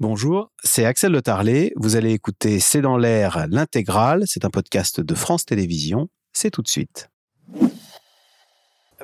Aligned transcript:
Bonjour, 0.00 0.50
c'est 0.64 0.84
Axel 0.84 1.12
Le 1.12 1.22
Tarlet. 1.22 1.72
Vous 1.76 1.94
allez 1.94 2.10
écouter 2.10 2.58
C'est 2.58 2.80
dans 2.80 2.96
l'air 2.96 3.46
l'intégrale. 3.48 4.24
C'est 4.26 4.44
un 4.44 4.50
podcast 4.50 5.00
de 5.00 5.14
France 5.14 5.44
Télévisions. 5.44 6.08
C'est 6.32 6.50
tout 6.50 6.62
de 6.62 6.68
suite. 6.68 7.10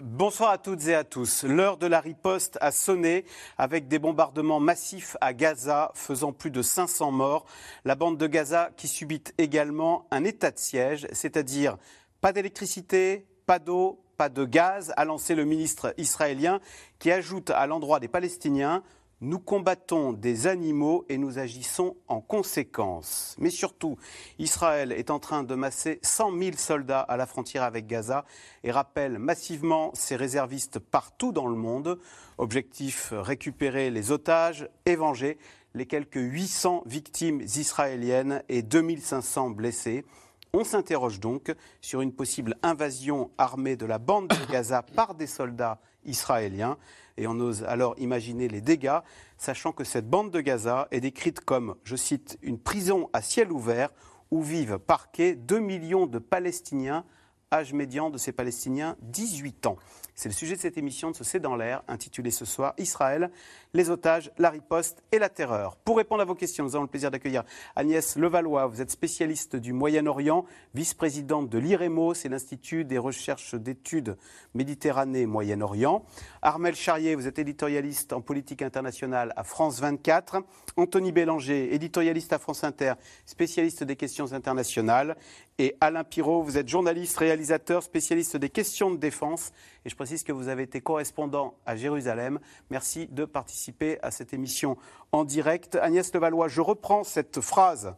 Bonsoir 0.03 0.51
à 0.51 0.59
toutes 0.59 0.89
et 0.89 0.95
à 0.97 1.05
tous. 1.05 1.45
L'heure 1.45 1.77
de 1.77 1.87
la 1.87 2.01
riposte 2.01 2.59
a 2.61 2.73
sonné 2.73 3.25
avec 3.57 3.87
des 3.87 4.01
bombardements 4.01 4.59
massifs 4.59 5.17
à 5.21 5.33
Gaza 5.33 5.93
faisant 5.95 6.33
plus 6.33 6.51
de 6.51 6.61
500 6.61 7.13
morts. 7.13 7.47
La 7.85 7.95
bande 7.95 8.19
de 8.19 8.27
Gaza 8.27 8.71
qui 8.77 8.89
subit 8.89 9.23
également 9.39 10.09
un 10.11 10.25
état 10.25 10.51
de 10.51 10.59
siège, 10.59 11.07
c'est-à-dire 11.13 11.77
pas 12.21 12.33
d'électricité, 12.33 13.27
pas 13.47 13.61
d'eau, 13.61 14.03
pas 14.17 14.29
de 14.29 14.45
gaz, 14.45 14.93
a 14.97 15.05
lancé 15.05 15.35
le 15.37 15.45
ministre 15.45 15.95
israélien 15.99 16.61
qui 16.99 17.13
ajoute 17.13 17.51
à 17.51 17.67
l'endroit 17.67 18.01
des 18.01 18.09
Palestiniens 18.09 18.83
nous 19.21 19.39
combattons 19.39 20.13
des 20.13 20.47
animaux 20.47 21.05
et 21.09 21.19
nous 21.19 21.39
agissons 21.39 21.97
en 22.09 22.21
conséquence. 22.21 23.37
Mais 23.39 23.51
surtout, 23.51 23.99
Israël 24.39 24.93
est 24.93 25.11
en 25.11 25.19
train 25.19 25.43
de 25.43 25.55
masser 25.55 25.99
100 26.03 26.39
000 26.39 26.57
soldats 26.57 27.01
à 27.01 27.17
la 27.17 27.27
frontière 27.27 27.63
avec 27.63 27.87
Gaza 27.87 28.25
et 28.65 28.71
rappelle 28.71 29.19
massivement 29.19 29.91
ses 29.95 30.17
réservistes 30.17 30.79
partout 30.79 31.33
dans 31.33 31.49
le 31.49 31.57
monde. 31.57 31.99
Objectif 32.39 33.13
récupérer 33.13 33.91
les 33.91 34.11
otages 34.11 34.69
et 34.87 34.97
venger 34.97 35.39
les 35.75 35.87
quelques 35.87 36.17
800 36.17 36.85
victimes 36.87 37.43
israéliennes 37.43 38.43
et 38.49 38.63
2500 38.63 39.51
blessés. 39.51 40.05
On 40.53 40.65
s'interroge 40.65 41.21
donc 41.21 41.55
sur 41.81 42.01
une 42.01 42.13
possible 42.13 42.57
invasion 42.63 43.31
armée 43.39 43.77
de 43.77 43.87
la 43.87 43.99
bande 43.99 44.29
de 44.29 44.53
Gaza 44.53 44.83
par 44.83 45.15
des 45.15 45.29
soldats 45.29 45.79
israéliens 46.05 46.77
et 47.17 47.27
on 47.27 47.39
ose 47.39 47.65
alors 47.65 47.95
imaginer 47.99 48.49
les 48.49 48.61
dégâts, 48.61 49.01
sachant 49.37 49.73
que 49.73 49.85
cette 49.85 50.09
bande 50.09 50.31
de 50.31 50.41
Gaza 50.41 50.89
est 50.91 51.01
décrite 51.01 51.41
comme, 51.41 51.77
je 51.85 51.97
cite, 51.97 52.39
une 52.43 52.59
prison 52.59 53.11
à 53.13 53.21
ciel 53.21 53.53
ouvert 53.53 53.91
où 54.31 54.43
vivent 54.43 54.79
parqués 54.79 55.35
2 55.35 55.59
millions 55.59 56.07
de 56.07 56.19
Palestiniens, 56.19 57.05
âge 57.53 57.73
médian 57.73 58.11
de 58.11 58.19
ces 58.19 58.33
Palestiniens 58.33 58.97
18 59.03 59.67
ans. 59.67 59.77
C'est 60.15 60.29
le 60.29 60.35
sujet 60.35 60.55
de 60.57 60.61
cette 60.61 60.79
émission 60.79 61.11
de 61.11 61.17
ce 61.17 61.25
C'est 61.25 61.41
dans 61.41 61.57
l'air, 61.57 61.83
intitulée 61.89 62.31
ce 62.31 62.45
soir 62.45 62.75
Israël, 62.79 63.31
les 63.75 63.91
otages, 63.91 64.33
la 64.39 64.51
riposte 64.51 65.03
et 65.13 65.19
la 65.19 65.29
terreur. 65.29 65.77
Pour 65.77 65.99
répondre 65.99 66.23
à 66.23 66.25
vos 66.25 66.35
questions, 66.35 66.65
nous 66.65 66.75
avons 66.75 66.85
le 66.85 66.91
plaisir 66.91 67.11
d'accueillir 67.11 67.45
Agnès 67.77 68.17
Levallois. 68.17 68.67
Vous 68.67 68.81
êtes 68.81 68.91
spécialiste 68.91 69.57
du 69.57 69.73
Moyen-Orient, 69.73 70.45
vice-présidente 70.75 71.49
de 71.49 71.59
l'IREMO, 71.59 72.15
c'est 72.15 72.29
l'Institut 72.29 72.85
des 72.85 72.99
recherches 72.99 73.55
d'études 73.55 74.17
Méditerranée-Moyen-Orient. 74.55 76.05
Armel 76.43 76.75
Charrier, 76.75 77.15
vous 77.15 77.29
êtes 77.29 77.39
éditorialiste 77.39 78.13
en 78.13 78.21
politique 78.21 78.63
internationale 78.63 79.33
à 79.37 79.45
France 79.45 79.81
24. 79.81 80.43
Anthony 80.77 81.13
Bélanger, 81.13 81.75
éditorialiste 81.75 82.33
à 82.33 82.39
France 82.39 82.65
Inter, 82.65 82.95
spécialiste 83.27 83.85
des 83.85 83.97
questions 83.97 84.33
internationales. 84.33 85.17
Et 85.59 85.77
Alain 85.81 86.05
Pirot, 86.05 86.43
vous 86.43 86.57
êtes 86.57 86.69
journaliste, 86.69 87.19
réalisateur, 87.19 87.83
spécialiste 87.83 88.37
des 88.37 88.49
questions 88.49 88.91
de 88.91 88.97
défense. 88.97 89.53
Et 89.85 89.91
je 89.91 89.97
précise 89.97 90.25
que 90.25 90.33
vous 90.33 90.49
avez 90.49 90.63
été 90.63 90.81
correspondant 90.81 91.55
à 91.67 91.77
Jérusalem. 91.77 92.41
Merci 92.71 93.07
de 93.09 93.27
participer 93.27 93.60
à 94.03 94.11
cette 94.11 94.33
émission 94.33 94.77
en 95.13 95.25
direct. 95.25 95.77
Agnès 95.77 96.13
Levallois, 96.15 96.49
je 96.49 96.61
reprends 96.61 97.05
cette 97.05 97.41
phrase 97.41 97.95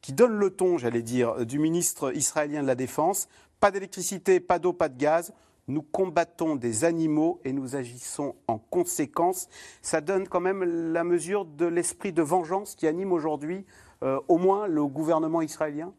qui 0.00 0.12
donne 0.12 0.36
le 0.36 0.50
ton, 0.50 0.78
j'allais 0.78 1.02
dire, 1.02 1.46
du 1.46 1.58
ministre 1.58 2.14
israélien 2.14 2.62
de 2.62 2.66
la 2.66 2.74
Défense. 2.74 3.28
Pas 3.60 3.70
d'électricité, 3.70 4.40
pas 4.40 4.58
d'eau, 4.58 4.72
pas 4.72 4.88
de 4.88 4.98
gaz. 4.98 5.32
Nous 5.68 5.82
combattons 5.82 6.54
des 6.54 6.84
animaux 6.84 7.40
et 7.44 7.52
nous 7.52 7.74
agissons 7.74 8.36
en 8.46 8.58
conséquence. 8.58 9.48
Ça 9.82 10.00
donne 10.00 10.28
quand 10.28 10.40
même 10.40 10.62
la 10.92 11.02
mesure 11.02 11.44
de 11.44 11.66
l'esprit 11.66 12.12
de 12.12 12.22
vengeance 12.22 12.74
qui 12.74 12.86
anime 12.86 13.12
aujourd'hui 13.12 13.64
euh, 14.02 14.20
au 14.28 14.38
moins 14.38 14.66
le 14.66 14.86
gouvernement 14.86 15.42
israélien? 15.42 15.92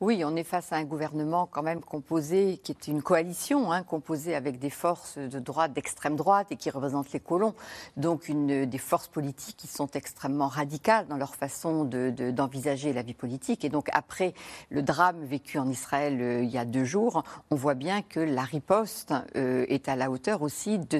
Oui, 0.00 0.22
on 0.24 0.34
est 0.34 0.44
face 0.44 0.72
à 0.72 0.76
un 0.76 0.84
gouvernement 0.84 1.46
quand 1.46 1.62
même 1.62 1.82
composé, 1.82 2.58
qui 2.64 2.72
est 2.72 2.88
une 2.88 3.02
coalition, 3.02 3.70
hein, 3.70 3.82
composée 3.82 4.34
avec 4.34 4.58
des 4.58 4.70
forces 4.70 5.18
de 5.18 5.38
droite, 5.38 5.74
d'extrême 5.74 6.16
droite 6.16 6.46
et 6.50 6.56
qui 6.56 6.70
représentent 6.70 7.12
les 7.12 7.20
colons. 7.20 7.54
Donc 7.98 8.30
des 8.30 8.78
forces 8.78 9.08
politiques 9.08 9.58
qui 9.58 9.66
sont 9.66 9.90
extrêmement 9.90 10.48
radicales 10.48 11.06
dans 11.06 11.18
leur 11.18 11.34
façon 11.34 11.84
d'envisager 11.84 12.94
la 12.94 13.02
vie 13.02 13.12
politique. 13.12 13.62
Et 13.62 13.68
donc 13.68 13.88
après 13.92 14.32
le 14.70 14.82
drame 14.82 15.22
vécu 15.22 15.58
en 15.58 15.68
Israël 15.68 16.18
euh, 16.20 16.42
il 16.42 16.48
y 16.48 16.56
a 16.56 16.64
deux 16.64 16.84
jours, 16.84 17.22
on 17.50 17.56
voit 17.56 17.74
bien 17.74 18.00
que 18.00 18.20
la 18.20 18.42
riposte 18.42 19.12
euh, 19.36 19.66
est 19.68 19.86
à 19.88 19.96
la 19.96 20.10
hauteur 20.10 20.40
aussi 20.40 20.78
de, 20.78 20.98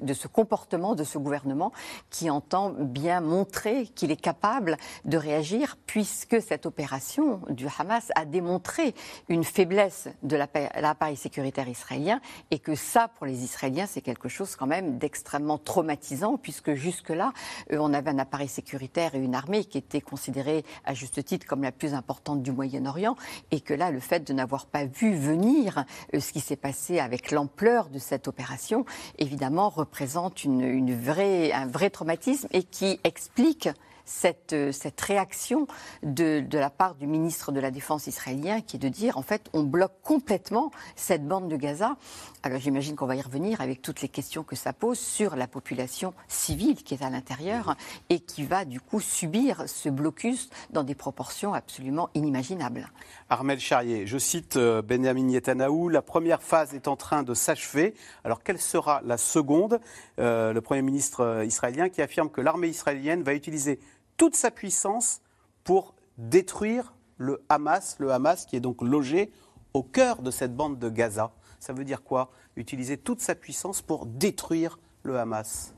de 0.00 0.14
ce 0.14 0.28
comportement 0.28 0.94
de 0.94 1.02
ce 1.02 1.18
gouvernement 1.18 1.72
qui 2.10 2.30
entend 2.30 2.70
bien 2.70 3.20
montrer 3.20 3.86
qu'il 3.88 4.12
est 4.12 4.20
capable 4.20 4.76
de 5.04 5.16
réagir 5.16 5.76
puisque 5.86 6.40
cette 6.40 6.64
opération 6.64 7.40
du 7.48 7.66
Hamas 7.78 8.12
a 8.14 8.24
démontrer 8.36 8.94
une 9.30 9.44
faiblesse 9.44 10.08
de 10.22 10.36
l'appareil 10.36 11.16
sécuritaire 11.16 11.68
israélien 11.68 12.20
et 12.50 12.58
que 12.58 12.74
ça, 12.74 13.08
pour 13.08 13.24
les 13.24 13.44
Israéliens, 13.44 13.86
c'est 13.86 14.02
quelque 14.02 14.28
chose 14.28 14.56
quand 14.56 14.66
même 14.66 14.98
d'extrêmement 14.98 15.56
traumatisant 15.56 16.36
puisque 16.36 16.74
jusque-là, 16.74 17.32
euh, 17.72 17.78
on 17.80 17.94
avait 17.94 18.10
un 18.10 18.18
appareil 18.18 18.48
sécuritaire 18.48 19.14
et 19.14 19.18
une 19.18 19.34
armée 19.34 19.64
qui 19.64 19.78
étaient 19.78 20.02
considérés 20.02 20.66
à 20.84 20.92
juste 20.92 21.24
titre 21.24 21.46
comme 21.46 21.62
la 21.62 21.72
plus 21.72 21.94
importante 21.94 22.42
du 22.42 22.52
Moyen-Orient 22.52 23.16
et 23.52 23.60
que 23.60 23.72
là, 23.72 23.90
le 23.90 24.00
fait 24.00 24.20
de 24.20 24.34
n'avoir 24.34 24.66
pas 24.66 24.84
vu 24.84 25.14
venir 25.14 25.86
euh, 26.12 26.20
ce 26.20 26.34
qui 26.34 26.40
s'est 26.40 26.56
passé 26.56 26.98
avec 26.98 27.30
l'ampleur 27.30 27.88
de 27.88 27.98
cette 27.98 28.28
opération, 28.28 28.84
évidemment, 29.18 29.70
représente 29.70 30.44
une 30.44 30.94
vraie, 30.94 31.52
un 31.52 31.66
vrai 31.66 31.88
traumatisme 31.88 32.48
et 32.52 32.64
qui 32.64 33.00
explique 33.02 33.70
cette, 34.06 34.54
euh, 34.54 34.72
cette 34.72 34.98
réaction 35.00 35.66
de, 36.02 36.42
la 36.52 36.70
part 36.70 36.94
du 36.94 37.06
ministre 37.06 37.52
de 37.52 37.60
la 37.60 37.70
Défense 37.70 38.06
israélien 38.06 38.62
qui 38.62 38.76
est 38.76 38.80
de 38.80 38.88
dire 38.88 39.18
en 39.18 39.22
fait 39.22 39.50
on 39.52 39.62
bloque 39.64 40.00
complètement 40.02 40.70
cette 40.94 41.26
bande 41.26 41.48
de 41.48 41.56
Gaza. 41.56 41.96
Alors 42.42 42.60
j'imagine 42.60 42.96
qu'on 42.96 43.06
va 43.06 43.16
y 43.16 43.20
revenir 43.20 43.60
avec 43.60 43.82
toutes 43.82 44.00
les 44.00 44.08
questions 44.08 44.44
que 44.44 44.56
ça 44.56 44.72
pose 44.72 44.98
sur 44.98 45.36
la 45.36 45.48
population 45.48 46.14
civile 46.28 46.82
qui 46.82 46.94
est 46.94 47.02
à 47.02 47.10
l'intérieur 47.10 47.76
et 48.08 48.20
qui 48.20 48.44
va 48.44 48.64
du 48.64 48.80
coup 48.80 49.00
subir 49.00 49.64
ce 49.66 49.88
blocus 49.88 50.48
dans 50.70 50.84
des 50.84 50.94
proportions 50.94 51.52
absolument 51.52 52.08
inimaginables. 52.14 52.88
Armel 53.28 53.58
Charrier, 53.58 54.06
je 54.06 54.18
cite 54.18 54.56
euh, 54.56 54.80
Benjamin 54.82 55.24
Netanyahu, 55.24 55.90
la 55.90 56.02
première 56.02 56.42
phase 56.42 56.74
est 56.74 56.86
en 56.86 56.96
train 56.96 57.24
de 57.24 57.34
s'achever. 57.34 57.94
Alors 58.22 58.42
quelle 58.44 58.60
sera 58.60 59.02
la 59.04 59.16
seconde? 59.16 59.80
Euh, 60.20 60.52
Le 60.52 60.60
Premier 60.60 60.82
ministre 60.82 61.42
israélien 61.44 61.88
qui 61.88 62.00
affirme 62.02 62.30
que 62.30 62.40
l'armée 62.40 62.68
israélienne 62.68 63.22
va 63.24 63.34
utiliser 63.34 63.80
toute 64.16 64.34
sa 64.36 64.50
puissance 64.50 65.20
pour 65.64 65.94
détruire 66.18 66.94
le 67.18 67.42
Hamas, 67.48 67.96
le 67.98 68.12
Hamas 68.12 68.46
qui 68.46 68.56
est 68.56 68.60
donc 68.60 68.82
logé 68.82 69.32
au 69.74 69.82
cœur 69.82 70.22
de 70.22 70.30
cette 70.30 70.54
bande 70.54 70.78
de 70.78 70.88
Gaza. 70.88 71.32
Ça 71.60 71.72
veut 71.72 71.84
dire 71.84 72.02
quoi? 72.02 72.30
Utiliser 72.56 72.96
toute 72.96 73.20
sa 73.20 73.34
puissance 73.34 73.82
pour 73.82 74.06
détruire 74.06 74.78
le 75.02 75.18
Hamas. 75.18 75.74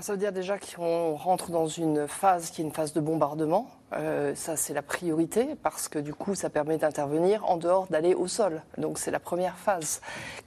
Ça 0.00 0.12
veut 0.12 0.18
dire 0.18 0.32
déjà 0.32 0.58
qu'on 0.58 1.14
rentre 1.14 1.50
dans 1.50 1.66
une 1.66 2.06
phase 2.06 2.50
qui 2.50 2.62
est 2.62 2.64
une 2.64 2.72
phase 2.72 2.92
de 2.92 3.00
bombardement, 3.00 3.68
euh, 3.94 4.34
ça, 4.34 4.56
c'est 4.56 4.74
la 4.74 4.82
priorité 4.82 5.54
parce 5.62 5.88
que 5.88 5.98
du 5.98 6.12
coup, 6.12 6.34
ça 6.34 6.50
permet 6.50 6.78
d'intervenir 6.78 7.48
en 7.48 7.56
dehors 7.56 7.86
d'aller 7.86 8.14
au 8.14 8.26
sol. 8.26 8.62
Donc, 8.76 8.98
c'est 8.98 9.10
la 9.10 9.20
première 9.20 9.56
phase. 9.56 10.00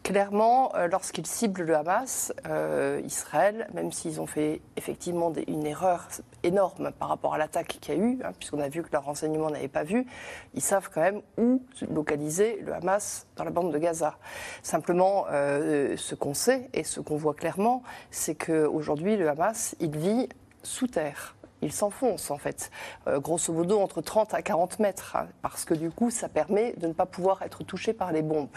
Clairement, 0.03 0.75
euh, 0.75 0.87
lorsqu'ils 0.87 1.25
ciblent 1.25 1.63
le 1.63 1.75
Hamas, 1.75 2.33
euh, 2.47 3.01
Israël, 3.03 3.67
même 3.73 3.91
s'ils 3.91 4.21
ont 4.21 4.27
fait 4.27 4.61
effectivement 4.75 5.33
une 5.47 5.65
erreur 5.65 6.07
énorme 6.43 6.91
par 6.91 7.09
rapport 7.09 7.33
à 7.33 7.37
l'attaque 7.37 7.79
qu'il 7.81 7.95
y 7.95 7.97
a 7.97 8.01
eu, 8.01 8.19
hein, 8.23 8.31
puisqu'on 8.37 8.59
a 8.59 8.69
vu 8.69 8.83
que 8.83 8.89
leurs 8.91 9.05
renseignements 9.05 9.49
n'avaient 9.49 9.67
pas 9.67 9.83
vu, 9.83 10.05
ils 10.53 10.61
savent 10.61 10.89
quand 10.93 11.01
même 11.01 11.21
où 11.37 11.63
localiser 11.89 12.61
le 12.61 12.73
Hamas 12.73 13.25
dans 13.35 13.43
la 13.43 13.51
bande 13.51 13.73
de 13.73 13.77
Gaza. 13.77 14.17
Simplement, 14.61 15.25
ce 15.29 16.15
qu'on 16.15 16.33
sait 16.33 16.69
et 16.73 16.83
ce 16.83 16.99
qu'on 16.99 17.15
voit 17.15 17.33
clairement, 17.33 17.83
c'est 18.09 18.35
qu'aujourd'hui, 18.35 19.17
le 19.17 19.29
Hamas, 19.29 19.75
il 19.79 19.95
vit 19.95 20.29
sous 20.63 20.87
terre 20.87 21.35
il 21.61 21.71
s'enfonce 21.71 22.31
en 22.31 22.37
fait, 22.37 22.71
euh, 23.07 23.19
grosso 23.19 23.53
modo 23.53 23.79
entre 23.79 24.01
30 24.01 24.33
à 24.33 24.41
40 24.41 24.79
mètres, 24.79 25.15
hein, 25.15 25.27
parce 25.41 25.65
que 25.65 25.73
du 25.73 25.91
coup 25.91 26.09
ça 26.09 26.29
permet 26.29 26.73
de 26.77 26.87
ne 26.87 26.93
pas 26.93 27.05
pouvoir 27.05 27.41
être 27.43 27.63
touché 27.63 27.93
par 27.93 28.11
les 28.11 28.21
bombes. 28.21 28.49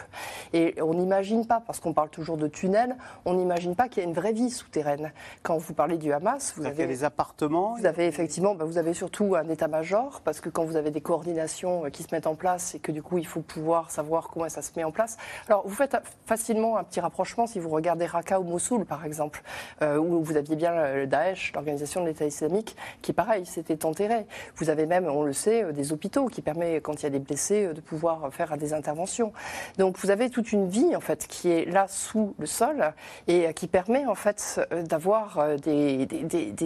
Et 0.53 0.75
on 0.81 0.95
n'imagine 0.95 1.47
pas, 1.47 1.61
parce 1.61 1.81
qu'on 1.81 1.93
parle 1.93 2.11
toujours 2.11 2.37
de 2.37 2.49
tunnels, 2.49 2.97
on 3.25 3.35
n'imagine 3.35 3.75
pas 3.75 3.89
qu'il 3.89 4.03
y 4.03 4.07
a 4.07 4.09
une 4.09 4.15
vraie 4.15 4.33
vie 4.33 4.51
souterraine. 4.51 5.13
Quand 5.43 5.59
vous 5.59 5.75
parlez 5.75 5.99
du 5.99 6.13
Hamas, 6.13 6.55
vous 6.57 6.67
avez 6.67 6.87
des 6.87 7.05
appartements. 7.05 7.75
Vous 7.79 7.87
avez 7.87 8.07
effectivement, 8.07 8.55
bah, 8.55 8.65
vous 8.65 8.79
avez 8.79 8.95
surtout 8.95 9.35
un 9.35 9.49
état-major, 9.49 10.21
parce 10.25 10.41
que 10.41 10.49
quand 10.49 10.65
vous 10.65 10.77
avez 10.77 10.91
des 10.91 11.01
coordinations 11.01 11.87
euh, 11.87 11.91
qui 11.91 12.03
se 12.03 12.15
mettent 12.15 12.27
en 12.27 12.35
place 12.35 12.75
et 12.75 12.79
que 12.79 12.93
du 12.93 13.03
coup 13.03 13.19
il 13.19 13.27
faut 13.27 13.41
pouvoir 13.41 13.91
savoir 13.91 14.29
comment 14.29 14.49
ça 14.49 14.63
se 14.63 14.71
met 14.77 14.85
en 14.85 14.91
place. 14.91 15.17
Alors 15.49 15.67
vous 15.67 15.75
faites 15.75 15.97
facilement 16.27 16.77
un 16.77 16.85
petit 16.85 17.01
rapprochement 17.01 17.47
si 17.47 17.59
vous 17.59 17.69
regardez 17.69 18.07
Raqqa 18.07 18.41
ou 18.41 18.45
Mossoul 18.45 18.85
par 18.85 19.05
exemple, 19.05 19.43
euh, 19.83 19.99
où 19.99 20.23
vous 20.23 20.37
aviez 20.37 20.57
bien 20.57 20.95
le 20.95 21.07
Daesh, 21.07 21.53
l'organisation 21.53 22.01
de 22.01 22.07
l'État 22.07 22.27
islamique 22.27 22.77
qui, 23.03 23.13
pareil, 23.13 23.47
s'était 23.47 23.85
enterré. 23.85 24.27
Vous 24.57 24.71
avez 24.71 24.87
même, 24.87 25.07
on 25.07 25.23
le 25.23 25.33
sait, 25.33 25.73
des 25.73 25.93
hôpitaux 25.93 26.27
qui 26.27 26.43
permettent, 26.43 26.83
quand 26.83 27.01
il 27.01 27.03
y 27.05 27.07
a 27.07 27.11
des 27.11 27.19
blessés, 27.19 27.73
de 27.73 27.81
pouvoir 27.81 28.33
faire 28.33 28.57
des 28.57 28.73
interventions. 28.73 29.33
Donc 29.79 29.99
vous 29.99 30.11
avez 30.11 30.31
toute 30.31 30.53
une 30.53 30.69
vie, 30.69 30.95
en 30.97 31.01
fait, 31.01 31.27
qui 31.27 31.51
est 31.51 31.65
là 31.65 31.87
sous 31.89 32.35
le 32.39 32.47
sol 32.47 32.93
et 33.29 33.53
qui 33.55 33.67
permet, 33.67 34.07
en 34.07 34.15
fait, 34.15 34.61
d'avoir 34.89 35.57
des, 35.59 36.07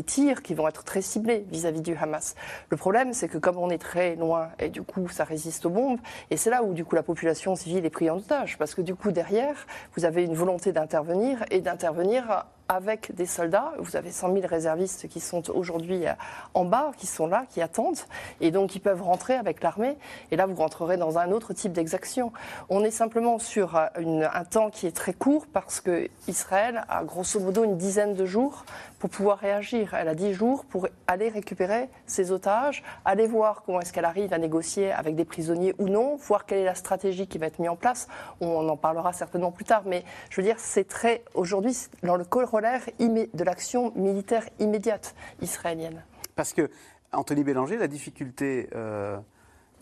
tirs 0.06 0.42
qui 0.42 0.54
vont 0.54 0.68
être 0.68 0.84
très 0.84 1.02
ciblés 1.02 1.44
vis-à-vis 1.50 1.82
du 1.82 1.96
Hamas. 1.96 2.34
Le 2.70 2.76
problème, 2.76 3.12
c'est 3.12 3.28
que 3.28 3.38
comme 3.38 3.58
on 3.58 3.70
est 3.70 3.78
très 3.78 4.16
loin, 4.16 4.48
et 4.58 4.68
du 4.68 4.82
coup, 4.82 5.08
ça 5.08 5.24
résiste 5.24 5.66
aux 5.66 5.70
bombes, 5.70 5.98
et 6.30 6.36
c'est 6.36 6.50
là 6.50 6.62
où, 6.62 6.74
du 6.74 6.84
coup, 6.84 6.94
la 6.94 7.02
population 7.02 7.54
civile 7.56 7.84
est 7.84 7.90
prise 7.90 8.10
en 8.10 8.18
otage, 8.18 8.58
parce 8.58 8.74
que 8.74 8.82
du 8.82 8.94
coup, 8.94 9.12
derrière, 9.12 9.66
vous 9.96 10.04
avez 10.04 10.24
une 10.24 10.34
volonté 10.34 10.72
d'intervenir 10.72 11.44
et 11.50 11.60
d'intervenir 11.60 12.46
avec 12.68 13.14
des 13.14 13.26
soldats. 13.26 13.72
Vous 13.78 13.96
avez 13.96 14.10
100 14.10 14.34
000 14.34 14.46
réservistes 14.46 15.08
qui 15.08 15.20
sont 15.20 15.50
aujourd'hui 15.50 16.06
euh, 16.06 16.12
en 16.54 16.64
bas, 16.64 16.92
qui 16.96 17.06
sont 17.06 17.26
là, 17.26 17.44
qui 17.48 17.62
attendent, 17.62 17.98
et 18.40 18.50
donc 18.50 18.76
ils 18.76 18.80
peuvent 18.80 19.02
rentrer 19.02 19.34
avec 19.34 19.62
l'armée. 19.62 19.96
Et 20.30 20.36
là, 20.36 20.46
vous 20.46 20.54
rentrerez 20.54 20.96
dans 20.96 21.18
un 21.18 21.32
autre 21.32 21.52
type 21.54 21.72
d'exaction. 21.72 22.32
On 22.68 22.84
est 22.84 22.90
simplement 22.90 23.38
sur 23.38 23.76
euh, 23.76 23.88
un 23.96 24.44
temps 24.44 24.70
qui 24.70 24.86
est 24.86 24.94
très 24.94 25.14
court 25.14 25.46
parce 25.52 25.80
que 25.80 26.08
Israël 26.28 26.84
a 26.88 27.04
grosso 27.04 27.40
modo 27.40 27.64
une 27.64 27.76
dizaine 27.76 28.14
de 28.14 28.26
jours 28.26 28.64
pour 28.98 29.10
pouvoir 29.10 29.38
réagir. 29.38 29.94
Elle 29.94 30.08
a 30.08 30.14
10 30.14 30.34
jours 30.34 30.64
pour 30.64 30.88
aller 31.06 31.28
récupérer 31.28 31.88
ses 32.06 32.32
otages, 32.32 32.82
aller 33.04 33.26
voir 33.26 33.62
comment 33.64 33.80
est-ce 33.80 33.92
qu'elle 33.92 34.04
arrive 34.04 34.32
à 34.32 34.38
négocier 34.38 34.92
avec 34.92 35.14
des 35.14 35.24
prisonniers 35.24 35.74
ou 35.78 35.88
non, 35.88 36.16
voir 36.16 36.46
quelle 36.46 36.58
est 36.58 36.64
la 36.64 36.74
stratégie 36.74 37.26
qui 37.26 37.38
va 37.38 37.46
être 37.46 37.58
mise 37.58 37.70
en 37.70 37.76
place. 37.76 38.08
On 38.40 38.68
en 38.68 38.76
parlera 38.76 39.12
certainement 39.12 39.52
plus 39.52 39.64
tard, 39.64 39.82
mais 39.86 40.04
je 40.30 40.40
veux 40.40 40.46
dire, 40.46 40.56
c'est 40.58 40.86
très 40.86 41.22
aujourd'hui 41.34 41.76
dans 42.02 42.16
le 42.16 42.24
de 42.60 43.44
l'action 43.44 43.92
militaire 43.94 44.48
immédiate 44.58 45.14
israélienne. 45.40 46.02
Parce 46.34 46.52
que, 46.52 46.70
Anthony 47.12 47.42
Bélanger, 47.42 47.78
la 47.78 47.88
difficulté, 47.88 48.68
euh, 48.74 49.18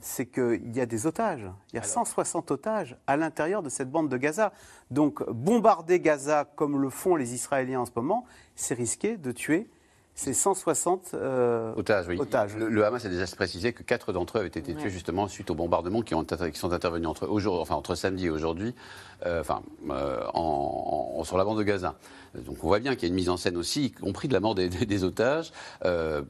c'est 0.00 0.26
qu'il 0.26 0.74
y 0.74 0.80
a 0.80 0.86
des 0.86 1.06
otages. 1.06 1.46
Il 1.72 1.76
y 1.76 1.78
a 1.78 1.82
160 1.82 2.50
otages 2.50 2.96
à 3.06 3.16
l'intérieur 3.16 3.62
de 3.62 3.68
cette 3.68 3.90
bande 3.90 4.08
de 4.08 4.16
Gaza. 4.16 4.52
Donc, 4.90 5.28
bombarder 5.30 6.00
Gaza 6.00 6.44
comme 6.56 6.80
le 6.80 6.90
font 6.90 7.16
les 7.16 7.34
Israéliens 7.34 7.80
en 7.80 7.86
ce 7.86 7.92
moment, 7.96 8.24
c'est 8.54 8.74
risquer 8.74 9.16
de 9.16 9.32
tuer 9.32 9.68
c'est 10.18 10.32
160 10.32 11.10
euh, 11.12 11.74
otages. 11.76 12.06
Oui. 12.08 12.18
Le, 12.56 12.84
Hamas 12.86 13.04
a 13.04 13.10
déjà 13.10 13.26
précisé 13.26 13.74
que 13.74 13.82
quatre 13.82 14.14
d'entre 14.14 14.38
eux 14.38 14.40
avaient 14.40 14.48
été 14.48 14.62
tués 14.62 14.88
justement 14.88 15.28
suite 15.28 15.50
aux 15.50 15.54
bombardements 15.54 16.00
qui, 16.00 16.14
ont, 16.14 16.24
qui 16.24 16.58
sont 16.58 16.72
intervenus 16.72 17.06
entre, 17.06 17.28
enfin, 17.28 17.74
entre 17.74 17.94
samedi 17.94 18.26
et 18.26 18.30
aujourd'hui, 18.30 18.74
euh, 19.26 19.42
enfin, 19.42 19.62
euh, 19.90 20.22
en, 20.32 21.22
sur 21.22 21.36
la 21.36 21.44
bande 21.44 21.58
de 21.58 21.62
Gaza. 21.64 21.96
Donc 22.34 22.56
on 22.62 22.66
voit 22.66 22.78
bien 22.78 22.94
qu'il 22.94 23.02
y 23.02 23.06
a 23.06 23.08
une 23.10 23.14
mise 23.14 23.28
en 23.28 23.36
scène 23.36 23.58
aussi, 23.58 23.84
y 23.84 23.92
compris 23.92 24.26
de 24.26 24.32
la 24.32 24.40
mort 24.40 24.54
des, 24.54 25.04
otages, 25.04 25.52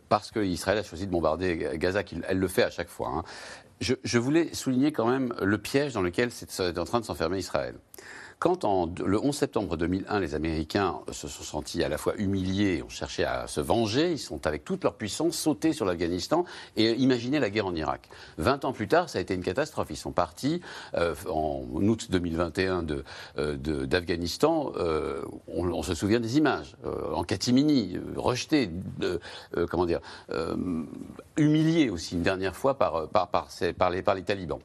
parce 0.08 0.32
qu'Israël 0.32 0.78
a 0.78 0.82
choisi 0.82 1.06
de 1.06 1.12
bombarder 1.12 1.70
Gaza, 1.76 2.02
qu'elle 2.02 2.24
le 2.38 2.48
fait 2.48 2.64
à 2.64 2.70
chaque 2.70 2.88
fois. 2.88 3.12
Hein. 3.14 3.22
Je, 3.80 3.94
je, 4.02 4.18
voulais 4.18 4.52
souligner 4.52 4.90
quand 4.90 5.06
même 5.06 5.32
le 5.40 5.58
piège 5.58 5.92
dans 5.92 6.02
lequel 6.02 6.30
c'est 6.32 6.78
en 6.78 6.84
train 6.84 6.98
de 6.98 7.04
s'enfermer 7.04 7.38
Israël. 7.38 7.76
Quand 8.38 8.66
le 9.00 9.18
11 9.18 9.34
septembre 9.34 9.78
2001, 9.78 10.20
les 10.20 10.34
Américains 10.34 11.00
se 11.10 11.26
sont 11.26 11.42
sentis 11.42 11.82
à 11.82 11.88
la 11.88 11.96
fois 11.96 12.14
humiliés 12.18 12.82
ont 12.82 12.90
cherché 12.90 13.24
à 13.24 13.46
se 13.46 13.62
venger, 13.62 14.12
ils 14.12 14.18
sont 14.18 14.46
avec 14.46 14.62
toute 14.62 14.84
leur 14.84 14.94
puissance 14.94 15.36
sautés 15.36 15.72
sur 15.72 15.86
l'Afghanistan 15.86 16.44
et 16.76 16.92
imaginaient 16.92 17.40
la 17.40 17.48
guerre 17.48 17.64
en 17.64 17.74
Irak. 17.74 18.10
20 18.36 18.66
ans 18.66 18.74
plus 18.74 18.88
tard, 18.88 19.08
ça 19.08 19.18
a 19.18 19.22
été 19.22 19.32
une 19.32 19.42
catastrophe. 19.42 19.88
Ils 19.88 19.96
sont 19.96 20.12
partis 20.12 20.60
euh, 20.94 21.14
en 21.30 21.64
août 21.72 22.08
2021 22.10 22.84
euh, 23.38 23.56
d'Afghanistan. 23.56 24.72
Euh, 24.76 25.22
on, 25.48 25.82
se 25.82 25.94
souvient 25.94 26.20
des 26.20 26.36
images 26.36 26.76
euh, 26.84 27.14
en 27.14 27.24
catimini, 27.24 27.98
rejetés, 28.16 28.70
comment 29.70 29.86
dire, 29.86 30.00
humiliés 31.36 31.88
aussi 31.88 32.16
une 32.16 32.22
dernière 32.22 32.54
fois 32.54 32.76
par 32.76 33.90
les 33.90 34.24
talibans 34.24 34.60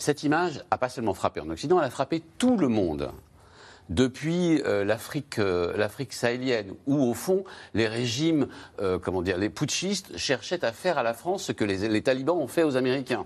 cette 0.00 0.22
image 0.22 0.64
n'a 0.70 0.78
pas 0.78 0.88
seulement 0.88 1.14
frappé 1.14 1.40
en 1.40 1.50
Occident, 1.50 1.78
elle 1.78 1.86
a 1.86 1.90
frappé 1.90 2.22
tout 2.38 2.56
le 2.56 2.68
monde. 2.68 3.10
Depuis 3.88 4.62
euh, 4.62 4.84
euh, 5.38 5.76
l'Afrique, 5.76 6.12
sahélienne, 6.12 6.74
où 6.86 7.02
au 7.02 7.12
fond 7.12 7.44
les 7.74 7.88
régimes, 7.88 8.46
euh, 8.80 8.98
comment 8.98 9.20
dire, 9.20 9.36
les 9.36 9.50
putschistes 9.50 10.16
cherchaient 10.16 10.64
à 10.64 10.72
faire 10.72 10.96
à 10.96 11.02
la 11.02 11.12
France 11.12 11.44
ce 11.44 11.52
que 11.52 11.64
les, 11.64 12.02
talibans 12.02 12.38
ont 12.38 12.46
fait 12.46 12.62
aux 12.62 12.76
Américains. 12.76 13.24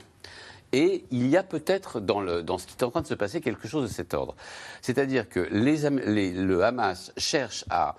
Et 0.73 1.05
il 1.11 1.29
y 1.29 1.37
a 1.37 1.43
peut-être 1.43 2.01
dans, 2.01 2.59
ce 2.59 2.67
qui 2.67 2.75
est 2.77 2.83
en 2.83 2.91
train 2.91 3.03
de 3.03 3.07
se 3.07 3.15
passer 3.15 3.41
quelque 3.41 3.69
chose 3.69 3.89
de 3.89 3.95
cet 3.95 4.13
ordre. 4.13 4.35
C'est-à-dire 4.81 5.29
que 5.29 5.41
le 5.41 6.63
Hamas 6.65 7.13
cherche 7.17 7.65
à 7.71 7.95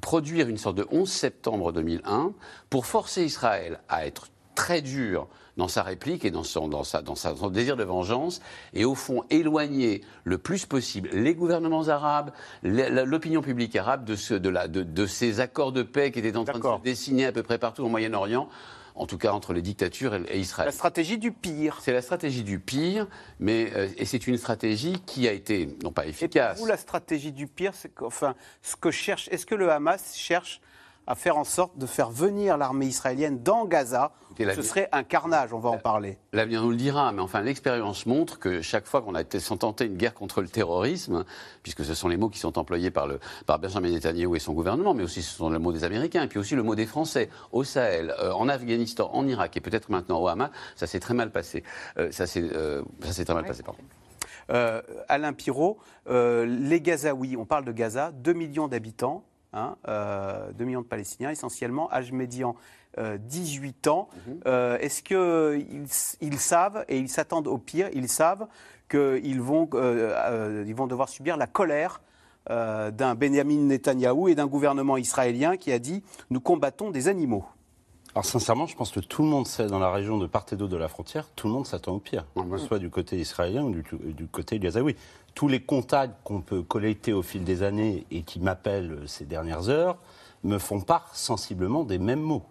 produire 0.00 0.48
une 0.48 0.58
sorte 0.58 0.76
de 0.76 0.86
11 0.92 1.10
septembre 1.10 1.72
2001 1.72 2.32
pour 2.68 2.86
forcer 2.86 3.24
Israël 3.24 3.80
à 3.88 4.06
être 4.06 4.28
très 4.60 4.82
dur 4.82 5.26
dans 5.56 5.68
sa 5.68 5.82
réplique 5.82 6.26
et 6.26 6.30
dans 6.30 6.44
son, 6.44 6.68
dans, 6.68 6.84
sa, 6.84 7.00
dans 7.00 7.14
son 7.14 7.48
désir 7.48 7.76
de 7.76 7.84
vengeance, 7.84 8.42
et 8.74 8.84
au 8.84 8.94
fond 8.94 9.24
éloigner 9.30 10.02
le 10.24 10.36
plus 10.36 10.66
possible 10.66 11.08
les 11.12 11.34
gouvernements 11.34 11.88
arabes, 11.88 12.30
l'opinion 12.62 13.40
publique 13.40 13.74
arabe 13.74 14.04
de, 14.04 14.16
ce, 14.16 14.34
de, 14.34 14.48
la, 14.50 14.68
de, 14.68 14.82
de, 14.82 15.06
ces 15.06 15.40
accords 15.40 15.72
de 15.72 15.82
paix 15.82 16.12
qui 16.12 16.18
étaient 16.18 16.36
en 16.36 16.44
train 16.44 16.58
de 16.58 16.62
se 16.62 16.82
dessiner 16.82 17.24
à 17.24 17.32
peu 17.32 17.42
près 17.42 17.58
partout 17.58 17.82
au 17.84 17.88
Moyen-Orient 17.88 18.48
en 18.96 19.06
tout 19.06 19.16
cas 19.16 19.32
entre 19.32 19.54
les 19.54 19.62
dictatures 19.62 20.14
et, 20.14 20.38
Israël. 20.38 20.66
La 20.66 20.72
stratégie 20.72 21.16
du 21.16 21.32
pire. 21.32 21.78
C'est 21.80 21.92
la 21.92 22.02
stratégie 22.02 22.42
du 22.42 22.58
pire, 22.58 23.06
mais 23.38 23.70
euh, 23.74 23.88
et 23.96 24.04
c'est 24.04 24.26
une 24.26 24.36
stratégie 24.36 25.00
qui 25.06 25.26
a 25.26 25.32
été 25.32 25.74
non 25.82 25.90
pas 25.90 26.06
efficace. 26.06 26.56
Et 26.56 26.56
pour 26.56 26.64
vous, 26.66 26.70
la 26.70 26.76
stratégie 26.76 27.32
du 27.32 27.46
pire, 27.46 27.72
c'est 27.74 27.92
enfin 28.02 28.34
ce 28.60 28.76
que 28.76 28.90
cherche. 28.90 29.28
Est-ce 29.30 29.46
que 29.46 29.54
le 29.54 29.70
Hamas 29.70 30.14
cherche 30.16 30.60
à 31.06 31.14
faire 31.14 31.36
en 31.36 31.44
sorte 31.44 31.76
de 31.78 31.86
faire 31.86 32.10
venir 32.10 32.56
l'armée 32.56 32.86
israélienne 32.86 33.42
dans 33.42 33.64
Gaza. 33.64 34.12
Ce 34.38 34.62
serait 34.62 34.88
un 34.92 35.02
carnage, 35.02 35.52
on 35.52 35.58
va 35.58 35.68
en 35.70 35.78
parler. 35.78 36.16
L'avenir 36.32 36.62
nous 36.62 36.70
le 36.70 36.76
dira, 36.76 37.12
mais 37.12 37.20
enfin 37.20 37.42
l'expérience 37.42 38.06
montre 38.06 38.38
que 38.38 38.62
chaque 38.62 38.86
fois 38.86 39.02
qu'on 39.02 39.14
a 39.14 39.24
tenté 39.24 39.84
une 39.84 39.96
guerre 39.96 40.14
contre 40.14 40.40
le 40.40 40.48
terrorisme, 40.48 41.24
puisque 41.62 41.84
ce 41.84 41.94
sont 41.94 42.08
les 42.08 42.16
mots 42.16 42.30
qui 42.30 42.38
sont 42.38 42.58
employés 42.58 42.90
par, 42.90 43.06
le, 43.06 43.20
par 43.44 43.58
Benjamin 43.58 43.90
Netanyahu 43.90 44.36
et 44.36 44.38
son 44.38 44.54
gouvernement, 44.54 44.94
mais 44.94 45.02
aussi 45.02 45.22
ce 45.22 45.36
sont 45.36 45.50
le 45.50 45.58
mot 45.58 45.72
des 45.72 45.84
Américains, 45.84 46.22
et 46.22 46.28
puis 46.28 46.38
aussi 46.38 46.54
le 46.54 46.62
mot 46.62 46.74
des 46.74 46.86
Français, 46.86 47.28
au 47.52 47.64
Sahel, 47.64 48.14
euh, 48.20 48.32
en 48.32 48.48
Afghanistan, 48.48 49.10
en 49.12 49.26
Irak, 49.26 49.56
et 49.56 49.60
peut-être 49.60 49.90
maintenant 49.90 50.20
au 50.22 50.28
Hamas, 50.28 50.50
ça 50.76 50.86
s'est 50.86 51.00
très 51.00 51.14
mal 51.14 51.30
passé. 51.30 51.64
Euh, 51.98 52.10
ça 52.12 52.26
s'est 52.26 52.48
euh, 52.54 52.82
très 53.00 53.34
mal 53.34 53.44
passé, 53.44 53.62
pardon. 53.62 53.82
Alain 55.08 55.32
Pirot, 55.32 55.78
les 56.08 56.80
Gazaouis, 56.80 57.36
on 57.36 57.44
parle 57.44 57.64
de 57.64 57.70
Gaza, 57.70 58.10
2 58.10 58.32
millions 58.32 58.66
d'habitants, 58.66 59.24
hein, 59.52 59.76
2 59.84 59.90
euh, 59.90 60.52
millions 60.58 60.82
de 60.82 60.86
Palestiniens, 60.86 61.30
essentiellement, 61.30 61.92
âge 61.92 62.12
médian 62.12 62.54
18 62.98 63.86
euh, 63.86 63.90
ans. 63.90 64.08
Mhm. 64.26 64.40
Euh, 64.46 64.78
est-ce 64.78 65.02
qu'ils 65.02 65.86
ils 66.20 66.38
savent, 66.38 66.84
et 66.88 66.98
ils 66.98 67.08
s'attendent 67.08 67.48
au 67.48 67.58
pire, 67.58 67.88
ils 67.92 68.08
savent 68.08 68.46
qu'ils 68.88 69.40
vont, 69.40 69.68
ils 69.72 70.74
vont 70.74 70.86
devoir 70.86 71.08
subir 71.08 71.36
la 71.36 71.46
colère 71.46 72.00
d'un 72.48 73.14
Benjamin 73.14 73.60
Netanyahou 73.60 74.28
et 74.28 74.34
d'un 74.34 74.48
gouvernement 74.48 74.96
israélien 74.96 75.56
qui 75.56 75.70
a 75.72 75.78
dit 75.78 76.02
Nous 76.30 76.40
combattons 76.40 76.90
des 76.90 77.06
animaux? 77.06 77.44
Alors 78.14 78.24
sincèrement, 78.24 78.66
je 78.66 78.76
pense 78.76 78.90
que 78.90 78.98
tout 78.98 79.22
le 79.22 79.28
monde 79.28 79.46
sait 79.46 79.66
dans 79.66 79.78
la 79.78 79.90
région 79.92 80.18
de 80.18 80.26
part 80.26 80.44
et 80.50 80.56
d'autre 80.56 80.72
de 80.72 80.76
la 80.76 80.88
frontière, 80.88 81.28
tout 81.36 81.46
le 81.46 81.52
monde 81.52 81.66
s'attend 81.66 81.92
au 81.92 82.00
pire, 82.00 82.24
que 82.34 82.58
ce 82.58 82.66
soit 82.66 82.80
du 82.80 82.90
côté 82.90 83.16
israélien 83.18 83.62
ou 83.62 83.70
du, 83.70 83.84
du 84.12 84.26
côté 84.26 84.58
gazaoui. 84.58 84.96
Tous 85.34 85.46
les 85.46 85.60
contacts 85.60 86.14
qu'on 86.24 86.40
peut 86.40 86.62
collecter 86.62 87.12
au 87.12 87.22
fil 87.22 87.44
des 87.44 87.62
années 87.62 88.04
et 88.10 88.22
qui 88.22 88.40
m'appellent 88.40 88.98
ces 89.06 89.24
dernières 89.24 89.68
heures 89.68 89.96
me 90.42 90.58
font 90.58 90.80
part 90.80 91.14
sensiblement 91.14 91.84
des 91.84 91.98
mêmes 91.98 92.20
mots. 92.20 92.44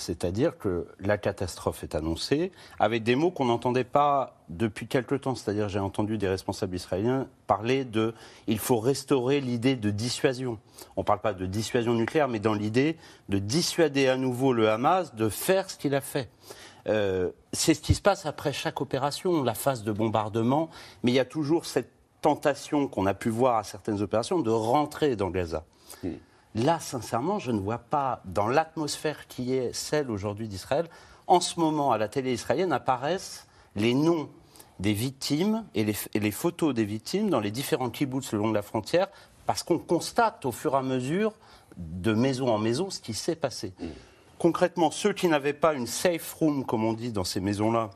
C'est-à-dire 0.00 0.58
que 0.58 0.86
la 0.98 1.18
catastrophe 1.18 1.82
est 1.84 1.94
annoncée 1.94 2.52
avec 2.78 3.02
des 3.02 3.14
mots 3.14 3.30
qu'on 3.30 3.44
n'entendait 3.44 3.84
pas 3.84 4.38
depuis 4.48 4.86
quelque 4.86 5.14
temps. 5.14 5.34
C'est-à-dire 5.34 5.68
j'ai 5.68 5.78
entendu 5.78 6.18
des 6.18 6.28
responsables 6.28 6.74
israéliens 6.74 7.28
parler 7.46 7.84
de 7.84 8.14
il 8.46 8.58
faut 8.58 8.78
restaurer 8.78 9.40
l'idée 9.40 9.76
de 9.76 9.90
dissuasion. 9.90 10.58
On 10.96 11.02
ne 11.02 11.04
parle 11.04 11.20
pas 11.20 11.34
de 11.34 11.46
dissuasion 11.46 11.94
nucléaire, 11.94 12.28
mais 12.28 12.40
dans 12.40 12.54
l'idée 12.54 12.96
de 13.28 13.38
dissuader 13.38 14.08
à 14.08 14.16
nouveau 14.16 14.52
le 14.52 14.70
Hamas 14.70 15.14
de 15.14 15.28
faire 15.28 15.70
ce 15.70 15.76
qu'il 15.76 15.94
a 15.94 16.00
fait. 16.00 16.30
Euh, 16.88 17.30
c'est 17.52 17.74
ce 17.74 17.80
qui 17.80 17.94
se 17.94 18.00
passe 18.00 18.26
après 18.26 18.52
chaque 18.52 18.80
opération, 18.80 19.42
la 19.42 19.54
phase 19.54 19.84
de 19.84 19.92
bombardement, 19.92 20.70
mais 21.02 21.12
il 21.12 21.14
y 21.14 21.20
a 21.20 21.24
toujours 21.24 21.66
cette 21.66 21.90
tentation 22.22 22.88
qu'on 22.88 23.06
a 23.06 23.14
pu 23.14 23.28
voir 23.28 23.56
à 23.56 23.64
certaines 23.64 24.00
opérations 24.02 24.40
de 24.40 24.50
rentrer 24.50 25.16
dans 25.16 25.30
Gaza. 25.30 25.64
Hmm. 26.02 26.14
Là, 26.54 26.80
sincèrement, 26.80 27.38
je 27.38 27.52
ne 27.52 27.60
vois 27.60 27.78
pas, 27.78 28.22
dans 28.24 28.48
l'atmosphère 28.48 29.28
qui 29.28 29.54
est 29.54 29.72
celle 29.72 30.10
aujourd'hui 30.10 30.48
d'Israël, 30.48 30.86
en 31.26 31.40
ce 31.40 31.60
moment, 31.60 31.92
à 31.92 31.98
la 31.98 32.08
télé 32.08 32.32
israélienne, 32.32 32.72
apparaissent 32.72 33.46
les 33.76 33.94
noms 33.94 34.28
des 34.80 34.92
victimes 34.92 35.64
et 35.74 35.84
les, 35.84 36.30
photos 36.30 36.74
des 36.74 36.84
victimes 36.84 37.30
dans 37.30 37.38
les 37.38 37.50
différents 37.50 37.90
kibbutz 37.90 38.32
le 38.32 38.38
long 38.38 38.48
de 38.48 38.54
la 38.54 38.62
frontière, 38.62 39.08
parce 39.46 39.62
qu'on 39.62 39.78
constate 39.78 40.44
au 40.44 40.52
fur 40.52 40.74
et 40.74 40.78
à 40.78 40.82
mesure, 40.82 41.32
de 41.76 42.12
maison 42.12 42.48
en 42.48 42.58
maison, 42.58 42.90
ce 42.90 43.00
qui 43.00 43.14
s'est 43.14 43.36
passé. 43.36 43.72
Hmm. 43.78 43.88
Concrètement, 44.38 44.90
ceux 44.90 45.12
qui 45.12 45.28
n'avaient 45.28 45.52
pas 45.52 45.74
une 45.74 45.86
safe 45.86 46.32
room, 46.32 46.64
comme 46.64 46.84
on 46.84 46.94
dit 46.94 47.12
dans 47.12 47.24
ces 47.24 47.40
maisons-là, 47.40 47.90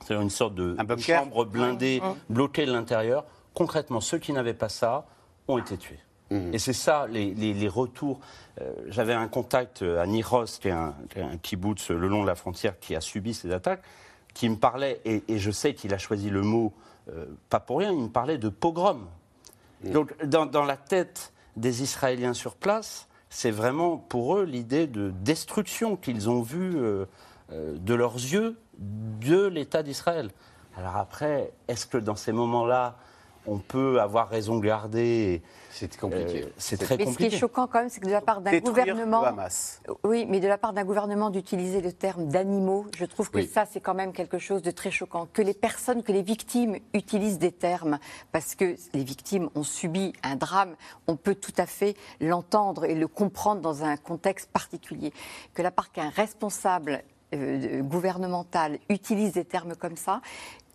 c'est-à-dire 0.00 0.22
une 0.22 0.30
sorte 0.30 0.54
de 0.54 0.76
chambre 0.98 1.44
blindée, 1.44 2.02
bloquée 2.28 2.66
de 2.66 2.72
l'intérieur, 2.72 3.24
concrètement, 3.54 4.00
ceux 4.00 4.18
qui 4.18 4.32
n'avaient 4.32 4.54
pas 4.54 4.68
ça 4.68 5.06
ont 5.46 5.56
été 5.56 5.78
tués. 5.78 6.00
Mmh. 6.30 6.54
Et 6.54 6.58
c'est 6.58 6.72
ça, 6.72 7.06
les, 7.08 7.68
retours. 7.68 8.20
Euh, 8.60 8.72
j'avais 8.88 9.14
un 9.14 9.28
contact 9.28 9.82
à 9.82 10.06
Niros, 10.06 10.44
qui 10.60 10.68
est 10.68 10.72
un, 10.72 10.94
kibbutz 11.42 11.90
le 11.90 12.08
long 12.08 12.22
de 12.22 12.26
la 12.26 12.34
frontière, 12.34 12.78
qui 12.78 12.94
a 12.94 13.00
subi 13.00 13.34
ces 13.34 13.52
attaques, 13.52 13.82
qui 14.34 14.48
me 14.48 14.56
parlait, 14.56 15.00
et, 15.04 15.22
je 15.38 15.50
sais 15.50 15.74
qu'il 15.74 15.94
a 15.94 15.98
choisi 15.98 16.30
le 16.30 16.42
mot, 16.42 16.72
euh, 17.10 17.26
pas 17.48 17.60
pour 17.60 17.78
rien, 17.78 17.92
il 17.92 18.02
me 18.02 18.08
parlait 18.08 18.38
de 18.38 18.48
pogrom. 18.48 19.06
Mmh. 19.82 19.90
Donc, 19.90 20.24
dans, 20.24 20.64
la 20.64 20.76
tête 20.76 21.32
des 21.56 21.82
Israéliens 21.82 22.34
sur 22.34 22.54
place, 22.54 23.08
c'est 23.30 23.50
vraiment 23.50 23.96
pour 23.96 24.36
eux 24.36 24.44
l'idée 24.44 24.86
de 24.86 25.10
destruction 25.10 25.96
qu'ils 25.96 26.30
ont 26.30 26.42
vue 26.42 26.76
euh, 26.76 27.06
de 27.50 27.94
leurs 27.94 28.14
yeux 28.14 28.58
de 28.78 29.46
l'État 29.46 29.82
d'Israël. 29.82 30.30
Alors 30.76 30.96
après, 30.96 31.52
est-ce 31.66 31.86
que 31.86 31.98
dans 31.98 32.14
ces 32.14 32.32
moments-là, 32.32 32.96
on 33.46 33.58
peut 33.58 34.00
avoir 34.00 34.28
raison 34.28 34.58
gardée 34.58 35.42
c'est 35.78 35.96
compliqué. 35.96 36.42
Euh, 36.42 36.52
c'est 36.56 36.76
très 36.76 36.98
compliqué. 36.98 37.12
Ce 37.12 37.18
qui 37.18 37.36
est 37.36 37.38
choquant 37.38 37.66
quand 37.66 37.80
même, 37.80 37.88
c'est 37.88 38.00
que 38.00 38.06
de 38.06 38.12
la 38.12 38.20
part 38.20 38.40
d'un 38.40 38.58
gouvernement, 38.58 39.24
oui, 40.04 40.26
mais 40.28 40.40
de 40.40 40.48
la 40.48 40.58
part 40.58 40.72
d'un 40.72 40.84
gouvernement 40.84 41.30
d'utiliser 41.30 41.80
le 41.80 41.92
terme 41.92 42.28
d'animaux, 42.28 42.86
je 42.96 43.04
trouve 43.04 43.30
que 43.30 43.44
ça 43.46 43.64
c'est 43.70 43.80
quand 43.80 43.94
même 43.94 44.12
quelque 44.12 44.38
chose 44.38 44.62
de 44.62 44.70
très 44.70 44.90
choquant. 44.90 45.28
Que 45.32 45.42
les 45.42 45.54
personnes, 45.54 46.02
que 46.02 46.12
les 46.12 46.22
victimes 46.22 46.76
utilisent 46.94 47.38
des 47.38 47.52
termes, 47.52 47.98
parce 48.32 48.54
que 48.54 48.74
les 48.92 49.04
victimes 49.04 49.50
ont 49.54 49.62
subi 49.62 50.12
un 50.22 50.36
drame, 50.36 50.74
on 51.06 51.16
peut 51.16 51.34
tout 51.34 51.54
à 51.56 51.66
fait 51.66 51.96
l'entendre 52.20 52.84
et 52.84 52.94
le 52.94 53.08
comprendre 53.08 53.60
dans 53.60 53.84
un 53.84 53.96
contexte 53.96 54.50
particulier. 54.50 55.12
Que 55.54 55.62
la 55.62 55.70
part 55.70 55.92
qu'un 55.92 56.10
responsable 56.10 57.02
euh, 57.34 57.82
gouvernemental 57.82 58.78
utilise 58.88 59.32
des 59.32 59.44
termes 59.44 59.76
comme 59.76 59.96
ça, 59.96 60.22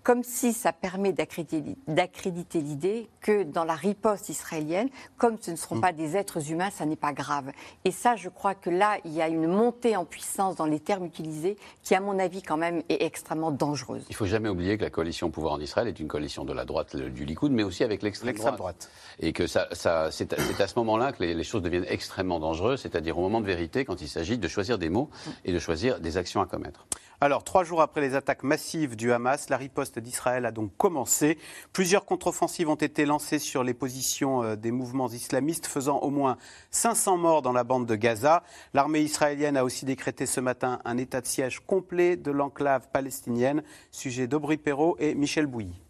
comme 0.03 0.23
si 0.23 0.53
ça 0.53 0.73
permet 0.73 1.13
d'accréditer 1.13 2.61
l'idée 2.61 3.09
que 3.21 3.43
dans 3.43 3.63
la 3.63 3.75
riposte 3.75 4.29
israélienne, 4.29 4.89
comme 5.17 5.37
ce 5.39 5.51
ne 5.51 5.55
seront 5.55 5.77
mm. 5.77 5.81
pas 5.81 5.93
des 5.93 6.17
êtres 6.17 6.51
humains, 6.51 6.69
ça 6.69 6.85
n'est 6.85 6.97
pas 6.97 7.13
grave. 7.13 7.51
Et 7.85 7.91
ça, 7.91 8.15
je 8.15 8.29
crois 8.29 8.53
que 8.53 8.69
là, 8.69 8.97
il 9.05 9.13
y 9.13 9.21
a 9.21 9.29
une 9.29 9.47
montée 9.47 9.95
en 9.95 10.05
puissance 10.05 10.55
dans 10.55 10.65
les 10.65 10.79
termes 10.79 11.05
utilisés 11.05 11.57
qui, 11.83 11.95
à 11.95 12.01
mon 12.01 12.19
avis, 12.19 12.41
quand 12.41 12.57
même, 12.57 12.83
est 12.89 13.01
extrêmement 13.03 13.51
dangereuse. 13.51 14.03
Il 14.09 14.13
ne 14.13 14.17
faut 14.17 14.25
jamais 14.25 14.49
oublier 14.49 14.77
que 14.77 14.83
la 14.83 14.89
coalition 14.89 15.27
au 15.27 15.29
pouvoir 15.29 15.53
en 15.53 15.59
Israël 15.59 15.87
est 15.87 15.99
une 15.99 16.07
coalition 16.07 16.43
de 16.43 16.53
la 16.53 16.65
droite 16.65 16.95
du 16.95 17.25
Likoud, 17.25 17.51
mais 17.51 17.63
aussi 17.63 17.83
avec 17.83 18.01
l'extrême 18.03 18.35
droite. 18.35 18.89
Et 19.19 19.31
que 19.31 19.47
ça, 19.47 19.67
ça 19.71 20.09
c'est 20.11 20.33
à 20.33 20.67
ce 20.67 20.79
moment-là 20.79 21.13
que 21.13 21.23
les, 21.23 21.43
choses 21.43 21.61
deviennent 21.61 21.85
extrêmement 21.87 22.39
dangereuses, 22.39 22.81
c'est-à-dire 22.81 23.17
au 23.17 23.21
moment 23.21 23.41
de 23.41 23.45
vérité, 23.45 23.85
quand 23.85 24.01
il 24.01 24.09
s'agit 24.09 24.37
de 24.37 24.47
choisir 24.47 24.77
des 24.77 24.89
mots 24.89 25.09
et 25.45 25.53
de 25.53 25.59
choisir 25.59 25.99
des 25.99 26.17
actions 26.17 26.41
à 26.41 26.45
commettre. 26.45 26.85
Alors, 27.21 27.43
trois 27.43 27.63
jours 27.63 27.81
après 27.81 28.01
les 28.01 28.15
attaques 28.15 28.43
massives 28.43 28.95
du 28.95 29.11
Hamas, 29.11 29.49
la 29.49 29.57
riposte 29.57 29.99
d'Israël 29.99 30.45
a 30.45 30.51
donc 30.51 30.75
commencé. 30.77 31.37
Plusieurs 31.71 32.05
contre-offensives 32.05 32.69
ont 32.69 32.75
été 32.75 33.05
lancées 33.05 33.39
sur 33.39 33.63
les 33.63 33.73
positions 33.73 34.43
euh, 34.43 34.55
des 34.55 34.71
mouvements 34.71 35.09
islamistes, 35.09 35.67
faisant 35.67 35.99
au 35.99 36.09
moins 36.09 36.37
500 36.71 37.17
morts 37.17 37.41
dans 37.41 37.53
la 37.53 37.63
bande 37.63 37.85
de 37.85 37.95
Gaza. 37.95 38.43
L'armée 38.73 39.01
israélienne 39.01 39.57
a 39.57 39.63
aussi 39.63 39.85
décrété 39.85 40.25
ce 40.25 40.39
matin 40.39 40.79
un 40.85 40.97
état 40.97 41.21
de 41.21 41.27
siège 41.27 41.59
complet 41.59 42.17
de 42.17 42.31
l'enclave 42.31 42.89
palestinienne. 42.91 43.63
Sujet 43.91 44.27
d'Aubry 44.27 44.57
Perrault 44.57 44.95
et 44.99 45.15
Michel 45.15 45.47
Bouilly. 45.47 45.81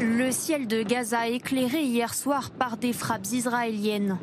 Le 0.00 0.30
ciel 0.30 0.66
de 0.66 0.82
Gaza 0.82 1.28
éclairé 1.28 1.82
hier 1.82 2.14
soir 2.14 2.50
par 2.50 2.76
des 2.76 2.92
frappes 2.92 3.26
israéliennes. 3.32 4.18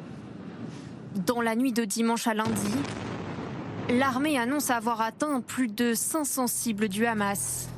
Dans 1.15 1.41
la 1.41 1.55
nuit 1.55 1.73
de 1.73 1.85
dimanche 1.85 2.27
à 2.27 2.33
lundi, 2.33 2.73
l'armée 3.89 4.37
annonce 4.39 4.71
avoir 4.71 5.01
atteint 5.01 5.41
plus 5.41 5.67
de 5.67 5.93
500 5.93 6.47
cibles 6.47 6.89
du 6.89 7.05
Hamas. 7.05 7.69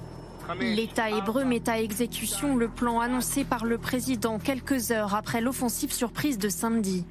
L'État 0.59 1.09
hébreu 1.09 1.43
met 1.43 1.67
à 1.67 1.81
exécution 1.81 2.55
le 2.55 2.69
plan 2.69 3.01
annoncé 3.01 3.43
par 3.43 3.65
le 3.65 3.77
président 3.77 4.39
quelques 4.39 4.91
heures 4.91 5.15
après 5.15 5.41
l'offensive 5.41 5.91
surprise 5.91 6.37
de 6.37 6.47
samedi. 6.47 7.05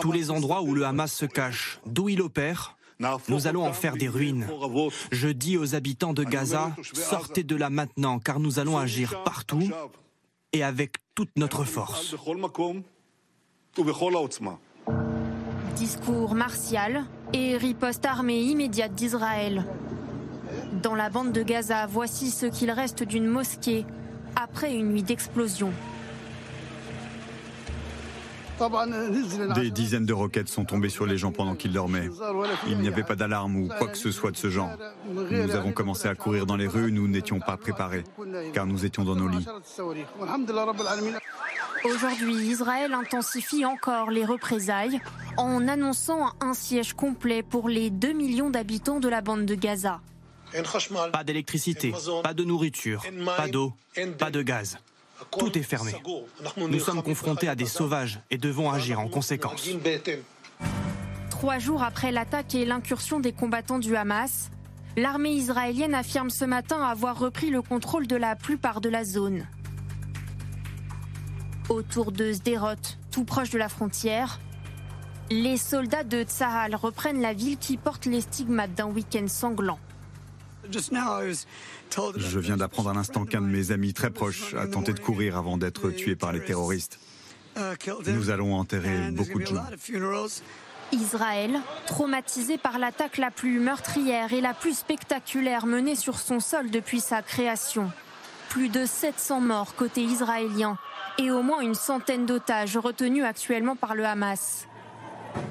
Tous 0.00 0.12
les 0.12 0.30
endroits 0.30 0.62
où 0.62 0.74
le 0.74 0.84
Hamas 0.84 1.12
se 1.12 1.26
cache, 1.26 1.80
d'où 1.86 2.10
il 2.10 2.20
opère, 2.20 2.76
nous 3.28 3.46
allons 3.46 3.66
en 3.66 3.72
faire 3.72 3.96
des 3.96 4.08
ruines. 4.08 4.46
Je 5.10 5.28
dis 5.28 5.56
aux 5.56 5.74
habitants 5.74 6.12
de 6.12 6.24
Gaza, 6.24 6.76
sortez 6.92 7.42
de 7.42 7.56
là 7.56 7.70
maintenant, 7.70 8.18
car 8.18 8.38
nous 8.38 8.58
allons 8.58 8.76
agir 8.76 9.22
partout 9.24 9.70
et 10.52 10.62
avec 10.62 10.96
toute 11.14 11.30
notre 11.36 11.64
force. 11.64 12.14
Discours 15.76 16.34
martial 16.34 17.04
et 17.32 17.56
riposte 17.56 18.04
armée 18.04 18.40
immédiate 18.40 18.94
d'Israël. 18.94 19.64
Dans 20.82 20.96
la 20.96 21.08
bande 21.08 21.32
de 21.32 21.42
Gaza, 21.42 21.86
voici 21.86 22.30
ce 22.30 22.46
qu'il 22.46 22.70
reste 22.72 23.04
d'une 23.04 23.26
mosquée 23.26 23.86
après 24.34 24.74
une 24.74 24.88
nuit 24.88 25.04
d'explosion. 25.04 25.72
Des 29.54 29.70
dizaines 29.70 30.04
de 30.04 30.12
roquettes 30.12 30.48
sont 30.48 30.64
tombées 30.64 30.90
sur 30.90 31.06
les 31.06 31.16
gens 31.16 31.32
pendant 31.32 31.54
qu'ils 31.54 31.72
dormaient. 31.72 32.10
Il 32.66 32.78
n'y 32.78 32.88
avait 32.88 33.04
pas 33.04 33.14
d'alarme 33.14 33.56
ou 33.56 33.68
quoi 33.68 33.88
que 33.88 33.96
ce 33.96 34.10
soit 34.10 34.32
de 34.32 34.36
ce 34.36 34.50
genre. 34.50 34.70
Nous 35.08 35.54
avons 35.54 35.72
commencé 35.72 36.08
à 36.08 36.14
courir 36.14 36.44
dans 36.44 36.56
les 36.56 36.66
rues, 36.66 36.92
nous 36.92 37.08
n'étions 37.08 37.40
pas 37.40 37.56
préparés, 37.56 38.04
car 38.52 38.66
nous 38.66 38.84
étions 38.84 39.04
dans 39.04 39.16
nos 39.16 39.28
lits. 39.28 39.46
Aujourd'hui, 41.84 42.34
Israël 42.34 42.92
intensifie 42.92 43.64
encore 43.64 44.10
les 44.10 44.24
représailles 44.24 45.00
en 45.36 45.66
annonçant 45.68 46.32
un 46.40 46.52
siège 46.52 46.92
complet 46.92 47.42
pour 47.42 47.68
les 47.68 47.90
2 47.90 48.12
millions 48.12 48.50
d'habitants 48.50 49.00
de 49.00 49.08
la 49.08 49.20
bande 49.20 49.46
de 49.46 49.54
Gaza. 49.54 50.00
Pas 51.12 51.24
d'électricité, 51.24 51.94
pas 52.22 52.34
de 52.34 52.44
nourriture, 52.44 53.02
pas 53.36 53.48
d'eau, 53.48 53.72
pas 54.18 54.30
de 54.30 54.42
gaz. 54.42 54.78
Tout 55.30 55.56
est 55.56 55.62
fermé. 55.62 55.92
Nous 56.56 56.80
sommes 56.80 57.02
confrontés 57.02 57.48
à 57.48 57.54
des 57.54 57.66
sauvages 57.66 58.20
et 58.30 58.38
devons 58.38 58.70
agir 58.70 59.00
en 59.00 59.08
conséquence. 59.08 59.68
Trois 61.30 61.58
jours 61.58 61.82
après 61.82 62.12
l'attaque 62.12 62.54
et 62.54 62.64
l'incursion 62.66 63.20
des 63.20 63.32
combattants 63.32 63.78
du 63.78 63.96
Hamas, 63.96 64.50
l'armée 64.96 65.32
israélienne 65.32 65.94
affirme 65.94 66.30
ce 66.30 66.44
matin 66.44 66.82
avoir 66.82 67.18
repris 67.18 67.50
le 67.50 67.62
contrôle 67.62 68.06
de 68.06 68.16
la 68.16 68.36
plupart 68.36 68.80
de 68.80 68.88
la 68.88 69.04
zone. 69.04 69.46
Autour 71.70 72.10
de 72.10 72.32
Sderot, 72.32 72.74
tout 73.12 73.22
proche 73.22 73.50
de 73.50 73.58
la 73.58 73.68
frontière, 73.68 74.40
les 75.30 75.56
soldats 75.56 76.02
de 76.02 76.24
Tsahal 76.24 76.74
reprennent 76.74 77.20
la 77.20 77.32
ville 77.32 77.58
qui 77.58 77.76
porte 77.76 78.06
les 78.06 78.22
stigmates 78.22 78.74
d'un 78.74 78.86
week-end 78.86 79.28
sanglant. 79.28 79.78
Je 80.68 82.38
viens 82.40 82.56
d'apprendre 82.56 82.90
à 82.90 82.92
l'instant 82.92 83.24
qu'un 83.24 83.40
de 83.40 83.46
mes 83.46 83.70
amis 83.70 83.94
très 83.94 84.10
proches 84.10 84.52
a 84.54 84.66
tenté 84.66 84.92
de 84.92 84.98
courir 84.98 85.36
avant 85.36 85.58
d'être 85.58 85.90
tué 85.90 86.16
par 86.16 86.32
les 86.32 86.42
terroristes. 86.42 86.98
Nous 88.08 88.30
allons 88.30 88.56
enterrer 88.56 89.12
beaucoup 89.12 89.38
de 89.38 89.46
gens. 89.46 89.64
Israël, 90.90 91.60
traumatisé 91.86 92.58
par 92.58 92.80
l'attaque 92.80 93.16
la 93.16 93.30
plus 93.30 93.60
meurtrière 93.60 94.32
et 94.32 94.40
la 94.40 94.54
plus 94.54 94.76
spectaculaire 94.76 95.66
menée 95.66 95.94
sur 95.94 96.18
son 96.18 96.40
sol 96.40 96.68
depuis 96.72 96.98
sa 96.98 97.22
création. 97.22 97.92
Plus 98.48 98.70
de 98.70 98.84
700 98.84 99.40
morts 99.40 99.76
côté 99.76 100.02
israélien 100.02 100.76
et 101.20 101.30
au 101.30 101.42
moins 101.42 101.60
une 101.60 101.74
centaine 101.74 102.24
d'otages 102.24 102.76
retenus 102.76 103.24
actuellement 103.24 103.76
par 103.76 103.94
le 103.94 104.06
Hamas. 104.06 104.66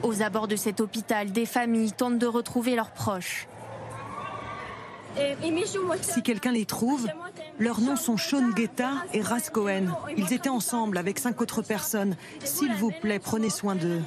Aux 0.03 0.21
abords 0.21 0.47
de 0.47 0.55
cet 0.55 0.81
hôpital, 0.81 1.31
des 1.31 1.45
familles 1.45 1.93
tentent 1.93 2.17
de 2.17 2.25
retrouver 2.25 2.75
leurs 2.75 2.91
proches. 2.91 3.47
Si 6.01 6.23
quelqu'un 6.23 6.51
les 6.51 6.65
trouve, 6.65 7.07
leurs 7.59 7.81
noms 7.81 7.95
sont 7.95 8.17
Sean 8.17 8.49
Guetta 8.49 8.91
et 9.13 9.21
Ras 9.21 9.49
Cohen. 9.51 9.88
Ils 10.17 10.33
étaient 10.33 10.49
ensemble 10.49 10.97
avec 10.97 11.19
cinq 11.19 11.41
autres 11.41 11.61
personnes. 11.61 12.15
S'il 12.43 12.73
vous 12.75 12.91
plaît, 12.91 13.19
prenez 13.19 13.49
soin 13.49 13.75
d'eux. 13.75 14.01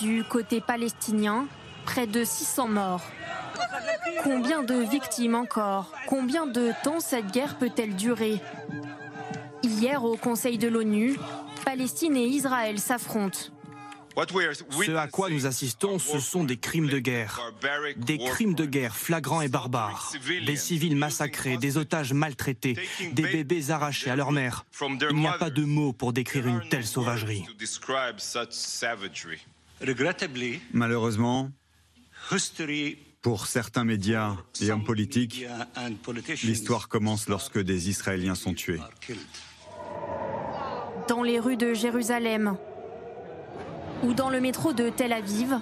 Du 0.00 0.24
côté 0.24 0.60
palestinien, 0.60 1.46
près 1.84 2.06
de 2.06 2.24
600 2.24 2.68
morts. 2.68 3.02
Combien 4.22 4.62
de 4.62 4.74
victimes 4.74 5.34
encore? 5.34 5.92
Combien 6.06 6.46
de 6.46 6.72
temps 6.82 7.00
cette 7.00 7.30
guerre 7.30 7.56
peut-elle 7.56 7.94
durer? 7.94 8.40
Hier, 9.64 10.04
au 10.04 10.16
Conseil 10.16 10.58
de 10.58 10.68
l'ONU, 10.68 11.16
Palestine 11.64 12.16
et 12.16 12.26
Israël 12.26 12.78
s'affrontent. 12.78 13.50
Ce 14.14 14.94
à 14.94 15.08
quoi 15.08 15.30
nous 15.30 15.46
assistons, 15.46 15.98
ce 15.98 16.20
sont 16.20 16.44
des 16.44 16.58
crimes 16.58 16.88
de 16.88 16.98
guerre. 16.98 17.40
Des 17.96 18.18
crimes 18.18 18.54
de 18.54 18.66
guerre 18.66 18.94
flagrants 18.94 19.40
et 19.40 19.48
barbares. 19.48 20.12
Des 20.46 20.56
civils 20.56 20.96
massacrés, 20.96 21.56
des 21.56 21.78
otages 21.78 22.12
maltraités, 22.12 22.76
des 23.12 23.22
bébés 23.22 23.70
arrachés 23.70 24.10
à 24.10 24.16
leur 24.16 24.32
mère. 24.32 24.66
Il 25.10 25.16
n'y 25.16 25.26
a 25.26 25.32
pas 25.32 25.50
de 25.50 25.64
mots 25.64 25.94
pour 25.94 26.12
décrire 26.12 26.46
une 26.46 26.68
telle 26.68 26.86
sauvagerie. 26.86 27.44
Malheureusement, 30.72 31.50
pour 33.22 33.46
certains 33.46 33.84
médias 33.84 34.36
et 34.60 34.70
hommes 34.70 34.84
politiques, 34.84 35.46
l'histoire 36.44 36.88
commence 36.88 37.28
lorsque 37.28 37.58
des 37.58 37.88
Israéliens 37.88 38.34
sont 38.34 38.52
tués 38.52 38.80
dans 41.08 41.22
les 41.22 41.38
rues 41.38 41.56
de 41.56 41.74
Jérusalem 41.74 42.56
ou 44.02 44.14
dans 44.14 44.30
le 44.30 44.40
métro 44.40 44.72
de 44.72 44.88
Tel 44.88 45.12
Aviv, 45.12 45.58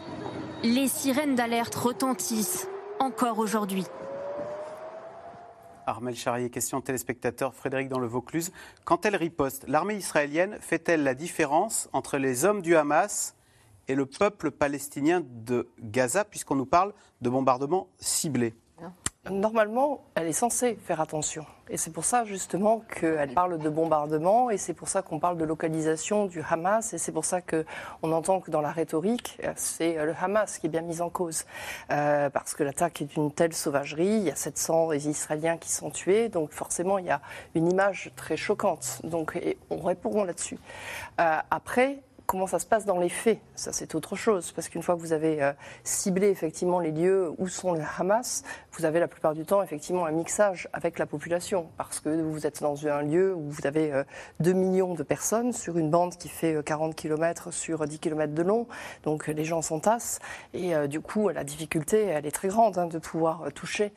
les 0.62 0.88
sirènes 0.88 1.34
d'alerte 1.34 1.74
retentissent 1.74 2.68
encore 2.98 3.38
aujourd'hui. 3.38 3.84
Armel 5.86 6.14
Charrier, 6.14 6.48
question 6.48 6.80
téléspectateur 6.80 7.54
Frédéric 7.54 7.88
dans 7.88 7.98
le 7.98 8.06
Vaucluse. 8.06 8.52
Quand 8.84 9.04
elle 9.04 9.16
riposte, 9.16 9.64
l'armée 9.66 9.96
israélienne 9.96 10.56
fait-elle 10.60 11.02
la 11.02 11.14
différence 11.14 11.88
entre 11.92 12.18
les 12.18 12.44
hommes 12.44 12.62
du 12.62 12.76
Hamas 12.76 13.34
et 13.88 13.96
le 13.96 14.06
peuple 14.06 14.52
palestinien 14.52 15.22
de 15.24 15.68
Gaza, 15.80 16.24
puisqu'on 16.24 16.54
nous 16.54 16.66
parle 16.66 16.92
de 17.20 17.28
bombardements 17.28 17.88
ciblés? 17.98 18.54
Normalement, 19.30 20.00
elle 20.16 20.26
est 20.26 20.32
censée 20.32 20.76
faire 20.84 21.00
attention. 21.00 21.46
Et 21.70 21.76
c'est 21.76 21.92
pour 21.92 22.04
ça 22.04 22.24
justement 22.24 22.80
qu'elle 22.80 23.32
parle 23.32 23.56
de 23.56 23.68
bombardement 23.68 24.50
et 24.50 24.58
c'est 24.58 24.74
pour 24.74 24.88
ça 24.88 25.00
qu'on 25.00 25.20
parle 25.20 25.38
de 25.38 25.44
localisation 25.44 26.26
du 26.26 26.42
Hamas 26.42 26.92
et 26.92 26.98
c'est 26.98 27.12
pour 27.12 27.24
ça 27.24 27.40
qu'on 27.40 28.10
entend 28.10 28.40
que 28.40 28.50
dans 28.50 28.60
la 28.60 28.72
rhétorique, 28.72 29.40
c'est 29.54 29.94
le 29.94 30.12
Hamas 30.20 30.58
qui 30.58 30.66
est 30.66 30.68
bien 30.68 30.80
mis 30.80 31.00
en 31.00 31.08
cause. 31.08 31.44
Euh, 31.92 32.30
parce 32.30 32.54
que 32.54 32.64
l'attaque 32.64 33.02
est 33.02 33.14
d'une 33.14 33.30
telle 33.30 33.52
sauvagerie, 33.52 34.08
il 34.08 34.24
y 34.24 34.30
a 34.30 34.34
700 34.34 34.92
Israéliens 34.94 35.56
qui 35.56 35.70
sont 35.70 35.90
tués, 35.90 36.28
donc 36.28 36.50
forcément 36.50 36.98
il 36.98 37.06
y 37.06 37.10
a 37.10 37.20
une 37.54 37.70
image 37.70 38.10
très 38.16 38.36
choquante. 38.36 39.02
Donc 39.04 39.40
on 39.70 39.78
répond 39.78 40.24
là-dessus. 40.24 40.58
Euh, 41.20 41.38
après, 41.48 42.02
Comment 42.32 42.46
ça 42.46 42.58
se 42.58 42.64
passe 42.64 42.86
dans 42.86 42.96
les 42.96 43.10
faits 43.10 43.40
Ça, 43.56 43.74
c'est 43.74 43.94
autre 43.94 44.16
chose. 44.16 44.52
Parce 44.52 44.70
qu'une 44.70 44.82
fois 44.82 44.94
que 44.94 45.00
vous 45.00 45.12
avez 45.12 45.42
euh, 45.42 45.52
ciblé 45.84 46.28
effectivement 46.28 46.80
les 46.80 46.90
lieux 46.90 47.30
où 47.36 47.46
sont 47.46 47.74
les 47.74 47.82
Hamas, 47.98 48.42
vous 48.72 48.86
avez 48.86 49.00
la 49.00 49.06
plupart 49.06 49.34
du 49.34 49.44
temps 49.44 49.62
effectivement 49.62 50.06
un 50.06 50.12
mixage 50.12 50.66
avec 50.72 50.98
la 50.98 51.04
population. 51.04 51.68
Parce 51.76 52.00
que 52.00 52.08
vous 52.08 52.46
êtes 52.46 52.62
dans 52.62 52.86
un 52.86 53.02
lieu 53.02 53.34
où 53.34 53.50
vous 53.50 53.66
avez 53.66 53.92
2 54.40 54.50
euh, 54.50 54.54
millions 54.54 54.94
de 54.94 55.02
personnes 55.02 55.52
sur 55.52 55.76
une 55.76 55.90
bande 55.90 56.16
qui 56.16 56.30
fait 56.30 56.64
40 56.64 56.92
euh, 56.92 56.94
km 56.94 57.52
sur 57.52 57.86
10 57.86 57.98
km 57.98 58.32
de 58.32 58.42
long. 58.42 58.66
Donc 59.02 59.26
les 59.26 59.44
gens 59.44 59.60
s'entassent. 59.60 60.18
Et 60.54 60.72
du 60.88 61.02
coup, 61.02 61.28
la 61.28 61.44
difficulté, 61.44 62.06
elle 62.06 62.24
est 62.24 62.30
très 62.30 62.48
grande 62.48 62.78
hein, 62.78 62.86
de 62.86 62.98
pouvoir 62.98 63.52
toucher 63.54 63.92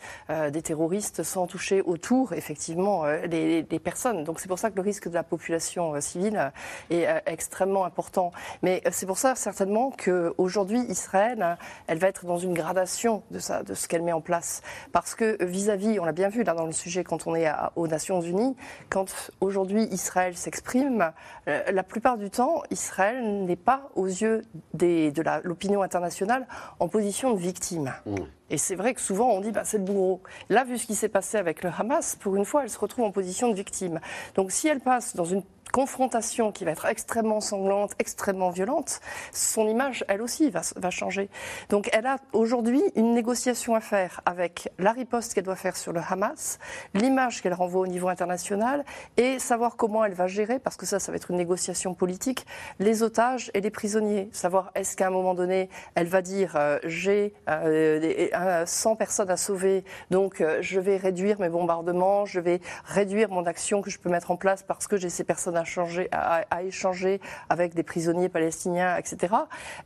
des 0.51 0.61
terroristes 0.61 1.23
sans 1.23 1.47
toucher 1.47 1.81
autour, 1.81 2.33
effectivement, 2.33 3.05
les, 3.05 3.63
les 3.63 3.79
personnes. 3.79 4.23
Donc 4.25 4.41
c'est 4.41 4.47
pour 4.47 4.59
ça 4.59 4.71
que 4.71 4.75
le 4.75 4.81
risque 4.81 5.07
de 5.07 5.13
la 5.13 5.23
population 5.23 5.99
civile 6.01 6.51
est 6.89 7.07
extrêmement 7.27 7.85
important 7.85 8.24
mais 8.61 8.81
euh, 8.85 8.89
c'est 8.91 9.05
pour 9.05 9.17
ça 9.17 9.35
certainement 9.35 9.91
qu'aujourd'hui, 9.91 10.79
Israël, 10.89 11.41
hein, 11.41 11.57
elle 11.87 11.97
va 11.97 12.07
être 12.07 12.25
dans 12.25 12.37
une 12.37 12.53
gradation 12.53 13.23
de, 13.31 13.39
ça, 13.39 13.63
de 13.63 13.73
ce 13.73 13.87
qu'elle 13.87 14.03
met 14.03 14.13
en 14.13 14.21
place. 14.21 14.61
Parce 14.91 15.15
que 15.15 15.43
vis-à-vis, 15.43 15.99
on 15.99 16.05
l'a 16.05 16.11
bien 16.11 16.29
vu 16.29 16.43
là 16.43 16.53
dans 16.53 16.65
le 16.65 16.71
sujet 16.71 17.03
quand 17.03 17.27
on 17.27 17.35
est 17.35 17.49
aux 17.75 17.87
Nations 17.87 18.21
Unies, 18.21 18.55
quand 18.89 19.31
aujourd'hui 19.41 19.83
Israël 19.91 20.35
s'exprime, 20.35 21.11
euh, 21.47 21.63
la 21.71 21.83
plupart 21.83 22.17
du 22.17 22.29
temps, 22.29 22.63
Israël 22.71 23.45
n'est 23.45 23.55
pas 23.55 23.89
aux 23.95 24.07
yeux 24.07 24.43
des, 24.73 25.11
de 25.11 25.23
l'opinion 25.43 25.81
internationale 25.81 26.47
en 26.79 26.87
position 26.87 27.33
de 27.33 27.39
victime. 27.39 27.93
Mmh. 28.05 28.15
Et 28.49 28.57
c'est 28.57 28.75
vrai 28.75 28.93
que 28.93 29.01
souvent 29.01 29.31
on 29.31 29.41
dit 29.41 29.51
bah, 29.51 29.63
c'est 29.63 29.77
le 29.77 29.83
bourreau. 29.83 30.21
Là, 30.49 30.63
vu 30.63 30.77
ce 30.77 30.85
qui 30.85 30.95
s'est 30.95 31.09
passé 31.09 31.37
avec 31.37 31.63
le 31.63 31.71
Hamas, 31.75 32.15
pour 32.15 32.35
une 32.35 32.45
fois, 32.45 32.63
elle 32.63 32.69
se 32.69 32.77
retrouve 32.77 33.05
en 33.05 33.11
position 33.11 33.49
de 33.49 33.55
victime. 33.55 33.99
Donc 34.35 34.51
si 34.51 34.67
elle 34.67 34.81
passe 34.81 35.15
dans 35.15 35.25
une 35.25 35.43
confrontation 35.75 36.53
qui 36.53 36.63
va 36.63 36.71
être 36.71 36.85
extrêmement 36.85 37.41
sanglante, 37.41 37.95
extrêmement 37.99 38.49
violente, 38.49 39.01
son 39.33 39.67
image, 39.67 40.05
elle 40.07 40.21
aussi, 40.21 40.49
va, 40.49 40.89
changer. 40.89 41.29
Donc 41.67 41.89
elle 41.91 42.05
a 42.05 42.15
aujourd'hui 42.31 42.81
une 42.95 43.13
négociation 43.13 43.75
à 43.75 43.81
faire 43.81 44.21
avec 44.25 44.69
la 44.79 44.93
riposte 44.93 45.33
qu'elle 45.33 45.43
doit 45.43 45.57
faire 45.57 45.75
sur 45.75 45.91
le 45.91 45.99
Hamas, 45.99 46.59
l'image 46.93 47.41
qu'elle 47.41 47.53
renvoie 47.53 47.81
au 47.81 47.87
niveau 47.87 48.07
international 48.07 48.85
et 49.17 49.37
savoir 49.37 49.75
comment 49.75 50.05
elle 50.05 50.13
va 50.13 50.27
gérer, 50.27 50.59
parce 50.59 50.77
que 50.77 50.85
ça, 50.85 50.97
ça 50.97 51.11
va 51.11 51.17
être 51.17 51.29
une 51.31 51.37
négociation 51.37 51.93
politique, 51.93 52.45
les 52.79 53.03
otages 53.03 53.51
et 53.53 53.59
les 53.59 53.69
prisonniers. 53.69 54.29
Savoir 54.31 54.71
est-ce 54.75 54.95
qu'à 54.95 55.07
un 55.07 55.09
moment 55.09 55.33
donné, 55.33 55.69
elle 55.95 56.07
va 56.07 56.21
dire 56.21 56.53
euh, 56.55 56.79
j'ai 56.85 57.33
euh, 57.49 58.65
100 58.65 58.95
personnes 58.95 59.29
à 59.29 59.35
sauver, 59.35 59.83
donc 60.09 60.39
euh, 60.39 60.59
je 60.61 60.79
vais 60.79 60.95
réduire 60.95 61.37
mes 61.41 61.49
bombardements, 61.49 62.23
je 62.23 62.39
vais 62.39 62.61
réduire 62.85 63.29
mon 63.29 63.45
action 63.45 63.81
que 63.81 63.89
je 63.89 63.99
peux 63.99 64.09
mettre 64.09 64.31
en 64.31 64.37
place 64.37 64.63
parce 64.63 64.87
que 64.87 64.95
j'ai 64.95 65.09
ces 65.09 65.25
personnes 65.25 65.57
à 65.57 65.64
à, 66.11 66.63
échanger 66.63 67.19
avec 67.49 67.73
des 67.73 67.83
prisonniers 67.83 68.29
palestiniens, 68.29 68.97
etc. 68.97 69.33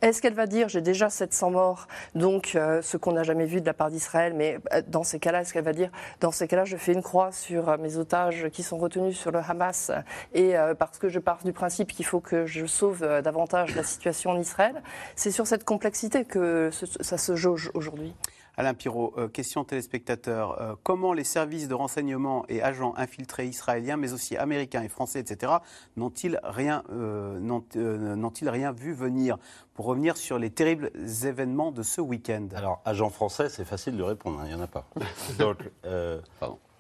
Est-ce 0.02 0.22
qu'elle 0.22 0.34
va 0.34 0.48
dire 0.48 0.70
j'ai 0.70 0.82
déjà 0.82 1.10
700 1.10 1.52
morts, 1.52 1.88
donc 2.16 2.54
euh, 2.56 2.82
ce 2.82 2.98
qu'on 2.98 3.14
n'a 3.14 3.24
jamais 3.24 3.46
vu 3.46 3.62
de 3.62 3.66
la 3.66 3.74
part 3.74 3.90
d'Israël, 3.90 4.34
mais 4.34 4.60
euh, 4.74 4.82
dans 4.88 5.04
ces 5.04 5.20
cas-là, 5.20 5.42
est-ce 5.42 5.54
qu'elle 5.54 5.64
va 5.64 5.74
dire 5.74 5.90
dans 6.20 6.32
ces 6.32 6.48
cas-là, 6.48 6.66
je 6.66 6.78
fais 6.78 6.94
une 6.94 7.04
croix 7.04 7.32
sur 7.32 7.70
euh, 7.70 7.78
mes 7.78 7.98
otages 7.98 8.50
qui 8.50 8.64
sont 8.64 8.78
retenus 8.78 9.18
sur 9.18 9.32
le 9.32 9.40
Hamas 9.40 9.92
et 10.34 10.54
parce 10.78 10.98
que 11.00 11.10
je 11.10 11.20
pars 11.20 11.40
du 11.44 11.54
principe 11.54 11.92
qu'il 11.92 12.06
faut 12.06 12.20
que 12.20 12.46
je 12.46 12.66
sauve 12.66 13.06
davantage 13.24 13.76
la 13.76 13.84
situation 13.84 14.32
en 14.32 14.40
Israël? 14.40 14.82
C'est 15.16 15.32
sur 15.32 15.48
cette 15.48 15.64
complexité 15.64 16.26
que 16.26 16.70
ça 17.02 17.18
se 17.18 17.36
jauge 17.36 17.72
aujourd'hui. 17.74 18.14
Alain 18.60 18.74
Pirot, 18.74 19.14
euh, 19.18 19.30
question 19.30 19.64
téléspectateur. 19.64 20.62
Euh, 20.62 20.76
comment 20.84 21.14
les 21.14 21.24
services 21.24 21.70
de 21.70 21.74
renseignement 21.74 22.44
et 22.50 22.62
agents 22.62 22.94
infiltrés 22.98 23.48
israéliens, 23.48 23.96
mais 23.96 24.12
aussi 24.12 24.36
américains 24.36 24.84
et 24.84 24.90
français, 24.90 25.22
etc., 25.22 25.54
n'ont-ils 25.96 26.42
rien, 26.44 26.84
euh, 26.92 27.40
n'ont-ils 27.40 28.50
rien 28.50 28.74
vu 28.74 28.92
venir? 28.92 29.38
Pour 29.76 29.86
revenir 29.86 30.18
sur 30.18 30.38
les 30.38 30.50
terribles 30.50 30.92
événements 31.24 31.72
de 31.72 31.84
ce 31.84 32.02
week-end. 32.02 32.50
Alors, 32.54 32.82
agent 32.84 33.10
français, 33.12 33.48
c'est 33.48 33.64
facile 33.64 33.96
de 33.96 34.04
répondre, 34.04 34.42
hein, 34.42 34.44
il 34.48 34.54
n'y 34.54 34.60
en 34.60 34.62
a 34.62 34.68
pas. 34.68 34.84
Donc, 35.40 35.60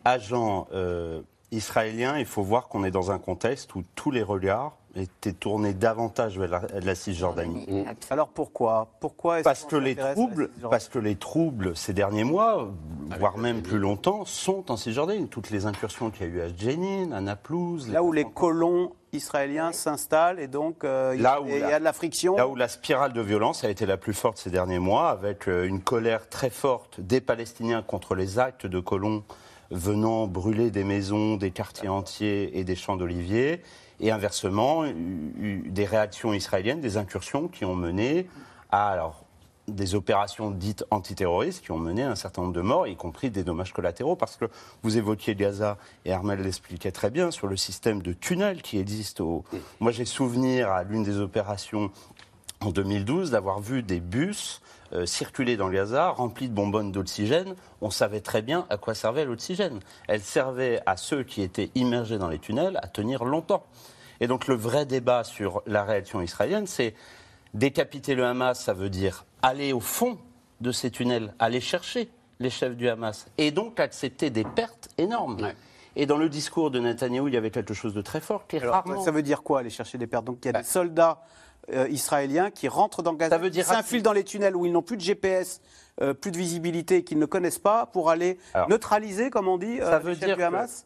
agent 0.03 0.67
israélien, 1.51 2.17
il 2.17 2.25
faut 2.25 2.43
voir 2.43 2.67
qu'on 2.67 2.83
est 2.83 2.91
dans 2.91 3.11
un 3.11 3.19
contexte 3.19 3.73
où 3.75 3.85
tous 3.95 4.11
les 4.11 4.21
regards 4.21 4.78
était 4.95 5.33
tourné 5.33 5.73
davantage 5.73 6.39
vers 6.39 6.67
la, 6.73 6.95
Cisjordanie. 6.95 7.85
Alors 8.09 8.29
pourquoi? 8.29 8.87
Pourquoi 8.99 9.41
parce 9.41 9.65
que 9.65 9.75
les 9.75 9.95
troubles, 9.95 10.49
parce 10.69 10.89
que 10.89 10.99
les 10.99 11.15
troubles 11.15 11.75
ces 11.75 11.93
derniers 11.93 12.23
mois, 12.23 12.69
voire 13.19 13.37
même 13.37 13.61
plus 13.61 13.77
longtemps, 13.77 14.25
sont 14.25 14.71
en 14.71 14.77
Cisjordanie. 14.77 15.27
Toutes 15.27 15.51
les 15.51 15.65
incursions 15.65 16.09
qu'il 16.09 16.27
y 16.27 16.29
a 16.29 16.33
eu 16.33 16.41
à 16.41 16.55
Jenin, 16.55 17.11
à 17.11 17.21
Naplouse, 17.21 17.89
là 17.91 18.03
où 18.03 18.11
les 18.11 18.25
colons 18.25 18.93
israéliens 19.11 19.71
s'installent 19.71 20.39
et 20.39 20.47
donc 20.47 20.83
euh, 20.83 21.15
là 21.15 21.39
il 21.43 21.57
y 21.57 21.63
a 21.63 21.79
de 21.79 21.83
la 21.83 21.93
friction. 21.93 22.35
Là 22.35 22.47
où 22.47 22.55
la 22.55 22.67
spirale 22.67 23.13
de 23.13 23.21
violence 23.21 23.63
a 23.63 23.69
été 23.69 23.85
la 23.85 23.97
plus 23.97 24.13
forte 24.13 24.37
ces 24.37 24.49
derniers 24.49 24.79
mois, 24.79 25.09
avec 25.09 25.47
euh, 25.47 25.65
une 25.65 25.81
colère 25.81 26.29
très 26.29 26.49
forte 26.49 26.99
des 26.99 27.21
Palestiniens 27.21 27.81
contre 27.81 28.15
les 28.15 28.39
actes 28.39 28.65
de 28.65 28.79
colons 28.79 29.23
venant 29.71 30.25
brûler 30.27 30.71
des 30.71 30.83
maisons, 30.83 31.37
des 31.37 31.51
quartiers 31.51 31.89
entiers 31.89 32.57
et 32.57 32.63
des 32.63 32.75
champs 32.75 32.97
d'oliviers 32.97 33.61
et 33.99 34.11
inversement, 34.11 34.83
des 34.85 35.85
réactions 35.85 36.33
israéliennes, 36.33 36.81
des 36.81 36.97
incursions 36.97 37.47
qui 37.47 37.65
ont 37.65 37.75
mené 37.75 38.27
à 38.71 38.89
alors, 38.89 39.25
des 39.69 39.95
opérations 39.95 40.51
dites 40.51 40.83
antiterroristes 40.91 41.63
qui 41.63 41.71
ont 41.71 41.77
mené 41.77 42.03
à 42.03 42.11
un 42.11 42.15
certain 42.15 42.41
nombre 42.41 42.53
de 42.53 42.61
morts, 42.61 42.87
y 42.87 42.95
compris 42.95 43.29
des 43.29 43.43
dommages 43.43 43.73
collatéraux, 43.73 44.15
parce 44.15 44.35
que 44.35 44.45
vous 44.83 44.97
évoquiez 44.97 45.35
Gaza, 45.35 45.77
et 46.05 46.11
Armel 46.11 46.41
l'expliquait 46.41 46.91
très 46.91 47.09
bien, 47.09 47.31
sur 47.31 47.47
le 47.47 47.55
système 47.55 48.01
de 48.01 48.13
tunnels 48.13 48.61
qui 48.61 48.79
existe. 48.79 49.21
Au... 49.21 49.43
Moi, 49.79 49.91
j'ai 49.91 50.05
souvenir 50.05 50.69
à 50.69 50.83
l'une 50.83 51.03
des 51.03 51.19
opérations 51.19 51.91
en 52.61 52.71
2012 52.71 53.31
d'avoir 53.31 53.59
vu 53.59 53.83
des 53.83 53.99
bus 53.99 54.61
euh, 54.93 55.05
circuler 55.05 55.57
dans 55.57 55.69
Gaza 55.69 56.09
remplis 56.09 56.49
de 56.49 56.53
bonbonnes 56.53 56.91
d'oxygène. 56.91 57.55
On 57.81 57.89
savait 57.89 58.21
très 58.21 58.41
bien 58.41 58.65
à 58.69 58.77
quoi 58.77 58.93
servait 58.93 59.25
l'oxygène. 59.25 59.79
Elle 60.07 60.21
servait 60.21 60.81
à 60.85 60.97
ceux 60.97 61.23
qui 61.23 61.41
étaient 61.41 61.69
immergés 61.75 62.17
dans 62.17 62.29
les 62.29 62.39
tunnels 62.39 62.79
à 62.81 62.87
tenir 62.87 63.23
longtemps. 63.23 63.63
Et 64.19 64.27
donc 64.27 64.47
le 64.47 64.55
vrai 64.55 64.85
débat 64.85 65.23
sur 65.23 65.61
la 65.65 65.83
réaction 65.83 66.21
israélienne, 66.21 66.67
c'est 66.67 66.95
décapiter 67.53 68.15
le 68.15 68.25
Hamas, 68.25 68.59
ça 68.59 68.73
veut 68.73 68.89
dire 68.89 69.25
aller 69.41 69.73
au 69.73 69.79
fond 69.79 70.17
de 70.61 70.71
ces 70.71 70.91
tunnels, 70.91 71.33
aller 71.39 71.61
chercher 71.61 72.09
les 72.39 72.49
chefs 72.49 72.75
du 72.75 72.89
Hamas, 72.89 73.27
et 73.37 73.51
donc 73.51 73.79
accepter 73.79 74.29
des 74.29 74.43
pertes 74.43 74.89
énormes. 74.97 75.51
Et 75.95 76.05
dans 76.05 76.17
le 76.17 76.29
discours 76.29 76.71
de 76.71 76.79
Netanyahou, 76.79 77.27
il 77.27 77.33
y 77.33 77.37
avait 77.37 77.51
quelque 77.51 77.73
chose 77.73 77.93
de 77.93 78.01
très 78.01 78.21
fort. 78.21 78.47
Qui 78.47 78.59
Ça 78.59 79.11
veut 79.11 79.23
dire 79.23 79.43
quoi, 79.43 79.59
aller 79.59 79.69
chercher 79.69 79.97
des 79.97 80.07
pertes? 80.07 80.25
Donc 80.25 80.39
il 80.43 80.47
y 80.47 80.49
a 80.49 80.53
des 80.53 80.59
bah. 80.59 80.63
soldats 80.63 81.21
euh, 81.73 81.87
israéliens 81.89 82.51
qui 82.51 82.67
rentrent 82.67 83.03
dans 83.03 83.13
Gaza, 83.13 83.39
qui 83.49 83.63
s'infilent 83.63 84.03
dans 84.03 84.13
les 84.13 84.23
tunnels 84.23 84.55
où 84.55 84.65
ils 84.65 84.71
n'ont 84.71 84.81
plus 84.81 84.97
de 84.97 85.01
GPS, 85.01 85.61
euh, 86.01 86.13
plus 86.13 86.31
de 86.31 86.37
visibilité, 86.37 87.03
qu'ils 87.03 87.19
ne 87.19 87.25
connaissent 87.25 87.59
pas, 87.59 87.85
pour 87.85 88.09
aller 88.09 88.39
neutraliser, 88.69 89.29
comme 89.29 89.47
on 89.47 89.57
dit, 89.57 89.79
euh, 89.79 89.89
ça 89.89 89.99
veut 89.99 90.15
dire 90.15 90.35
du 90.35 90.43
Hamas 90.43 90.85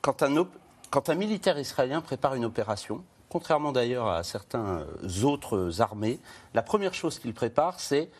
quand 0.00 0.22
un, 0.22 0.46
quand 0.90 1.08
un 1.08 1.14
militaire 1.14 1.58
israélien 1.58 2.02
prépare 2.02 2.34
une 2.34 2.44
opération, 2.44 3.02
contrairement 3.30 3.72
d'ailleurs 3.72 4.06
à 4.08 4.22
certains 4.22 4.86
autres 5.22 5.80
armées, 5.80 6.20
la 6.52 6.62
première 6.62 6.92
chose 6.92 7.18
qu'il 7.18 7.32
prépare, 7.32 7.80
c'est 7.80 8.10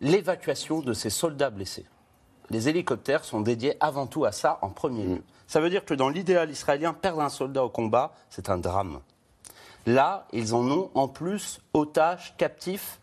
l'évacuation 0.00 0.80
de 0.80 0.92
ses 0.92 1.10
soldats 1.10 1.50
blessés. 1.50 1.86
Les 2.50 2.68
hélicoptères 2.68 3.24
sont 3.24 3.40
dédiés 3.40 3.76
avant 3.80 4.06
tout 4.06 4.24
à 4.24 4.30
ça 4.30 4.58
en 4.62 4.68
premier 4.68 5.04
lieu. 5.04 5.14
Mm. 5.14 5.22
Ça 5.48 5.60
veut 5.60 5.70
dire 5.70 5.84
que 5.84 5.94
dans 5.94 6.08
l'idéal 6.08 6.50
israélien, 6.50 6.92
perdre 6.92 7.20
un 7.20 7.28
soldat 7.28 7.64
au 7.64 7.68
combat, 7.68 8.12
c'est 8.30 8.48
un 8.48 8.58
drame. 8.58 9.00
Là, 9.86 10.26
ils 10.32 10.54
en 10.54 10.68
ont 10.70 10.90
en 10.94 11.08
plus 11.08 11.60
otages, 11.74 12.34
captifs. 12.36 13.00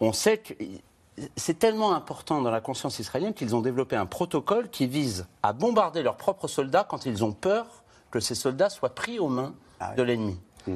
On 0.00 0.12
sait 0.12 0.38
que 0.38 0.54
c'est 1.36 1.58
tellement 1.58 1.94
important 1.94 2.42
dans 2.42 2.50
la 2.50 2.60
conscience 2.60 2.98
israélienne 2.98 3.34
qu'ils 3.34 3.56
ont 3.56 3.60
développé 3.60 3.96
un 3.96 4.06
protocole 4.06 4.68
qui 4.70 4.86
vise 4.86 5.26
à 5.42 5.52
bombarder 5.52 6.02
leurs 6.02 6.16
propres 6.16 6.46
soldats 6.46 6.86
quand 6.88 7.06
ils 7.06 7.24
ont 7.24 7.32
peur 7.32 7.66
que 8.10 8.20
ces 8.20 8.34
soldats 8.34 8.70
soient 8.70 8.94
pris 8.94 9.18
aux 9.18 9.28
mains 9.28 9.54
ah 9.80 9.94
de 9.94 10.02
l'ennemi. 10.02 10.38
Mmh. 10.66 10.74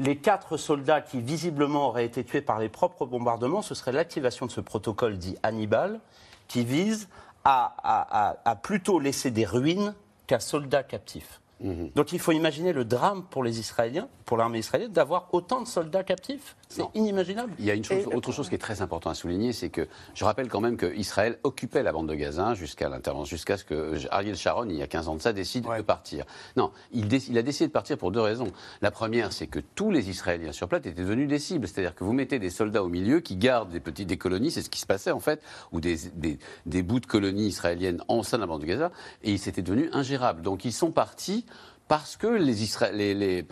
Les 0.00 0.16
quatre 0.16 0.56
soldats 0.56 1.00
qui 1.00 1.20
visiblement 1.20 1.88
auraient 1.88 2.04
été 2.04 2.22
tués 2.22 2.40
par 2.40 2.60
les 2.60 2.68
propres 2.68 3.04
bombardements, 3.04 3.62
ce 3.62 3.74
serait 3.74 3.92
l'activation 3.92 4.46
de 4.46 4.50
ce 4.50 4.60
protocole 4.60 5.18
dit 5.18 5.36
Hannibal, 5.42 6.00
qui 6.46 6.64
vise 6.64 7.08
a, 7.44 8.56
plutôt 8.62 9.00
laissé 9.00 9.30
des 9.30 9.44
ruines 9.44 9.94
qu'un 10.26 10.38
soldat 10.38 10.82
captif. 10.82 11.40
Donc 11.60 12.12
il 12.12 12.20
faut 12.20 12.32
imaginer 12.32 12.72
le 12.72 12.84
drame 12.84 13.24
pour 13.24 13.42
les 13.42 13.58
Israéliens, 13.58 14.08
pour 14.24 14.36
l'armée 14.36 14.58
israélienne, 14.58 14.92
d'avoir 14.92 15.32
autant 15.32 15.60
de 15.60 15.66
soldats 15.66 16.04
captifs. 16.04 16.56
C'est 16.68 16.84
inimaginable. 16.94 17.52
Il 17.58 17.64
y 17.64 17.70
a 17.70 17.74
une 17.74 17.84
chose, 17.84 18.06
autre 18.12 18.30
chose 18.32 18.48
qui 18.48 18.54
est 18.54 18.58
très 18.58 18.82
importante 18.82 19.12
à 19.12 19.14
souligner, 19.14 19.52
c'est 19.52 19.70
que 19.70 19.88
je 20.14 20.24
rappelle 20.24 20.48
quand 20.48 20.60
même 20.60 20.76
qu'Israël 20.76 21.38
occupait 21.42 21.82
la 21.82 21.92
bande 21.92 22.08
de 22.08 22.14
Gaza 22.14 22.54
jusqu'à 22.54 22.88
l'intervention, 22.88 23.36
jusqu'à 23.36 23.56
ce 23.56 23.64
que 23.64 23.94
Ariel 24.10 24.36
Sharon, 24.36 24.68
il 24.68 24.76
y 24.76 24.82
a 24.82 24.86
15 24.86 25.08
ans 25.08 25.14
de 25.14 25.20
ça, 25.20 25.32
décide 25.32 25.64
de 25.64 25.82
partir. 25.82 26.24
Non, 26.56 26.70
il, 26.92 27.12
il, 27.12 27.38
a 27.38 27.42
décidé 27.42 27.68
de 27.68 27.72
partir 27.72 27.96
pour 27.96 28.10
deux 28.10 28.20
raisons. 28.20 28.52
La 28.82 28.90
première, 28.90 29.32
c'est 29.32 29.46
que 29.46 29.60
tous 29.74 29.90
les 29.90 30.10
Israéliens 30.10 30.52
sur 30.52 30.68
place 30.68 30.80
étaient 30.80 30.92
devenus 30.92 31.28
des 31.28 31.38
cibles. 31.38 31.66
C'est-à-dire 31.66 31.94
que 31.94 32.04
vous 32.04 32.12
mettez 32.12 32.38
des 32.38 32.50
soldats 32.50 32.82
au 32.82 32.88
milieu 32.88 33.20
qui 33.20 33.36
gardent 33.36 33.70
des 33.70 33.80
petites 33.80 34.08
des 34.08 34.18
colonies, 34.18 34.50
c'est 34.50 34.62
ce 34.62 34.70
qui 34.70 34.80
se 34.80 34.86
passait 34.86 35.10
en 35.10 35.20
fait, 35.20 35.42
ou 35.72 35.80
des, 35.80 35.96
des, 36.14 36.38
des 36.66 36.82
bouts 36.82 37.00
de 37.00 37.06
colonies 37.06 37.46
israéliennes 37.46 38.02
en 38.08 38.22
sein 38.22 38.36
de 38.36 38.42
la 38.42 38.46
bande 38.46 38.62
de 38.62 38.66
Gaza, 38.66 38.90
et 39.22 39.38
c'était 39.38 39.62
devenu 39.62 39.88
ingérable. 39.92 40.42
Donc 40.42 40.64
ils 40.64 40.72
sont 40.72 40.90
partis 40.90 41.46
parce 41.88 42.16
que, 42.18 42.26
les, 42.26 43.44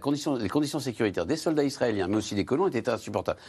conditions 0.00 0.78
sécuritaires 0.78 1.26
des 1.26 1.36
soldats 1.36 1.64
israéliens, 1.64 2.06
mais 2.08 2.16
aussi 2.16 2.34
des 2.34 2.44
colons, 2.44 2.68
étaient 2.68 2.88
insupportables 2.88 3.40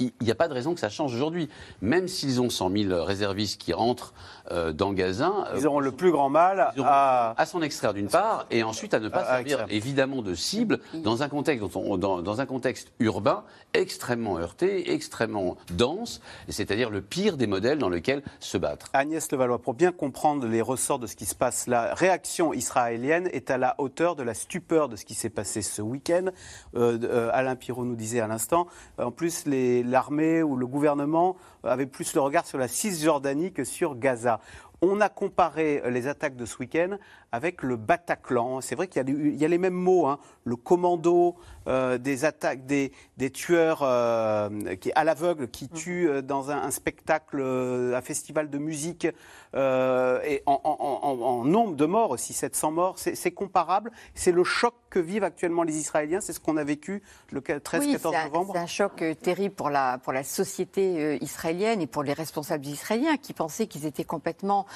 il 0.00 0.12
n'y 0.22 0.30
a 0.30 0.34
pas 0.34 0.48
de 0.48 0.54
raison 0.54 0.74
que 0.74 0.80
ça 0.80 0.88
change 0.88 1.14
aujourd'hui. 1.14 1.48
Même 1.82 2.08
s'ils 2.08 2.40
ont 2.40 2.50
100 2.50 2.70
000 2.88 3.04
réservistes 3.04 3.60
qui 3.60 3.72
rentrent 3.72 4.14
euh, 4.50 4.72
dans 4.72 4.92
Gaza. 4.92 5.32
Euh, 5.52 5.58
ils 5.58 5.66
auront 5.66 5.80
le 5.80 5.92
plus 5.92 6.10
grand 6.10 6.28
mal 6.28 6.72
à... 6.82 7.34
à 7.36 7.46
s'en 7.46 7.62
extraire 7.62 7.94
d'une 7.94 8.08
part, 8.08 8.46
et 8.50 8.62
ensuite 8.62 8.94
à 8.94 9.00
ne 9.00 9.08
pas 9.08 9.24
servir 9.24 9.64
évidemment 9.68 10.22
de 10.22 10.34
cible 10.34 10.80
dans 10.94 11.22
un 11.22 11.28
contexte, 11.28 11.64
dans, 11.98 12.40
un 12.40 12.46
contexte 12.46 12.90
urbain 12.98 13.44
extrêmement 13.74 14.38
heurté, 14.38 14.92
extrêmement 14.92 15.56
dense, 15.70 16.20
c'est-à-dire 16.48 16.90
le 16.90 17.00
pire 17.00 17.36
des 17.36 17.46
modèles 17.46 17.78
dans 17.78 17.88
lesquels 17.88 18.22
se 18.40 18.58
battre. 18.58 18.88
Agnès 18.92 19.30
Levallois, 19.30 19.60
pour 19.60 19.74
bien 19.74 19.92
comprendre 19.92 20.46
les 20.46 20.62
ressorts 20.62 20.98
de 20.98 21.06
ce 21.06 21.14
qui 21.14 21.26
se 21.26 21.36
passe, 21.36 21.66
la 21.66 21.94
réaction 21.94 22.52
israélienne 22.52 23.28
est 23.32 23.50
à 23.50 23.58
la 23.58 23.76
hauteur 23.78 24.16
de 24.16 24.22
la 24.24 24.34
stupeur 24.34 24.88
de 24.88 24.96
ce 24.96 25.04
qui 25.04 25.14
s'est 25.14 25.30
passé 25.30 25.62
ce 25.62 25.82
week-end. 25.82 26.26
Euh, 26.74 27.30
Alain 27.32 27.54
Pirot 27.54 27.84
nous 27.84 27.94
disait 27.94 28.20
à 28.20 28.26
l'instant, 28.26 28.66
en 28.98 29.12
plus 29.12 29.46
les 29.46 29.84
l'armée 29.90 30.42
ou 30.42 30.56
le 30.56 30.66
gouvernement 30.66 31.36
avait 31.64 31.86
plus 31.86 32.14
le 32.14 32.20
regard 32.20 32.46
sur 32.46 32.58
la 32.58 32.68
Cisjordanie 32.68 33.52
que 33.52 33.64
sur 33.64 33.96
Gaza. 33.96 34.40
On 34.82 35.00
a 35.00 35.10
comparé 35.10 35.82
les 35.90 36.06
attaques 36.06 36.36
de 36.36 36.46
ce 36.46 36.56
week-end 36.58 36.96
avec 37.32 37.62
le 37.62 37.76
Bataclan. 37.76 38.60
C'est 38.60 38.74
vrai 38.74 38.88
qu'il 38.88 39.36
y, 39.36 39.44
a 39.44 39.48
les 39.48 39.58
mêmes 39.58 39.74
mots, 39.74 40.06
hein. 40.06 40.18
le 40.44 40.56
commando, 40.56 41.36
euh, 41.68 41.98
des 41.98 42.24
attaques, 42.24 42.66
des, 42.66 42.90
tueurs 43.32 43.82
euh, 43.82 44.48
qui, 44.76 44.90
à 44.94 45.04
l'aveugle 45.04 45.48
qui 45.48 45.64
mhm. 45.64 45.78
tuent 45.78 46.08
euh, 46.08 46.22
dans 46.22 46.50
un, 46.50 46.70
spectacle, 46.70 47.40
un 47.40 48.00
festival 48.00 48.50
de 48.50 48.58
musique, 48.58 49.06
et 49.54 50.42
en, 50.46 51.44
nombre 51.44 51.74
de 51.74 51.86
morts 51.86 52.10
aussi, 52.10 52.32
700 52.32 52.70
morts. 52.70 52.98
C'est 52.98 53.30
comparable. 53.32 53.90
C'est 54.14 54.32
le 54.32 54.44
choc 54.44 54.74
que 54.88 54.98
vivent 54.98 55.24
actuellement 55.24 55.62
les 55.62 55.76
Israéliens. 55.76 56.20
C'est 56.20 56.32
ce 56.32 56.40
qu'on 56.40 56.56
a 56.56 56.64
vécu 56.64 57.02
le 57.30 57.40
13-14 57.40 58.24
novembre. 58.24 58.52
C'est 58.54 58.60
un 58.60 58.66
choc 58.66 59.04
terrible 59.22 59.54
pour 59.54 59.70
la, 59.70 59.98
pour 59.98 60.12
la 60.12 60.22
société 60.22 61.18
israélienne 61.22 61.80
et 61.80 61.86
pour 61.86 62.02
les 62.02 62.12
responsables 62.12 62.66
israéliens 62.66 63.16
qui 63.16 63.32
pensaient 63.32 63.66
qu'ils 63.66 63.86
étaient 63.86 64.04
complètement 64.04 64.66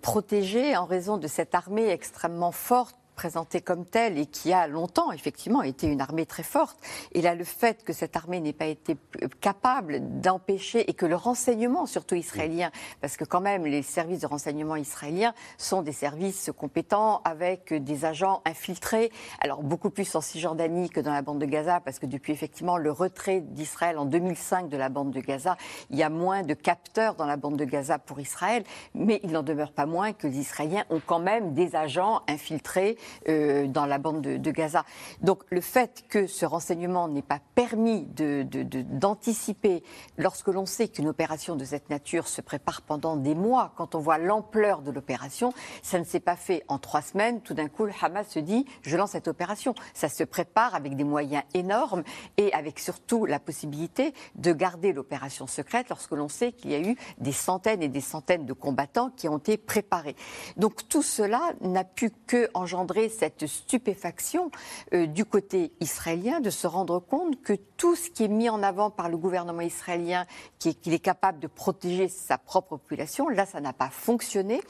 protégés 0.00 0.76
en 0.76 0.86
raison 0.86 1.18
de 1.18 1.26
cette 1.26 1.54
armée 1.54 1.93
extrêmement 1.94 2.52
forte 2.52 2.96
présentée 3.14 3.60
comme 3.60 3.86
telle 3.86 4.18
et 4.18 4.26
qui 4.26 4.52
a 4.52 4.66
longtemps 4.66 5.12
effectivement 5.12 5.62
été 5.62 5.86
une 5.86 6.00
armée 6.00 6.26
très 6.26 6.42
forte. 6.42 6.78
Et 7.12 7.22
là, 7.22 7.34
le 7.34 7.44
fait 7.44 7.84
que 7.84 7.92
cette 7.92 8.16
armée 8.16 8.40
n'ait 8.40 8.52
pas 8.52 8.66
été 8.66 8.96
capable 9.40 10.20
d'empêcher 10.20 10.88
et 10.90 10.94
que 10.94 11.06
le 11.06 11.16
renseignement, 11.16 11.86
surtout 11.86 12.14
israélien, 12.14 12.70
parce 13.00 13.16
que 13.16 13.24
quand 13.24 13.40
même 13.40 13.64
les 13.64 13.82
services 13.82 14.20
de 14.20 14.26
renseignement 14.26 14.76
israéliens 14.76 15.34
sont 15.58 15.82
des 15.82 15.92
services 15.92 16.50
compétents 16.56 17.22
avec 17.24 17.72
des 17.72 18.04
agents 18.04 18.42
infiltrés, 18.44 19.10
alors 19.40 19.62
beaucoup 19.62 19.90
plus 19.90 20.14
en 20.14 20.20
Cisjordanie 20.20 20.90
que 20.90 21.00
dans 21.00 21.12
la 21.12 21.22
bande 21.22 21.38
de 21.38 21.46
Gaza, 21.46 21.80
parce 21.80 21.98
que 21.98 22.06
depuis 22.06 22.32
effectivement 22.32 22.76
le 22.76 22.90
retrait 22.90 23.40
d'Israël 23.40 23.98
en 23.98 24.04
2005 24.04 24.68
de 24.68 24.76
la 24.76 24.88
bande 24.88 25.10
de 25.10 25.20
Gaza, 25.20 25.56
il 25.90 25.96
y 25.96 26.02
a 26.02 26.10
moins 26.10 26.42
de 26.42 26.54
capteurs 26.54 27.14
dans 27.14 27.26
la 27.26 27.36
bande 27.36 27.56
de 27.56 27.64
Gaza 27.64 27.98
pour 27.98 28.20
Israël, 28.20 28.64
mais 28.94 29.20
il 29.22 29.32
n'en 29.32 29.42
demeure 29.42 29.72
pas 29.72 29.86
moins 29.86 30.12
que 30.12 30.26
les 30.26 30.38
Israéliens 30.38 30.84
ont 30.90 31.00
quand 31.04 31.20
même 31.20 31.54
des 31.54 31.76
agents 31.76 32.22
infiltrés 32.28 32.96
euh, 33.28 33.66
dans 33.66 33.86
la 33.86 33.98
bande 33.98 34.22
de, 34.22 34.50
Gaza. 34.50 34.84
Donc 35.20 35.42
le 35.50 35.60
fait 35.60 36.04
que 36.08 36.26
ce 36.26 36.46
renseignement 36.46 37.08
n'ait 37.08 37.22
pas 37.22 37.40
permis 37.54 38.06
d'anticiper, 38.06 39.82
lorsque 40.16 40.48
l'on 40.48 40.66
sait 40.66 40.88
qu'une 40.88 41.08
opération 41.08 41.56
de 41.56 41.64
cette 41.64 41.90
nature 41.90 42.28
se 42.28 42.40
prépare 42.40 42.82
pendant 42.82 43.16
des 43.16 43.34
mois, 43.34 43.72
quand 43.76 43.94
on 43.94 43.98
voit 43.98 44.18
l'ampleur 44.18 44.82
de 44.82 44.90
l'opération, 44.90 45.52
ça 45.82 45.98
ne 45.98 46.04
s'est 46.04 46.20
pas 46.20 46.36
fait 46.36 46.62
en 46.68 46.78
trois 46.78 47.02
semaines. 47.02 47.40
Tout 47.40 47.54
d'un 47.54 47.68
coup, 47.68 47.84
le 47.84 47.92
Hamas 48.00 48.28
se 48.28 48.38
dit 48.38 48.66
je 48.82 48.96
lance 48.96 49.10
cette 49.10 49.28
opération. 49.28 49.74
Ça 49.92 50.08
se 50.08 50.24
prépare 50.24 50.74
avec 50.74 50.96
des 50.96 51.04
moyens 51.04 51.44
énormes 51.54 52.04
et 52.36 52.52
avec 52.52 52.78
surtout 52.78 53.26
la 53.26 53.38
possibilité 53.38 54.14
de 54.36 54.52
garder 54.52 54.92
l'opération 54.92 55.46
secrète 55.46 55.88
lorsque 55.88 56.12
l'on 56.12 56.28
sait 56.28 56.52
qu'il 56.52 56.70
y 56.70 56.74
a 56.74 56.80
eu 56.80 56.96
des 57.18 57.32
centaines 57.32 57.82
et 57.82 57.88
des 57.88 58.00
centaines 58.00 58.46
de 58.46 58.52
combattants 58.52 59.10
qui 59.10 59.28
ont 59.28 59.38
été 59.38 59.56
préparés. 59.56 60.16
Donc 60.56 60.88
tout 60.88 61.02
cela 61.02 61.52
n'a 61.60 61.84
pu 61.84 62.10
que 62.26 62.48
engendrer 62.54 62.93
cette 63.08 63.46
stupéfaction 63.46 64.50
euh, 64.92 65.06
du 65.06 65.24
côté 65.24 65.72
israélien 65.80 66.40
de 66.40 66.50
se 66.50 66.66
rendre 66.66 66.98
compte 67.00 67.42
que 67.42 67.54
tout 67.76 67.96
ce 67.96 68.10
qui 68.10 68.24
est 68.24 68.28
mis 68.28 68.48
en 68.48 68.62
avant 68.62 68.90
par 68.90 69.08
le 69.08 69.16
gouvernement 69.16 69.60
israélien, 69.60 70.26
qu'il 70.58 70.92
est, 70.92 70.98
capable 70.98 71.38
de 71.38 71.46
protéger 71.46 72.08
sa 72.08 72.38
propre 72.38 72.76
population, 72.76 73.28
là, 73.28 73.44
ça 73.44 73.60
n'a 73.60 73.72
pas 73.72 73.90
fonctionné. 73.90 74.60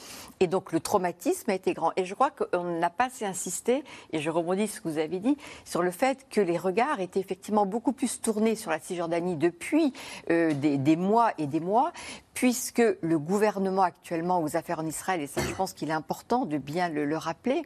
Et 0.40 0.46
donc 0.46 0.72
le 0.72 0.80
traumatisme 0.80 1.50
a 1.50 1.54
été 1.54 1.74
grand. 1.74 1.92
Et 1.96 2.04
je 2.04 2.14
crois 2.14 2.30
qu'on 2.30 2.78
n'a 2.78 2.90
pas 2.90 3.06
assez 3.06 3.24
insisté, 3.24 3.84
et 4.12 4.20
je 4.20 4.30
rebondis 4.30 4.66
sur 4.66 4.76
ce 4.76 4.80
que 4.80 4.88
vous 4.88 4.98
avez 4.98 5.20
dit, 5.20 5.36
sur 5.64 5.82
le 5.82 5.90
fait 5.90 6.26
que 6.30 6.40
les 6.40 6.58
regards 6.58 7.00
étaient 7.00 7.20
effectivement 7.20 7.66
beaucoup 7.66 7.92
plus 7.92 8.20
tournés 8.20 8.56
sur 8.56 8.70
la 8.70 8.80
Cisjordanie 8.80 9.36
depuis 9.36 9.92
euh, 10.30 10.52
des, 10.54 10.96
mois 10.96 11.32
et 11.38 11.46
des 11.46 11.60
mois, 11.60 11.92
puisque 12.32 12.82
le 13.00 13.18
gouvernement 13.18 13.82
actuellement 13.82 14.42
aux 14.42 14.56
affaires 14.56 14.80
en 14.80 14.86
Israël, 14.86 15.20
et 15.20 15.26
ça 15.26 15.40
je 15.40 15.54
pense 15.54 15.72
qu'il 15.72 15.90
est 15.90 15.94
important 15.94 16.44
de 16.46 16.58
bien 16.58 16.88
le, 16.88 17.16
rappeler, 17.16 17.62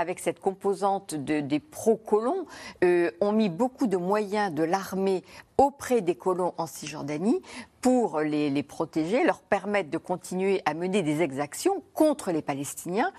avec 0.00 0.18
cette 0.18 0.40
composante 0.40 1.14
des 1.14 1.60
pro-colons, 1.60 2.46
euh, 2.82 3.10
ont 3.20 3.32
mis 3.32 3.48
beaucoup 3.48 3.86
de 3.86 3.96
moyens 3.96 4.52
de 4.52 4.62
l'armée 4.62 5.22
auprès 5.60 6.00
des 6.00 6.14
colons 6.14 6.54
en 6.56 6.66
Cisjordanie 6.66 7.42
pour 7.82 8.20
les, 8.20 8.62
protéger, 8.62 9.24
leur 9.24 9.40
permettre 9.40 9.90
de 9.90 9.98
continuer 9.98 10.62
à 10.64 10.74
mener 10.74 11.02
des 11.02 11.22
exactions 11.22 11.82
contre 11.94 12.30
les 12.30 12.42
Palestiniens. 12.42 13.12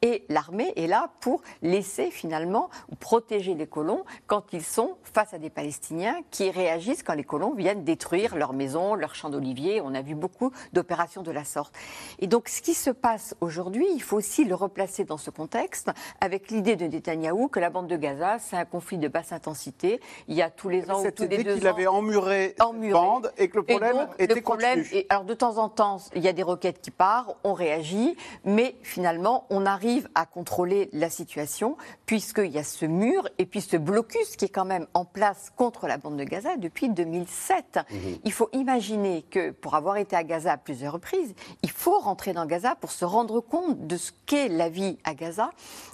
Et 0.00 0.24
l'armée 0.28 0.72
est 0.76 0.86
là 0.86 1.10
pour 1.20 1.42
laisser 1.60 2.10
finalement 2.10 2.68
ou 2.90 2.94
protéger 2.94 3.54
les 3.54 3.66
colons 3.66 4.04
quand 4.28 4.52
ils 4.52 4.62
sont 4.62 4.96
face 5.02 5.34
à 5.34 5.38
des 5.38 5.50
Palestiniens 5.50 6.20
qui 6.30 6.50
réagissent 6.50 7.02
quand 7.02 7.14
les 7.14 7.24
colons 7.24 7.52
viennent 7.54 7.82
détruire 7.82 8.36
leurs 8.36 8.52
maisons, 8.52 8.94
leurs 8.94 9.16
champs 9.16 9.30
d'oliviers. 9.30 9.80
On 9.80 9.94
a 9.94 10.02
vu 10.02 10.14
beaucoup 10.14 10.52
d'opérations 10.72 11.22
de 11.22 11.32
la 11.32 11.44
sorte. 11.44 11.74
Et 12.20 12.28
donc 12.28 12.48
ce 12.48 12.62
qui 12.62 12.74
se 12.74 12.90
passe 12.90 13.34
aujourd'hui, 13.40 13.86
il 13.92 14.02
faut 14.02 14.16
aussi 14.16 14.44
le 14.44 14.54
replacer 14.54 15.04
dans 15.04 15.18
ce 15.18 15.30
contexte 15.30 15.90
avec 16.20 16.50
l'idée 16.50 16.76
de 16.76 16.86
Netanyahou 16.86 17.48
que 17.48 17.58
la 17.58 17.70
bande 17.70 17.88
de 17.88 17.96
Gaza, 17.96 18.38
c'est 18.38 18.56
un 18.56 18.64
conflit 18.64 18.98
de 18.98 19.08
basse 19.08 19.32
intensité. 19.32 20.00
Il 20.28 20.36
y 20.36 20.42
a 20.42 20.50
tous 20.50 20.68
les 20.68 20.90
ans 20.92 21.04
ou 21.04 21.10
tous 21.10 21.24
les 21.24 21.42
deux 21.42 21.66
ans 21.66 21.74
emmuré, 21.90 22.54
emmuré. 22.60 22.92
bande 22.92 23.32
et 23.38 23.48
que 23.48 23.58
le 23.58 23.62
problème 23.64 24.08
était 24.18 24.34
le 24.34 24.40
problème 24.40 24.84
alors 25.08 25.24
de 25.24 25.34
temps 25.34 25.58
en 25.58 25.68
temps, 25.68 25.98
il 26.14 26.22
y 26.22 26.28
a 26.28 26.32
des 26.32 26.42
roquettes 26.42 26.80
qui 26.80 26.90
partent, 26.90 27.36
on 27.44 27.54
réagit, 27.54 28.16
mais 28.44 28.76
finalement, 28.82 29.46
on 29.50 29.66
arrive 29.66 30.08
à 30.14 30.26
contrôler 30.26 30.88
la 30.92 31.10
situation 31.10 31.76
puisqu'il 32.06 32.50
y 32.50 32.58
a 32.58 32.64
ce 32.64 32.86
mur 32.86 33.28
et 33.38 33.46
puis 33.46 33.60
ce 33.60 33.76
blocus 33.76 34.36
qui 34.36 34.46
est 34.46 34.50
quand 34.50 34.64
même 34.64 34.86
en 34.94 35.04
place 35.04 35.50
contre 35.56 35.86
la 35.86 35.98
bande 35.98 36.16
de 36.16 36.24
Gaza 36.24 36.56
depuis 36.56 36.88
2007. 36.88 37.78
Mhm. 37.90 38.18
Il 38.24 38.32
faut 38.32 38.48
imaginer 38.52 39.22
que 39.22 39.50
pour 39.50 39.74
avoir 39.74 39.96
été 39.96 40.16
à 40.16 40.24
Gaza 40.24 40.52
à 40.52 40.56
plusieurs 40.56 40.92
reprises, 40.92 41.34
il 41.62 41.70
faut 41.70 41.98
rentrer 41.98 42.32
dans 42.32 42.46
Gaza 42.46 42.74
pour 42.74 42.90
se 42.90 43.04
rendre 43.04 43.40
compte 43.40 43.86
de 43.86 43.96
ce 43.96 44.12
qu'est 44.26 44.48
la 44.48 44.68
vie 44.68 44.98
à 45.04 45.14
Gaza 45.14 45.50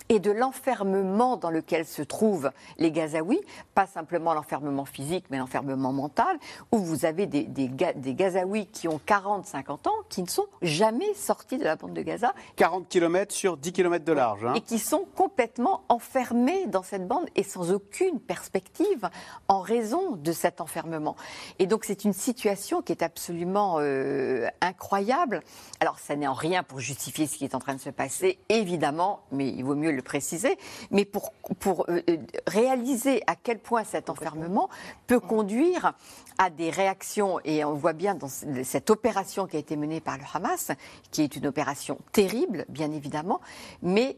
et 0.09 0.19
de 0.19 0.31
l'enfermement 0.31 1.37
dans 1.37 1.51
lequel 1.51 1.87
se 1.87 2.03
trouvent 2.03 2.51
les 2.79 2.91
Gazaouis, 2.91 3.41
pas 3.75 3.87
simplement 3.87 4.35
l'enfermement 4.35 4.85
physique, 4.85 5.27
mais 5.31 5.39
l'enfermement 5.39 5.84
mental, 5.93 6.39
où 6.73 6.79
vous 6.79 7.05
avez 7.05 7.27
des, 7.27 7.45
des, 7.45 7.69
des 7.69 8.15
Gazaouis 8.15 8.67
qui 8.67 8.89
ont 8.89 9.01
40, 9.05 9.47
50 9.47 9.87
ans, 9.87 9.95
qui 10.09 10.23
ne 10.23 10.29
sont 10.29 10.47
jamais 10.63 11.13
sortis 11.15 11.59
de 11.59 11.65
la 11.65 11.77
bande 11.77 11.95
de 11.95 12.03
Gaza. 12.03 12.35
40 12.57 12.89
km 12.89 13.35
sur 13.35 13.57
10 13.57 13.73
km 13.73 14.05
de 14.05 14.13
large. 14.13 14.45
Hein. 14.45 14.55
Et 14.55 14.61
qui 14.61 14.79
sont 14.79 15.05
complètement 15.15 15.83
enfermés 15.89 16.67
dans 16.67 16.83
cette 16.83 17.07
bande 17.07 17.27
et 17.37 17.43
sans 17.43 17.73
aucune 17.73 18.21
perspective 18.21 19.09
en 19.49 19.61
raison 19.61 20.17
de 20.17 20.33
cet 20.33 20.61
enfermement. 20.61 21.17
Et 21.59 21.67
donc 21.67 21.85
c'est 21.85 22.05
une 22.05 22.13
situation 22.13 22.83
qui 22.83 22.93
est 22.93 23.03
absolument 23.03 23.77
euh, 23.79 24.49
incroyable. 24.61 25.43
Alors 25.81 25.99
ça 25.99 26.17
n'est 26.17 26.27
en 26.27 26.35
rien 26.35 26.63
pour 26.63 26.81
justifier 26.81 27.27
ce 27.27 27.37
qui 27.37 27.45
est 27.45 27.55
en 27.55 27.59
train 27.59 27.75
de 27.75 27.81
se 27.81 27.91
passer, 27.91 28.39
évidemment, 28.49 29.21
mais 29.33 29.49
il 29.49 29.65
vaut 29.65 29.75
mieux 29.75 29.93
le 29.93 30.03
préciser, 30.03 30.59
mais 30.91 31.05
pour, 31.05 31.33
pour 31.61 31.87
euh, 31.89 32.03
réaliser 32.47 33.23
à 33.27 33.37
quel 33.37 33.59
point 33.59 33.85
cet 33.85 34.11
enfermement 34.11 34.69
peut 35.07 35.21
conduire 35.21 35.74
à 36.39 36.51
des 36.51 36.71
réactions. 36.71 37.41
Et 37.45 37.65
on 37.65 37.75
voit 37.75 37.93
bien 37.93 38.15
dans 38.15 38.29
cette 38.29 38.91
opération 38.91 39.47
qui 39.47 39.57
a 39.57 39.59
été 39.59 39.77
menée 39.77 40.01
par 40.01 40.17
le 40.17 40.25
Hamas, 40.33 40.71
qui 41.11 41.23
est 41.23 41.37
une 41.37 41.47
opération 41.47 41.99
terrible, 42.13 42.65
bien 42.69 42.91
évidemment, 42.93 43.41
mais 43.83 44.17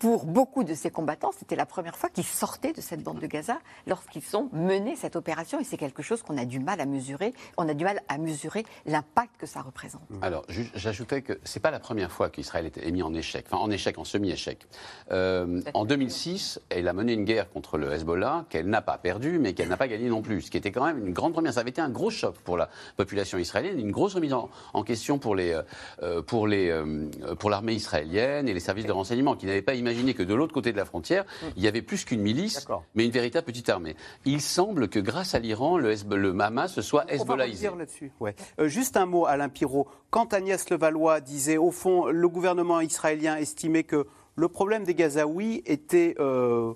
pour 0.00 0.24
beaucoup 0.24 0.64
de 0.64 0.72
ces 0.72 0.90
combattants, 0.90 1.30
c'était 1.38 1.56
la 1.56 1.66
première 1.66 1.96
fois 1.96 2.08
qu'ils 2.08 2.24
sortaient 2.24 2.72
de 2.72 2.80
cette 2.80 3.02
bande 3.02 3.20
de 3.20 3.26
Gaza 3.26 3.58
lorsqu'ils 3.86 4.34
ont 4.34 4.48
mené 4.52 4.96
cette 4.96 5.14
opération. 5.14 5.60
Et 5.60 5.64
c'est 5.64 5.76
quelque 5.76 6.02
chose 6.02 6.22
qu'on 6.22 6.38
a 6.38 6.46
du 6.46 6.58
mal 6.58 6.80
à 6.80 6.86
mesurer. 6.86 7.34
On 7.58 7.68
a 7.68 7.74
du 7.74 7.84
mal 7.84 8.00
à 8.08 8.16
mesurer 8.16 8.64
l'impact 8.86 9.36
que 9.38 9.44
ça 9.44 9.60
représente. 9.60 10.00
Alors, 10.22 10.46
j'ajoutais 10.74 11.20
que 11.20 11.38
c'est 11.44 11.60
pas 11.60 11.70
la 11.70 11.80
première 11.80 12.10
fois 12.10 12.30
qu'Israël 12.30 12.70
est 12.74 12.90
mis 12.90 13.02
en 13.02 13.12
échec, 13.12 13.44
enfin 13.46 13.62
en 13.62 13.70
échec, 13.70 13.98
en 13.98 14.04
semi-échec. 14.04 14.66
Euh, 15.12 15.60
en 15.74 15.84
2006, 15.84 16.60
elle 16.70 16.88
a 16.88 16.94
mené 16.94 17.12
une 17.12 17.26
guerre 17.26 17.50
contre 17.50 17.76
le 17.76 17.92
Hezbollah 17.92 18.46
qu'elle 18.48 18.70
n'a 18.70 18.80
pas 18.80 18.96
perdue, 18.96 19.38
mais 19.38 19.52
qu'elle 19.52 19.68
n'a 19.68 19.76
pas 19.76 19.88
gagnée 19.88 20.08
non 20.08 20.22
plus. 20.22 20.40
Ce 20.40 20.50
qui 20.50 20.56
était 20.56 20.72
quand 20.72 20.86
même 20.86 21.06
une 21.06 21.12
grande 21.12 21.34
première. 21.34 21.52
Ça 21.52 21.60
avait 21.60 21.70
été 21.70 21.82
un 21.82 21.90
gros 21.90 22.10
choc 22.10 22.36
pour 22.38 22.56
la 22.56 22.70
population 22.96 23.36
israélienne, 23.36 23.78
une 23.78 23.90
grosse 23.90 24.14
remise 24.14 24.32
en, 24.32 24.82
question 24.82 25.18
pour 25.18 25.34
les, 25.34 25.60
euh, 26.02 26.22
pour 26.22 26.46
les, 26.46 26.70
euh, 26.70 27.10
pour 27.38 27.50
l'armée 27.50 27.74
israélienne 27.74 28.48
et 28.48 28.54
les 28.54 28.60
services 28.60 28.86
de 28.86 28.92
renseignement 28.92 29.36
qui 29.36 29.44
n'avaient 29.44 29.60
pas 29.60 29.74
imaginé 29.74 29.89
Imaginez 29.90 30.14
que 30.14 30.22
de 30.22 30.34
l'autre 30.34 30.54
côté 30.54 30.70
de 30.70 30.76
la 30.76 30.84
frontière, 30.84 31.24
il 31.56 31.62
y 31.62 31.68
avait 31.68 31.82
plus 31.82 32.04
qu'une 32.04 32.20
milice, 32.20 32.64
mais 32.94 33.04
une 33.04 33.10
véritable 33.10 33.44
petite 33.44 33.68
armée. 33.68 33.96
Il 34.24 34.40
semble 34.40 34.88
que 34.88 35.00
grâce 35.00 35.34
à 35.34 35.40
l'Iran, 35.40 35.78
le, 35.78 35.94
le 36.16 36.40
Hamas 36.40 36.72
se 36.72 36.80
soit 36.80 37.04
hezbollahisé. 37.12 37.68
là-dessus. 37.76 38.12
Ouais. 38.20 38.36
Euh, 38.60 38.68
juste 38.68 38.96
un 38.96 39.06
mot, 39.06 39.26
Alain 39.26 39.48
Pirot. 39.48 39.88
Quand 40.10 40.32
Agnès 40.32 40.70
Levallois 40.70 41.20
disait, 41.20 41.56
au 41.56 41.72
fond, 41.72 42.06
le 42.06 42.28
gouvernement 42.28 42.80
israélien 42.80 43.36
estimait 43.36 43.82
que 43.82 44.06
le 44.36 44.48
problème 44.48 44.84
des 44.84 44.94
Gazaouis 44.94 45.62
était 45.66 46.14
euh, 46.20 46.72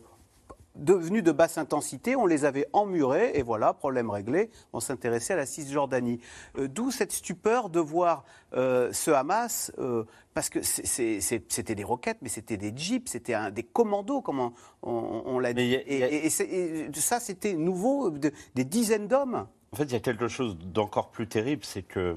devenus 0.75 1.23
de 1.23 1.33
basse 1.33 1.59
intensité, 1.59 2.17
on 2.17 2.27
les 2.27 2.45
avait 2.45 2.67
emmurés, 2.73 3.33
et 3.35 3.43
voilà, 3.43 3.73
problème 3.73 4.11
réglé, 4.11 4.51
on 4.73 4.81
s'intéressait 4.81 5.35
à 5.35 5.37
la 5.37 5.47
Cisjordanie. 5.47 6.21
Euh, 6.59 6.69
d'où 6.69 6.91
cette 6.91 7.13
stupeur 7.13 7.71
de 7.71 7.81
voir 7.81 8.25
euh, 8.55 8.93
ce 8.93 9.11
Hamas, 9.11 9.73
euh, 9.79 10.05
parce 10.35 10.51
que 10.51 10.63
c'était 10.63 11.75
des 11.75 11.85
roquettes, 11.85 12.19
mais 12.23 12.29
c'était 12.29 12.57
des 12.57 12.77
jeeps, 12.77 13.11
c'était 13.11 13.51
des 13.53 13.63
commandos, 13.63 14.21
comme 14.21 14.53
on, 14.83 15.39
l'a 15.39 15.53
dit. 15.53 15.75
et, 15.75 16.29
ça, 16.31 17.21
c'était 17.21 17.55
nouveau, 17.55 18.11
des 18.11 18.65
dizaines 18.65 19.07
d'hommes. 19.07 19.47
En 19.73 19.77
fait, 19.77 19.85
il 19.85 19.93
y 19.93 19.97
a 19.97 20.01
quelque 20.01 20.29
chose 20.29 20.57
d'encore 20.59 21.11
plus 21.11 21.29
terrible, 21.29 21.65
c'est 21.65 21.83
que 21.83 22.17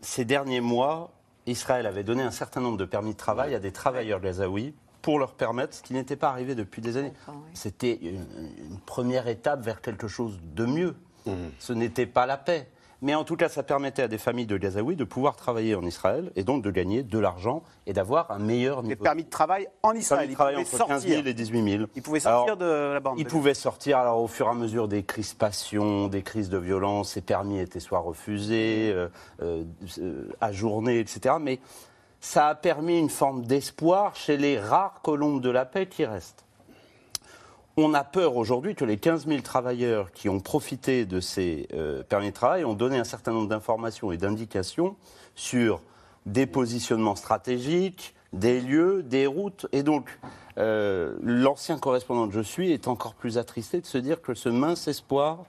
ces 0.00 0.24
derniers 0.24 0.60
mois, 0.60 1.12
Israël 1.46 1.86
avait 1.86 2.04
donné 2.04 2.22
un 2.22 2.30
certain 2.30 2.60
nombre 2.60 2.78
de 2.78 2.84
permis 2.84 3.12
de 3.12 3.18
travail 3.18 3.54
à 3.54 3.58
des 3.58 3.72
travailleurs 3.72 4.20
gazaouis 4.20 4.74
pour 5.02 5.18
leur 5.18 5.34
permettre, 5.34 5.74
ce 5.74 5.82
qui 5.82 5.94
n'était 5.94 6.16
pas 6.16 6.28
arrivé 6.28 6.54
depuis 6.54 6.82
des 6.82 6.96
années. 6.96 7.12
C'était 7.54 7.98
une, 8.02 8.78
première 8.86 9.28
étape 9.28 9.62
vers 9.62 9.80
quelque 9.80 10.08
chose 10.08 10.40
de 10.42 10.64
mieux. 10.64 10.96
Mmh. 11.26 11.32
Ce 11.58 11.72
n'était 11.72 12.06
pas 12.06 12.26
la 12.26 12.36
paix. 12.36 12.68
Mais 13.02 13.14
en 13.14 13.24
tout 13.24 13.36
cas, 13.36 13.48
ça 13.48 13.62
permettait 13.62 14.02
à 14.02 14.08
des 14.08 14.18
familles 14.18 14.46
de 14.46 14.58
Gazaouis 14.58 14.94
de 14.94 15.04
pouvoir 15.04 15.36
travailler 15.36 15.74
en 15.74 15.82
Israël 15.82 16.30
et 16.36 16.44
donc 16.44 16.62
de 16.62 16.70
gagner 16.70 17.02
de 17.02 17.18
l'argent 17.18 17.62
et 17.86 17.92
d'avoir 17.92 18.30
un 18.30 18.38
meilleur 18.38 18.82
niveau. 18.82 18.94
Des 18.94 19.02
permis 19.02 19.24
de 19.24 19.30
travail 19.30 19.68
en 19.82 19.92
Israël. 19.92 20.20
Permis 20.20 20.34
de 20.34 20.36
travail 20.36 20.56
entre 20.56 20.86
15 20.86 21.06
000 21.06 21.26
et 21.26 21.34
18 21.34 21.70
000. 21.70 21.84
Ils 21.94 22.02
pouvaient 22.02 22.20
sortir 22.20 22.56
de 22.56 22.92
la 22.92 23.00
bande. 23.00 23.18
Ils 23.18 23.26
pouvaient 23.26 23.54
sortir. 23.54 23.98
Alors, 23.98 24.22
au 24.22 24.28
fur 24.28 24.46
et 24.46 24.50
à 24.50 24.54
mesure 24.54 24.86
des 24.86 25.02
crispations, 25.02 26.08
des 26.08 26.22
crises 26.22 26.50
de 26.50 26.58
violence, 26.58 27.12
ces 27.12 27.22
permis 27.22 27.58
étaient 27.58 27.80
soit 27.80 28.00
refusés, 28.00 28.92
euh, 28.92 29.08
euh, 29.42 29.64
euh 29.98 30.28
ajournés, 30.40 30.98
etc. 30.98 31.36
Mais 31.40 31.58
ça 32.20 32.48
a 32.48 32.54
permis 32.54 32.98
une 32.98 33.10
forme 33.10 33.44
d'espoir 33.44 34.14
chez 34.14 34.36
les 34.36 34.58
rares 34.58 35.00
colombes 35.02 35.40
de 35.40 35.50
la 35.50 35.64
paix 35.64 35.86
qui 35.86 36.04
restent. 36.04 36.44
On 37.76 37.94
a 37.94 38.04
peur 38.04 38.36
aujourd'hui 38.36 38.74
que 38.74 38.84
les 38.84 38.98
15 38.98 39.26
000 39.26 39.40
travailleurs 39.40 40.12
qui 40.12 40.28
ont 40.28 40.40
profité 40.40 41.06
de 41.06 41.20
ces 41.20 41.66
euh, 41.72 42.02
permis 42.02 42.28
de 42.28 42.34
travail 42.34 42.64
ont 42.64 42.74
donné 42.74 42.98
un 42.98 43.04
certain 43.04 43.32
nombre 43.32 43.48
d'informations 43.48 44.12
et 44.12 44.18
d'indications 44.18 44.96
sur 45.34 45.80
des 46.26 46.46
positionnements 46.46 47.16
stratégiques, 47.16 48.14
des 48.32 48.60
lieux, 48.60 49.02
des 49.02 49.26
routes. 49.26 49.66
Et 49.72 49.82
donc, 49.82 50.18
euh, 50.58 51.16
l'ancien 51.22 51.78
correspondant 51.78 52.28
que 52.28 52.34
je 52.34 52.40
suis 52.40 52.72
est 52.72 52.86
encore 52.86 53.14
plus 53.14 53.38
attristé 53.38 53.80
de 53.80 53.86
se 53.86 53.98
dire 53.98 54.20
que 54.20 54.34
ce 54.34 54.48
mince 54.48 54.88
espoir 54.88 55.44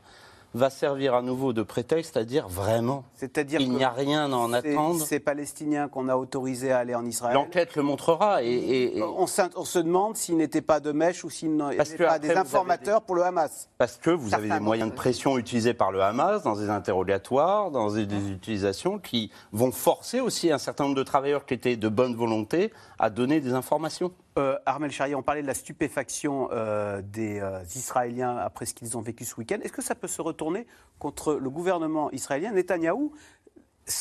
va 0.53 0.69
servir 0.69 1.15
à 1.15 1.21
nouveau 1.21 1.53
de 1.53 1.63
prétexte 1.63 2.17
à 2.17 2.23
dire 2.23 2.47
vraiment 2.47 3.03
C'est-à-dire 3.13 3.61
il 3.61 3.71
n'y 3.71 3.83
a 3.83 3.89
rien 3.89 4.31
à 4.31 4.35
en 4.35 4.51
attendre. 4.53 5.03
Ces 5.05 5.19
Palestiniens 5.19 5.87
qu'on 5.87 6.09
a 6.09 6.15
autorisés 6.15 6.71
à 6.71 6.79
aller 6.79 6.95
en 6.95 7.05
Israël. 7.05 7.35
L'enquête 7.35 7.75
le 7.75 7.83
montrera. 7.83 8.43
Et, 8.43 9.01
On, 9.01 9.27
se 9.27 9.79
demande 9.79 10.17
s'ils 10.17 10.37
n'étaient 10.37 10.61
pas 10.61 10.79
de 10.79 10.91
mèche 10.91 11.23
ou 11.23 11.29
s'ils 11.29 11.55
n'étaient 11.55 11.97
pas 11.97 12.19
des 12.19 12.31
informateurs 12.31 13.01
pour 13.01 13.15
le 13.15 13.23
Hamas. 13.23 13.69
Parce 13.77 13.97
que 13.97 14.09
vous 14.09 14.33
avez 14.33 14.49
des 14.49 14.59
moyens 14.59 14.89
de 14.89 14.95
pression 14.95 15.37
utilisés 15.37 15.73
par 15.73 15.91
le 15.91 16.01
Hamas 16.01 16.43
dans 16.43 16.55
des 16.55 16.69
interrogatoires, 16.69 17.71
dans 17.71 17.91
des, 17.91 18.05
des 18.05 18.31
utilisations 18.31 18.99
qui 18.99 19.31
vont 19.51 19.71
forcer 19.71 20.19
aussi 20.19 20.51
un 20.51 20.57
certain 20.57 20.85
nombre 20.85 20.95
de 20.95 21.03
travailleurs 21.03 21.45
qui 21.45 21.53
étaient 21.53 21.77
de 21.77 21.89
bonne 21.89 22.15
volonté 22.15 22.71
à 22.99 23.09
donner 23.09 23.39
des 23.39 23.53
informations. 23.53 24.11
Euh, 24.37 24.57
Armel 24.65 24.91
Charrier, 24.91 25.15
on 25.15 25.23
parlait 25.23 25.41
de 25.41 25.47
la 25.47 25.53
stupéfaction 25.53 26.49
euh, 26.51 27.01
des 27.01 27.39
euh, 27.41 27.63
Israéliens 27.75 28.37
après 28.37 28.65
ce 28.65 28.73
qu'ils 28.73 28.97
ont 28.97 29.01
vécu 29.01 29.25
ce 29.25 29.35
week-end. 29.35 29.57
Est-ce 29.61 29.73
que 29.73 29.81
ça 29.81 29.93
peut 29.93 30.07
se 30.07 30.21
retourner 30.21 30.67
contre 30.99 31.33
le 31.33 31.49
gouvernement 31.49 32.09
israélien? 32.11 32.51
Netanyahou, 32.51 33.11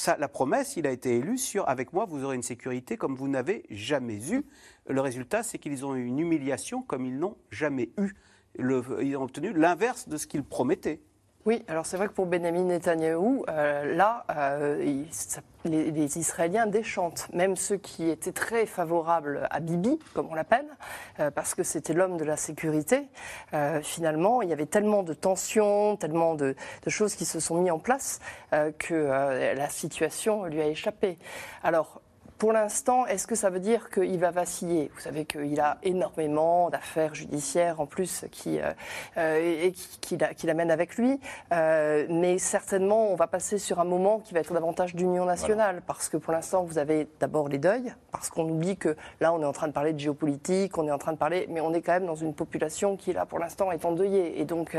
la 0.06 0.28
promesse, 0.28 0.76
il 0.76 0.86
a 0.86 0.92
été 0.92 1.16
élu 1.16 1.36
sur 1.36 1.68
avec 1.68 1.92
moi, 1.92 2.04
vous 2.04 2.22
aurez 2.22 2.36
une 2.36 2.44
sécurité 2.44 2.96
comme 2.96 3.16
vous 3.16 3.26
n'avez 3.26 3.64
jamais 3.70 4.30
eu. 4.30 4.44
Le 4.86 5.00
résultat, 5.00 5.42
c'est 5.42 5.58
qu'ils 5.58 5.84
ont 5.84 5.96
eu 5.96 6.04
une 6.04 6.20
humiliation 6.20 6.82
comme 6.82 7.04
ils 7.06 7.18
n'ont 7.18 7.36
jamais 7.50 7.90
eu. 7.98 8.14
ils 8.58 9.16
ont 9.16 9.22
obtenu 9.22 9.52
l'inverse 9.52 10.08
de 10.08 10.16
ce 10.16 10.28
qu'ils 10.28 10.44
promettaient. 10.44 11.00
Oui, 11.50 11.64
alors 11.66 11.84
c'est 11.84 11.96
vrai 11.96 12.06
que 12.06 12.12
pour 12.12 12.26
Benjamin 12.26 12.62
Netanyahou, 12.62 13.44
euh, 13.48 13.96
là, 13.96 14.24
euh, 14.30 15.02
les, 15.64 16.16
Israéliens 16.16 16.66
déchantent, 16.68 17.26
même 17.32 17.56
ceux 17.56 17.76
qui 17.76 18.08
étaient 18.08 18.30
très 18.30 18.66
favorables 18.66 19.48
à 19.50 19.58
Bibi, 19.58 19.98
comme 20.14 20.28
on 20.30 20.36
l'appelle, 20.36 20.68
euh, 21.18 21.32
parce 21.32 21.56
que 21.56 21.64
c'était 21.64 21.92
l'homme 21.92 22.18
de 22.18 22.24
la 22.24 22.36
sécurité. 22.36 23.08
finalement, 23.82 24.42
il 24.42 24.48
y 24.48 24.52
avait 24.52 24.66
tellement 24.66 25.02
de 25.02 25.12
tensions, 25.12 25.96
tellement 25.96 26.36
de, 26.36 26.54
choses 26.86 27.16
qui 27.16 27.24
se 27.24 27.40
sont 27.40 27.56
mises 27.56 27.72
en 27.72 27.80
place 27.80 28.20
que 28.78 28.94
la 28.94 29.68
situation 29.68 30.44
lui 30.44 30.60
a 30.60 30.68
échappé. 30.68 31.18
Alors, 31.64 32.00
pour 32.40 32.55
l'instant, 32.55 33.05
est-ce 33.05 33.26
que 33.26 33.35
ça 33.35 33.50
veut 33.50 33.61
dire 33.61 33.90
qu'il 33.90 34.18
va 34.18 34.31
vaciller? 34.31 34.90
Vous 34.94 35.00
savez 35.00 35.26
qu'il 35.26 35.61
a 35.61 35.76
énormément 35.83 36.70
d'affaires 36.70 37.14
judiciaires 37.14 37.83
en 37.83 37.87
plus 37.87 38.24
qui, 38.33 38.59
euh, 38.59 38.72
euh, 39.18 39.66
et 39.66 39.72
qui, 39.72 40.16
qui 40.16 40.46
l'amènent 40.46 40.70
avec 40.70 40.96
lui. 40.96 41.20
Euh, 41.53 42.07
mais 42.09 42.38
certainement, 42.38 43.12
on 43.12 43.14
va 43.14 43.26
passer 43.26 43.59
sur 43.59 43.79
un 43.79 43.85
moment 43.85 44.20
qui 44.20 44.33
va 44.33 44.40
être 44.40 44.55
davantage 44.55 44.94
d'union 44.94 45.26
nationale. 45.26 45.83
Parce 45.87 46.09
que 46.09 46.16
pour 46.16 46.33
l'instant, 46.33 46.64
vous 46.64 46.79
avez 46.79 47.09
d'abord 47.20 47.50
les 47.50 47.59
deuils. 47.59 47.92
Parce 48.11 48.31
qu'on 48.31 48.48
oublie 48.48 48.79
que 48.79 48.96
là, 49.20 49.35
on 49.35 49.42
est 49.42 49.44
en 49.44 49.53
train 49.53 49.68
de 49.68 49.74
parler 49.74 49.92
de 49.92 49.98
géopolitique, 49.98 50.79
on 50.79 50.88
est 50.88 50.92
en 50.92 50.98
train 50.98 51.12
de 51.12 51.18
parler. 51.18 51.46
Mais 51.50 51.61
on 51.61 51.74
est 51.74 51.83
quand 51.83 51.92
même 51.92 52.07
dans 52.07 52.14
une 52.14 52.33
population 52.33 52.96
qui, 52.96 53.12
là, 53.12 53.26
pour 53.26 53.38
l'instant, 53.38 53.70
est 53.70 53.85
endeuillée. 53.85 54.40
Et 54.40 54.46
donc, 54.46 54.79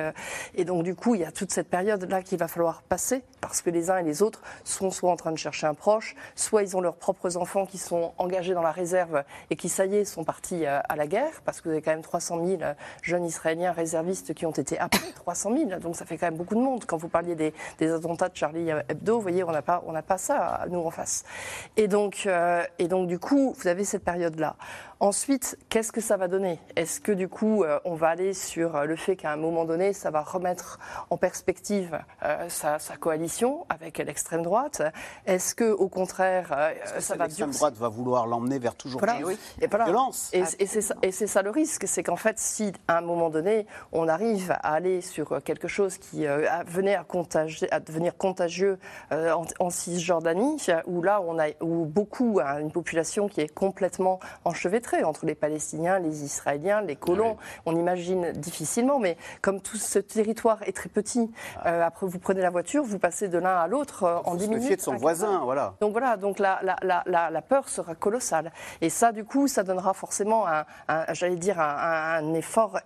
et 0.56 0.66
donc, 0.66 0.82
du 0.82 0.96
coup, 0.96 1.14
il 1.14 1.22
y 1.22 1.26
a 1.26 1.32
toute 1.32 1.52
cette 1.52 1.70
période-là 1.70 2.24
qu'il 2.24 2.40
va 2.40 2.48
falloir 2.48 2.82
passer. 2.82 3.24
Parce 3.40 3.62
que 3.62 3.70
les 3.70 3.92
uns 3.92 3.98
et 3.98 4.04
les 4.04 4.24
autres 4.24 4.42
sont 4.64 4.90
soit 4.90 5.12
en 5.12 5.16
train 5.16 5.32
de 5.32 5.38
chercher 5.38 5.68
un 5.68 5.76
proche, 5.76 6.16
soit 6.34 6.64
ils 6.64 6.76
ont 6.76 6.82
leurs 6.82 6.96
propres 6.96 7.38
enfants 7.38 7.51
qui 7.70 7.78
sont 7.78 8.14
engagés 8.18 8.54
dans 8.54 8.62
la 8.62 8.72
réserve 8.72 9.24
et 9.50 9.56
qui, 9.56 9.70
ça 9.70 9.86
y 9.86 9.98
est, 9.98 10.06
sont 10.06 10.24
partis 10.24 10.66
euh, 10.66 10.80
à 10.88 10.96
la 10.96 11.08
guerre, 11.08 11.42
parce 11.46 11.60
que 11.60 11.66
vous 11.66 11.74
avez 11.74 11.82
quand 11.82 11.92
même 11.92 12.02
300 12.02 12.46
000 12.46 12.62
jeunes 13.02 13.26
Israéliens 13.26 13.72
réservistes 13.72 14.34
qui 14.34 14.46
ont 14.46 14.52
été 14.52 14.80
appelés, 14.80 15.12
300 15.16 15.58
000, 15.70 15.80
donc 15.80 15.96
ça 15.96 16.06
fait 16.06 16.18
quand 16.18 16.28
même 16.28 16.38
beaucoup 16.38 16.56
de 16.56 16.62
monde. 16.62 16.86
Quand 16.86 16.98
vous 16.98 17.10
parliez 17.10 17.36
des, 17.36 17.54
attentats 17.92 18.30
de 18.30 18.36
Charlie 18.36 18.70
Hebdo, 18.90 19.16
vous 19.16 19.22
voyez, 19.22 19.44
on 19.44 19.52
n'a 19.52 19.62
pas, 19.62 19.84
pas 20.08 20.18
ça, 20.18 20.66
nous, 20.70 20.80
en 20.80 20.92
face. 20.92 21.24
Et 21.78 21.88
donc, 21.88 22.24
euh, 22.26 22.64
et 22.80 22.88
donc, 22.88 23.08
du 23.08 23.20
coup, 23.20 23.54
vous 23.58 23.68
avez 23.68 23.84
cette 23.84 24.04
période-là. 24.04 24.56
Ensuite, 25.02 25.58
qu'est-ce 25.70 25.92
que 25.92 26.00
ça 26.00 26.16
va 26.16 26.28
donner? 26.28 26.60
Est-ce 26.76 27.02
que 27.02 27.12
du 27.12 27.28
coup, 27.28 27.64
euh, 27.64 27.80
on 27.86 27.96
va 27.96 28.10
aller 28.10 28.36
sur 28.36 28.76
euh, 28.76 28.86
le 28.86 28.96
fait 28.96 29.16
qu'à 29.16 29.32
un 29.32 29.36
moment 29.36 29.66
donné, 29.66 29.94
ça 29.94 30.12
va 30.12 30.22
remettre 30.22 30.78
en 31.10 31.18
perspective 31.18 32.00
euh, 32.22 32.48
sa, 32.50 32.78
coalition 33.00 33.66
avec 33.70 33.98
l'extrême 33.98 34.44
droite? 34.44 34.84
Est-ce 35.26 35.56
que, 35.56 35.72
au 35.72 35.88
contraire, 35.88 36.50
ça 37.00 37.16
va 37.16 37.26
L'extrême 37.26 37.50
droite 37.50 37.74
va 37.78 37.88
vouloir 37.88 38.28
l'emmener 38.28 38.60
vers 38.60 38.76
toujours 38.76 39.02
plus 39.02 39.38
et 39.60 39.66
violence. 39.66 40.30
Et, 40.34 40.44
et 40.60 41.12
c'est 41.12 41.28
ça, 41.28 41.42
le 41.42 41.50
risque, 41.50 41.88
c'est 41.88 42.04
qu'en 42.04 42.16
fait, 42.16 42.38
si 42.38 42.72
à 42.88 43.00
un 43.00 43.02
moment 43.02 43.32
donné, 43.32 43.66
on 43.94 44.08
arrive 44.08 44.52
à 44.52 44.74
aller 44.76 45.02
sur 45.02 45.42
quelque 45.42 45.68
chose 45.68 45.98
qui 45.98 46.28
venait 46.68 46.94
à, 46.94 47.06
à, 47.72 47.80
devenir 47.80 48.18
contagieux 48.18 48.78
en, 49.10 49.70
Cisjordanie, 49.72 50.64
où 50.86 51.02
là, 51.02 51.22
on 51.22 51.40
a 51.40 51.48
où 51.60 51.86
beaucoup, 51.86 52.40
une 52.40 52.72
population 52.72 53.28
qui 53.28 53.42
est 53.42 53.52
complètement 53.52 54.20
enchevêtrée 54.46 54.91
entre 55.04 55.26
les 55.26 55.36
Palestiniens, 55.36 56.00
les 56.00 56.24
Israéliens, 56.24 56.82
les 56.82 56.96
colons. 56.96 57.38
On 57.66 57.76
imagine 57.76 58.32
difficilement, 58.34 59.00
mais 59.00 59.18
comme 59.42 59.62
tout 59.62 59.78
ce 59.78 60.00
territoire 60.00 60.62
est 60.64 60.76
très 60.76 60.90
petit, 60.90 61.32
ah. 61.58 61.68
euh, 61.68 61.84
après 61.84 62.08
vous 62.08 62.20
prenez 62.20 62.42
la 62.42 62.50
voiture, 62.50 62.84
vous 62.84 63.00
passez 63.00 63.28
de 63.28 63.38
l'un 63.38 63.56
à 63.56 63.68
l'autre 63.68 64.04
euh, 64.04 64.18
en 64.26 64.36
10 64.36 64.50
minutes. 64.50 64.78
de 64.78 64.82
son 64.82 64.96
voisin, 64.96 65.42
voilà. 65.44 65.76
Donc 65.82 65.92
voilà, 65.92 66.18
donc 66.18 66.40
la, 66.40 66.60
la, 66.64 67.04
la, 67.06 67.30
la, 67.30 67.42
peur 67.42 67.70
sera 67.70 67.96
colossale. 67.96 68.52
Et 68.82 68.90
ça, 68.90 69.12
du 69.12 69.24
coup, 69.24 69.48
ça 69.48 69.64
donnera 69.64 69.94
forcément 69.94 70.46
un, 70.48 70.66
j'allais 71.14 71.36
dire, 71.36 71.60
un, 71.60 72.34
effort, 72.34 72.80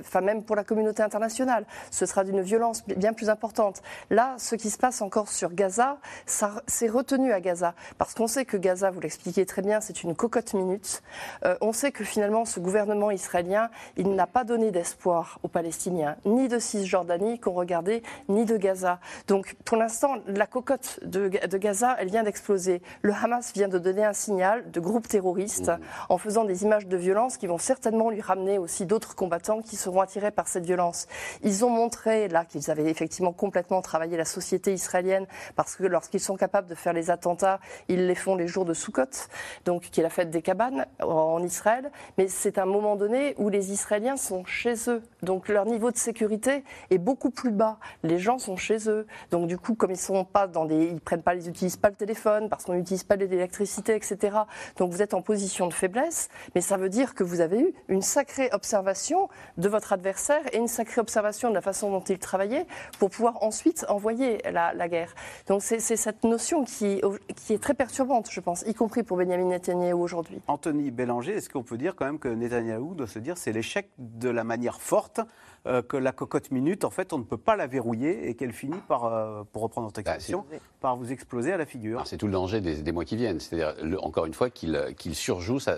enfin 0.00 0.20
même 0.20 0.44
pour 0.44 0.56
la 0.56 0.64
communauté 0.64 1.02
internationale. 1.02 1.64
Ce 1.90 2.06
sera 2.06 2.24
d'une 2.24 2.40
violence 2.40 2.84
bien 2.86 3.12
plus 3.12 3.30
importante. 3.30 3.82
Là, 4.10 4.34
ce 4.38 4.54
qui 4.54 4.70
se 4.70 4.78
passe 4.78 5.02
encore 5.02 5.28
sur 5.28 5.52
Gaza, 5.52 5.98
ça 6.26 6.62
c'est 6.66 6.88
retenu 6.88 7.32
à 7.32 7.40
Gaza. 7.40 7.74
Parce 7.98 8.14
qu'on 8.14 8.26
sait 8.26 8.44
que 8.44 8.56
Gaza, 8.56 8.90
vous 8.90 9.00
l'expliquez 9.00 9.46
très 9.46 9.62
bien, 9.62 9.80
c'est 9.80 10.02
une 10.02 10.14
cocotte 10.14 10.54
minute. 10.54 11.02
Euh, 11.44 11.56
on 11.60 11.72
sait 11.72 11.92
que 11.92 12.04
finalement, 12.04 12.44
ce 12.44 12.60
gouvernement 12.60 13.10
israélien, 13.10 13.70
il 13.96 14.14
n'a 14.14 14.26
pas 14.26 14.44
donné 14.44 14.70
d'espoir 14.70 15.38
aux 15.42 15.48
Palestiniens, 15.48 16.16
ni 16.24 16.48
de 16.48 16.58
Cisjordanie 16.58 17.38
qu'on 17.38 17.52
regardait, 17.52 18.02
ni 18.28 18.44
de 18.44 18.56
Gaza. 18.56 18.98
Donc, 19.26 19.56
pour 19.64 19.76
l'instant, 19.76 20.16
la 20.26 20.46
cocotte 20.46 21.00
de, 21.02 21.28
de 21.28 21.58
Gaza, 21.58 21.96
elle 21.98 22.08
vient 22.08 22.22
d'exploser. 22.22 22.82
Le 23.02 23.12
Hamas 23.12 23.52
vient 23.52 23.68
de 23.68 23.78
donner 23.78 24.04
un 24.04 24.12
signal 24.12 24.70
de 24.70 24.80
groupe 24.80 25.08
terroriste 25.08 25.68
mmh. 25.68 25.78
en 26.08 26.18
faisant 26.18 26.44
des 26.44 26.64
images 26.64 26.86
de 26.86 26.96
violence 26.96 27.36
qui 27.36 27.46
vont 27.46 27.58
certainement 27.58 28.10
lui 28.10 28.20
ramener 28.20 28.58
aussi 28.58 28.86
d'autres 28.86 29.14
combattants 29.14 29.62
qui 29.62 29.76
seront 29.76 30.00
attirés 30.00 30.30
par 30.30 30.48
cette 30.48 30.64
violence. 30.64 31.06
Ils 31.42 31.64
ont 31.64 31.70
montré 31.70 32.28
là 32.28 32.44
qu'ils 32.44 32.70
avaient 32.70 32.90
effectivement 32.90 33.32
complètement 33.32 33.82
travaillé 33.82 34.16
la 34.16 34.24
société 34.24 34.72
israélienne 34.72 35.26
parce 35.56 35.76
que 35.76 35.84
lorsqu'ils 35.84 36.20
sont 36.20 36.36
capables 36.36 36.68
de 36.68 36.74
faire 36.74 36.92
les 36.92 37.10
attentats, 37.10 37.60
ils 37.88 38.06
les 38.06 38.14
font 38.14 38.34
les 38.34 38.48
jours 38.48 38.64
de 38.64 38.74
Sukkot, 38.74 39.28
donc 39.64 39.82
qui 39.82 40.00
est 40.00 40.02
la 40.02 40.10
fête 40.10 40.30
des 40.30 40.42
cabanes 40.42 40.86
en 41.02 41.42
Israël. 41.42 41.90
Mais 42.18 42.28
c'est 42.28 42.58
un 42.58 42.66
moment 42.66 42.96
donné 42.96 43.34
où 43.38 43.48
les 43.48 43.72
Israéliens 43.72 44.16
sont 44.16 44.44
chez 44.44 44.74
eux, 44.88 45.02
donc 45.22 45.48
leur 45.48 45.66
niveau 45.66 45.90
de 45.90 45.96
sécurité 45.96 46.64
est 46.90 46.98
beaucoup 46.98 47.30
plus 47.30 47.50
bas. 47.50 47.78
Les 48.02 48.18
gens 48.18 48.38
sont 48.38 48.56
chez 48.56 48.88
eux, 48.88 49.06
donc 49.30 49.46
du 49.46 49.58
coup 49.58 49.74
comme 49.74 49.90
ils 49.90 49.96
sont 49.96 50.24
pas 50.24 50.46
dans 50.46 50.64
des, 50.64 50.86
ils 50.86 51.00
prennent 51.00 51.22
pas, 51.22 51.34
ils 51.34 51.48
utilisent 51.48 51.76
pas 51.76 51.90
le 51.90 51.96
téléphone 51.96 52.48
parce 52.48 52.64
qu'on 52.64 52.74
n'utilise 52.74 53.04
pas 53.04 53.16
l'électricité, 53.16 53.94
etc. 53.94 54.38
Donc 54.76 54.90
vous 54.90 55.02
êtes 55.02 55.14
en 55.14 55.22
position 55.22 55.66
de 55.66 55.74
faiblesse, 55.74 56.28
mais 56.54 56.60
ça 56.60 56.76
veut 56.76 56.88
dire 56.88 57.14
que 57.14 57.24
vous 57.24 57.40
avez 57.40 57.60
eu 57.60 57.74
une 57.88 58.02
sacrée 58.02 58.48
observation 58.52 59.28
de 59.56 59.68
votre 59.68 59.92
adversaire 59.92 60.42
et 60.52 60.58
une 60.58 60.68
sacrée 60.68 61.00
observation 61.00 61.50
de 61.50 61.54
la 61.54 61.60
façon 61.60 61.90
dont 61.90 62.00
il 62.00 62.18
travaillait 62.18 62.66
pour 62.98 63.10
pouvoir 63.10 63.42
ensuite 63.42 63.84
envoyer 63.88 64.38
la, 64.50 64.88
guerre. 64.88 65.14
Donc 65.46 65.62
c'est 65.62 65.78
cette 65.78 66.24
notion 66.24 66.64
qui, 66.64 67.00
qui 67.36 67.54
est 67.54 67.62
très 67.62 67.74
perturbante, 67.74 68.28
je 68.30 68.40
pense, 68.40 68.62
y 68.66 68.74
compris 68.74 69.02
pour 69.02 69.16
Benjamin 69.16 69.44
Netanyahu 69.44 69.92
aujourd'hui. 69.92 70.40
Anthony 70.48 70.89
Bélanger, 70.90 71.32
est-ce 71.32 71.48
qu'on 71.48 71.62
peut 71.62 71.78
dire 71.78 71.96
quand 71.96 72.04
même 72.04 72.18
que 72.18 72.28
Netanyahu 72.28 72.94
doit 72.94 73.06
se 73.06 73.18
dire 73.18 73.38
c'est 73.38 73.52
l'échec 73.52 73.90
de 73.98 74.28
la 74.28 74.44
manière 74.44 74.80
forte 74.80 75.20
euh, 75.66 75.82
que 75.82 75.98
la 75.98 76.12
cocotte 76.12 76.50
minute, 76.50 76.84
en 76.84 76.90
fait, 76.90 77.12
on 77.12 77.18
ne 77.18 77.22
peut 77.22 77.36
pas 77.36 77.54
la 77.54 77.66
verrouiller 77.66 78.30
et 78.30 78.34
qu'elle 78.34 78.52
finit 78.52 78.80
par, 78.88 79.04
euh, 79.04 79.42
pour 79.52 79.60
reprendre 79.60 79.88
votre 79.88 80.02
bah, 80.02 80.12
expression, 80.12 80.46
par 80.80 80.96
vous 80.96 81.12
exploser 81.12 81.52
à 81.52 81.58
la 81.58 81.66
figure. 81.66 82.00
C'est 82.06 82.16
tout 82.16 82.26
le 82.26 82.32
danger 82.32 82.62
des, 82.62 82.92
mois 82.92 83.04
qui 83.04 83.16
viennent. 83.16 83.40
C'est-à-dire, 83.40 83.74
encore 84.02 84.24
une 84.24 84.32
fois, 84.32 84.48
qu'il 84.48 85.14
surjoue 85.14 85.60
sa, 85.60 85.76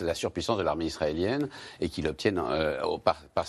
la 0.00 0.14
surpuissance 0.14 0.58
de 0.58 0.62
l'armée 0.62 0.84
israélienne 0.84 1.48
et 1.80 1.88
qu'il 1.88 2.06
obtienne, 2.06 2.38
euh, 2.38 2.82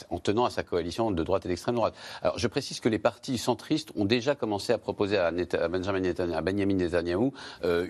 en 0.09 0.19
tenant 0.19 0.45
à 0.45 0.49
sa 0.49 0.63
coalition 0.63 1.11
de 1.11 1.23
droite 1.23 1.45
et 1.45 1.49
d'extrême 1.49 1.75
droite. 1.75 1.93
Alors, 2.21 2.37
je 2.37 2.47
précise 2.47 2.79
que 2.79 2.87
les 2.87 2.99
partis 2.99 3.37
centristes 3.37 3.91
ont 3.97 4.05
déjà 4.05 4.33
commencé 4.33 4.71
à 4.71 4.77
proposer 4.77 5.17
à, 5.17 5.31
Benjamin 5.67 5.99
Netanyahu, 5.99 6.37
à 6.37 6.41
Benjamin 6.41 6.75
Netanyahu 6.75 7.31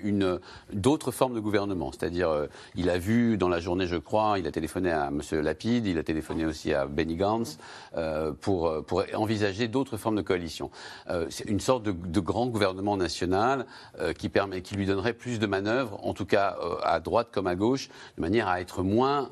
une 0.02 0.40
d'autres 0.74 1.12
formes 1.12 1.36
de 1.36 1.40
gouvernement. 1.40 1.92
C'est-à-dire, 1.92 2.48
il 2.74 2.90
a 2.90 2.98
vu 2.98 3.38
dans 3.38 3.50
la 3.50 3.60
journée, 3.60 3.86
je 3.86 3.98
crois, 3.98 4.40
il 4.40 4.48
a 4.48 4.52
téléphoné 4.52 4.92
à 4.92 5.10
M. 5.10 5.22
Lapide, 5.42 5.86
il 5.86 6.00
a 6.00 6.04
téléphoné 6.04 6.46
aussi 6.46 6.74
à 6.74 6.88
Benny 6.88 7.16
Gantz. 7.16 7.60
Euh, 7.98 8.34
pour, 8.34 8.84
pour 8.86 9.04
envisager 9.14 9.68
d'autres 9.68 9.96
formes 9.96 10.18
de 10.18 10.22
coalition. 10.22 10.70
Euh, 11.10 11.28
c'est 11.30 11.46
une 11.46 11.62
sorte 11.62 11.84
de, 11.84 11.92
de, 11.92 12.20
grand 12.20 12.48
gouvernement 12.48 12.98
national 12.98 13.66
euh, 14.00 14.12
qui, 14.12 14.28
permet, 14.28 14.62
qui 14.62 14.76
lui 14.76 14.86
donnerait 14.86 15.14
plus 15.14 15.40
de 15.40 15.48
manœuvres, 15.48 15.98
en 16.06 16.14
tout 16.14 16.26
cas 16.26 16.58
à 16.84 17.00
droite 17.00 17.30
comme 17.32 17.48
à 17.48 17.56
gauche, 17.56 17.90
de 18.18 18.22
manière 18.22 18.48
à 18.48 18.60
être 18.60 18.84
moins 18.84 19.30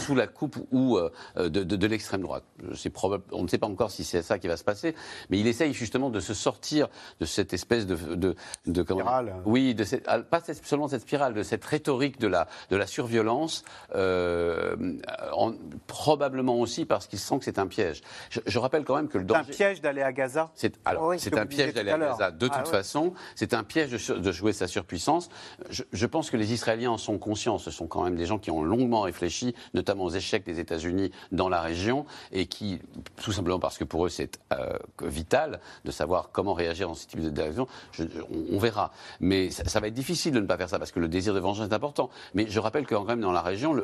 sous 0.00 0.14
la 0.14 0.26
coupe 0.26 0.56
ou 0.72 0.98
de, 1.36 1.48
de, 1.48 1.62
de 1.64 1.86
l'extrême 1.86 2.22
droite. 2.22 2.44
Probable, 2.92 3.24
on 3.32 3.42
ne 3.42 3.48
sait 3.48 3.58
pas 3.58 3.66
encore 3.66 3.90
si 3.90 4.04
c'est 4.04 4.22
ça 4.22 4.38
qui 4.38 4.48
va 4.48 4.56
se 4.56 4.64
passer, 4.64 4.94
mais 5.28 5.38
il 5.38 5.46
essaye 5.46 5.72
justement 5.72 6.08
de 6.08 6.20
se 6.20 6.32
sortir 6.34 6.88
de 7.20 7.26
cette 7.26 7.52
espèce 7.52 7.86
de, 7.86 7.96
de, 8.14 8.34
de 8.66 8.82
spirale. 8.82 9.34
oui, 9.44 9.74
de 9.74 9.84
cette, 9.84 10.04
ah, 10.06 10.20
pas 10.20 10.40
seulement 10.62 10.88
cette 10.88 11.02
spirale, 11.02 11.34
de 11.34 11.42
cette 11.42 11.64
rhétorique 11.64 12.18
de 12.18 12.28
la, 12.28 12.48
de 12.70 12.76
la 12.76 12.86
surviolence, 12.86 13.64
en, 13.94 15.52
probablement 15.86 16.58
aussi 16.58 16.84
parce 16.84 17.06
qu'il 17.06 17.18
sent 17.18 17.38
que 17.38 17.44
c'est 17.44 17.58
un 17.58 17.66
piège. 17.66 17.85
Je, 18.30 18.58
rappelle 18.58 18.84
quand 18.84 18.96
même 18.96 19.08
que 19.08 19.18
le 19.18 19.24
danger. 19.24 19.42
C'est 19.46 19.52
un 19.52 19.56
piège 19.56 19.80
d'aller 19.80 20.02
à 20.02 20.12
Gaza 20.12 20.50
C'est 20.54 20.74
alors, 20.84 21.14
c'est 21.18 21.36
un 21.36 21.46
piège 21.46 21.74
d'aller 21.74 21.90
à, 21.90 21.98
Gaza. 21.98 22.30
De 22.30 22.46
toute 22.46 22.56
ah 22.56 22.64
façon, 22.64 23.14
c'est 23.34 23.54
un 23.54 23.64
piège 23.64 23.90
de, 23.90 24.32
jouer 24.32 24.52
sa 24.52 24.66
surpuissance. 24.66 25.28
Je, 25.70 26.06
pense 26.06 26.30
que 26.30 26.36
les 26.36 26.52
Israéliens 26.52 26.92
en 26.92 26.98
sont 26.98 27.18
conscients. 27.18 27.58
Ce 27.58 27.70
sont 27.70 27.86
quand 27.86 28.02
même 28.02 28.16
des 28.16 28.26
gens 28.26 28.38
qui 28.38 28.50
ont 28.50 28.62
longuement 28.62 29.02
réfléchi, 29.02 29.54
notamment 29.74 30.04
aux 30.04 30.10
échecs 30.10 30.44
des 30.44 30.60
États-Unis 30.60 31.10
dans 31.32 31.48
la 31.48 31.60
région, 31.60 32.06
et 32.32 32.46
qui, 32.46 32.80
tout 33.16 33.32
simplement 33.32 33.58
parce 33.58 33.78
que 33.78 33.84
pour 33.84 34.06
eux 34.06 34.08
c'est 34.08 34.38
euh, 34.52 34.78
vital 35.02 35.60
de 35.84 35.90
savoir 35.90 36.30
comment 36.32 36.54
réagir 36.54 36.88
dans 36.88 36.94
ce 36.94 37.06
type 37.06 37.20
d'action, 37.20 37.66
on, 38.50 38.58
verra. 38.58 38.92
Mais 39.20 39.50
ça, 39.50 39.80
va 39.80 39.88
être 39.88 39.94
difficile 39.94 40.32
de 40.32 40.40
ne 40.40 40.46
pas 40.46 40.56
faire 40.56 40.68
ça 40.68 40.78
parce 40.78 40.92
que 40.92 41.00
le 41.00 41.08
désir 41.08 41.34
de 41.34 41.40
vengeance 41.40 41.68
est 41.68 41.74
important. 41.74 42.10
Mais 42.34 42.46
je 42.48 42.58
rappelle 42.60 42.86
que 42.86 42.94
quand 42.94 43.04
même 43.04 43.20
dans 43.20 43.32
la 43.32 43.42
région, 43.42 43.74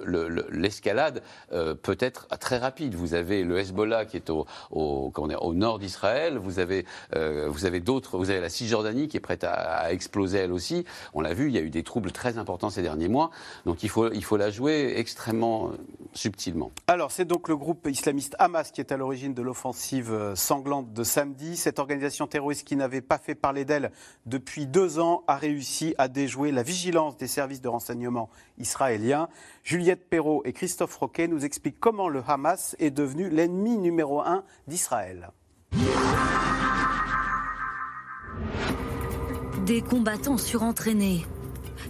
l'escalade 0.50 1.22
euh, 1.52 1.74
peut 1.74 1.96
être 2.00 2.26
très 2.38 2.58
rapide. 2.58 2.94
Vous 2.94 3.14
avez 3.14 3.44
le 3.44 3.58
Hezbollah 3.58 3.91
qui 4.08 4.16
est 4.16 4.30
au, 4.30 4.44
nord 5.54 5.78
d'Israël. 5.78 6.38
Vous 6.38 6.58
avez, 6.58 6.84
euh, 7.14 7.48
vous 7.48 7.64
avez 7.64 7.80
d'autres. 7.80 8.18
Vous 8.18 8.30
avez 8.30 8.40
la 8.40 8.48
Cisjordanie 8.48 9.08
qui 9.08 9.16
est 9.16 9.20
prête 9.20 9.44
à, 9.44 9.92
exploser 9.92 10.38
elle 10.38 10.52
aussi. 10.52 10.84
On 11.14 11.20
l'a 11.20 11.34
vu, 11.34 11.48
il 11.48 11.54
y 11.54 11.58
a 11.58 11.62
eu 11.62 11.70
des 11.70 11.82
troubles 11.82 12.12
très 12.12 12.38
importants 12.38 12.70
ces 12.70 12.82
derniers 12.82 13.08
mois. 13.08 13.30
Donc 13.66 13.82
il 13.82 13.88
faut, 13.88 14.12
il 14.12 14.24
faut 14.24 14.36
la 14.36 14.50
jouer 14.50 14.94
extrêmement 14.96 15.70
subtilement. 16.14 16.70
Alors 16.86 17.10
c'est 17.10 17.24
donc 17.24 17.48
le 17.48 17.56
groupe 17.56 17.86
islamiste 17.90 18.36
Hamas 18.38 18.70
qui 18.70 18.80
est 18.80 18.92
à 18.92 18.96
l'origine 18.96 19.34
de 19.34 19.42
l'offensive 19.42 20.12
euh, 20.12 20.34
sanglante 20.34 20.92
de 20.92 21.04
samedi. 21.04 21.56
Cette 21.56 21.78
organisation 21.78 22.26
terroriste 22.26 22.66
qui 22.66 22.76
n'avait 22.76 23.00
pas 23.00 23.18
fait 23.18 23.34
parler 23.34 23.64
d'elle 23.64 23.92
depuis 24.26 24.66
deux 24.66 24.98
ans 24.98 25.24
a 25.26 25.36
réussi 25.36 25.94
à 25.98 26.08
déjouer 26.08 26.52
la 26.52 26.62
vigilance 26.62 27.16
des 27.16 27.26
services 27.26 27.60
de 27.60 27.68
renseignement 27.68 28.28
israéliens. 28.58 29.28
Juliette 29.64 30.08
Perrault 30.08 30.42
et 30.44 30.52
Christophe 30.52 30.96
Roquet 30.96 31.28
nous 31.28 31.44
expliquent 31.44 31.80
comment 31.80 32.08
le 32.08 32.22
Hamas 32.26 32.76
est 32.78 32.90
devenu 32.90 33.30
l'ennemi 33.30 33.78
numéro 33.82 34.20
un 34.20 34.44
d'Israël. 34.66 35.30
Des 39.66 39.82
combattants 39.82 40.38
surentraînés, 40.38 41.26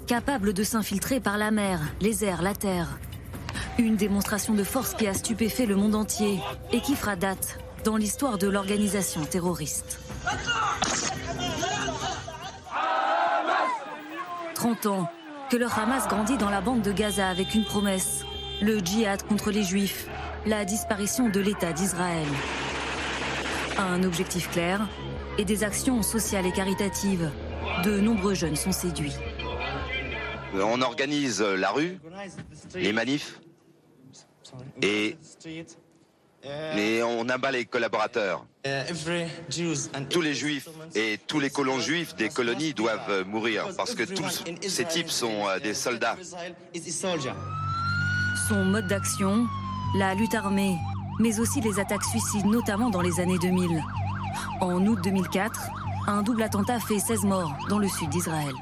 capables 0.06 0.52
de 0.52 0.62
s'infiltrer 0.62 1.20
par 1.20 1.38
la 1.38 1.50
mer, 1.50 1.80
les 2.00 2.24
airs, 2.24 2.42
la 2.42 2.54
terre. 2.54 2.98
Une 3.78 3.96
démonstration 3.96 4.54
de 4.54 4.64
force 4.64 4.94
qui 4.94 5.06
a 5.06 5.14
stupéfait 5.14 5.66
le 5.66 5.76
monde 5.76 5.94
entier 5.94 6.40
et 6.72 6.80
qui 6.80 6.94
fera 6.94 7.16
date 7.16 7.58
dans 7.84 7.96
l'histoire 7.96 8.38
de 8.38 8.48
l'organisation 8.48 9.24
terroriste. 9.24 10.00
30 14.54 14.86
ans 14.86 15.10
que 15.50 15.56
le 15.56 15.66
Hamas 15.66 16.06
grandit 16.08 16.36
dans 16.36 16.50
la 16.50 16.60
bande 16.60 16.82
de 16.82 16.92
Gaza 16.92 17.28
avec 17.28 17.54
une 17.54 17.64
promesse, 17.64 18.24
le 18.60 18.78
djihad 18.78 19.22
contre 19.26 19.50
les 19.50 19.64
juifs, 19.64 20.08
la 20.46 20.64
disparition 20.64 21.28
de 21.28 21.40
l'État 21.40 21.72
d'Israël. 21.72 22.26
Un 23.78 24.02
objectif 24.02 24.50
clair 24.50 24.88
et 25.38 25.44
des 25.44 25.64
actions 25.64 26.02
sociales 26.02 26.46
et 26.46 26.52
caritatives. 26.52 27.30
De 27.84 28.00
nombreux 28.00 28.34
jeunes 28.34 28.56
sont 28.56 28.72
séduits. 28.72 29.14
On 30.54 30.82
organise 30.82 31.40
la 31.40 31.70
rue, 31.70 31.98
les 32.74 32.92
manifs, 32.92 33.40
et 34.82 35.16
mais 36.74 37.02
on 37.02 37.28
abat 37.28 37.52
les 37.52 37.64
collaborateurs. 37.64 38.44
Tous 40.10 40.20
les 40.20 40.34
juifs 40.34 40.68
et 40.94 41.18
tous 41.26 41.40
les 41.40 41.50
colons 41.50 41.78
juifs 41.78 42.14
des 42.16 42.28
colonies 42.28 42.74
doivent 42.74 43.24
mourir 43.26 43.68
parce 43.76 43.94
que 43.94 44.02
tous 44.02 44.44
ces 44.68 44.84
types 44.84 45.10
sont 45.10 45.46
euh, 45.46 45.58
des 45.60 45.74
soldats. 45.74 46.16
Son 48.48 48.64
mode 48.64 48.88
d'action, 48.88 49.46
la 49.94 50.14
lutte 50.14 50.34
armée, 50.34 50.78
mais 51.18 51.38
aussi 51.40 51.60
les 51.60 51.78
attaques 51.78 52.04
suicides, 52.04 52.46
notamment 52.46 52.90
dans 52.90 53.02
les 53.02 53.20
années 53.20 53.38
2000. 53.38 53.82
En 54.60 54.86
août 54.86 54.98
2004, 55.02 55.60
un 56.06 56.22
double 56.22 56.42
attentat 56.42 56.80
fait 56.80 56.98
16 56.98 57.24
morts 57.24 57.54
dans 57.68 57.78
le 57.78 57.88
sud 57.88 58.08
d'Israël. 58.08 58.54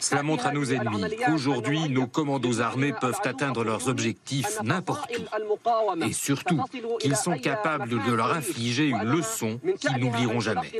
Cela 0.00 0.22
montre 0.22 0.46
à 0.46 0.52
nos 0.52 0.64
ennemis 0.64 1.04
qu'aujourd'hui, 1.24 1.88
nos 1.88 2.06
commandos 2.06 2.60
armés 2.60 2.92
peuvent 2.92 3.20
atteindre 3.24 3.62
leurs 3.62 3.88
objectifs 3.88 4.60
n'importe 4.62 5.10
où. 5.16 6.04
Et 6.04 6.12
surtout, 6.12 6.60
qu'ils 7.00 7.16
sont 7.16 7.38
capables 7.38 7.90
de 8.04 8.12
leur 8.12 8.32
infliger 8.32 8.88
une 8.88 9.02
leçon 9.02 9.60
qu'ils 9.78 9.98
n'oublieront 9.98 10.40
jamais. 10.40 10.72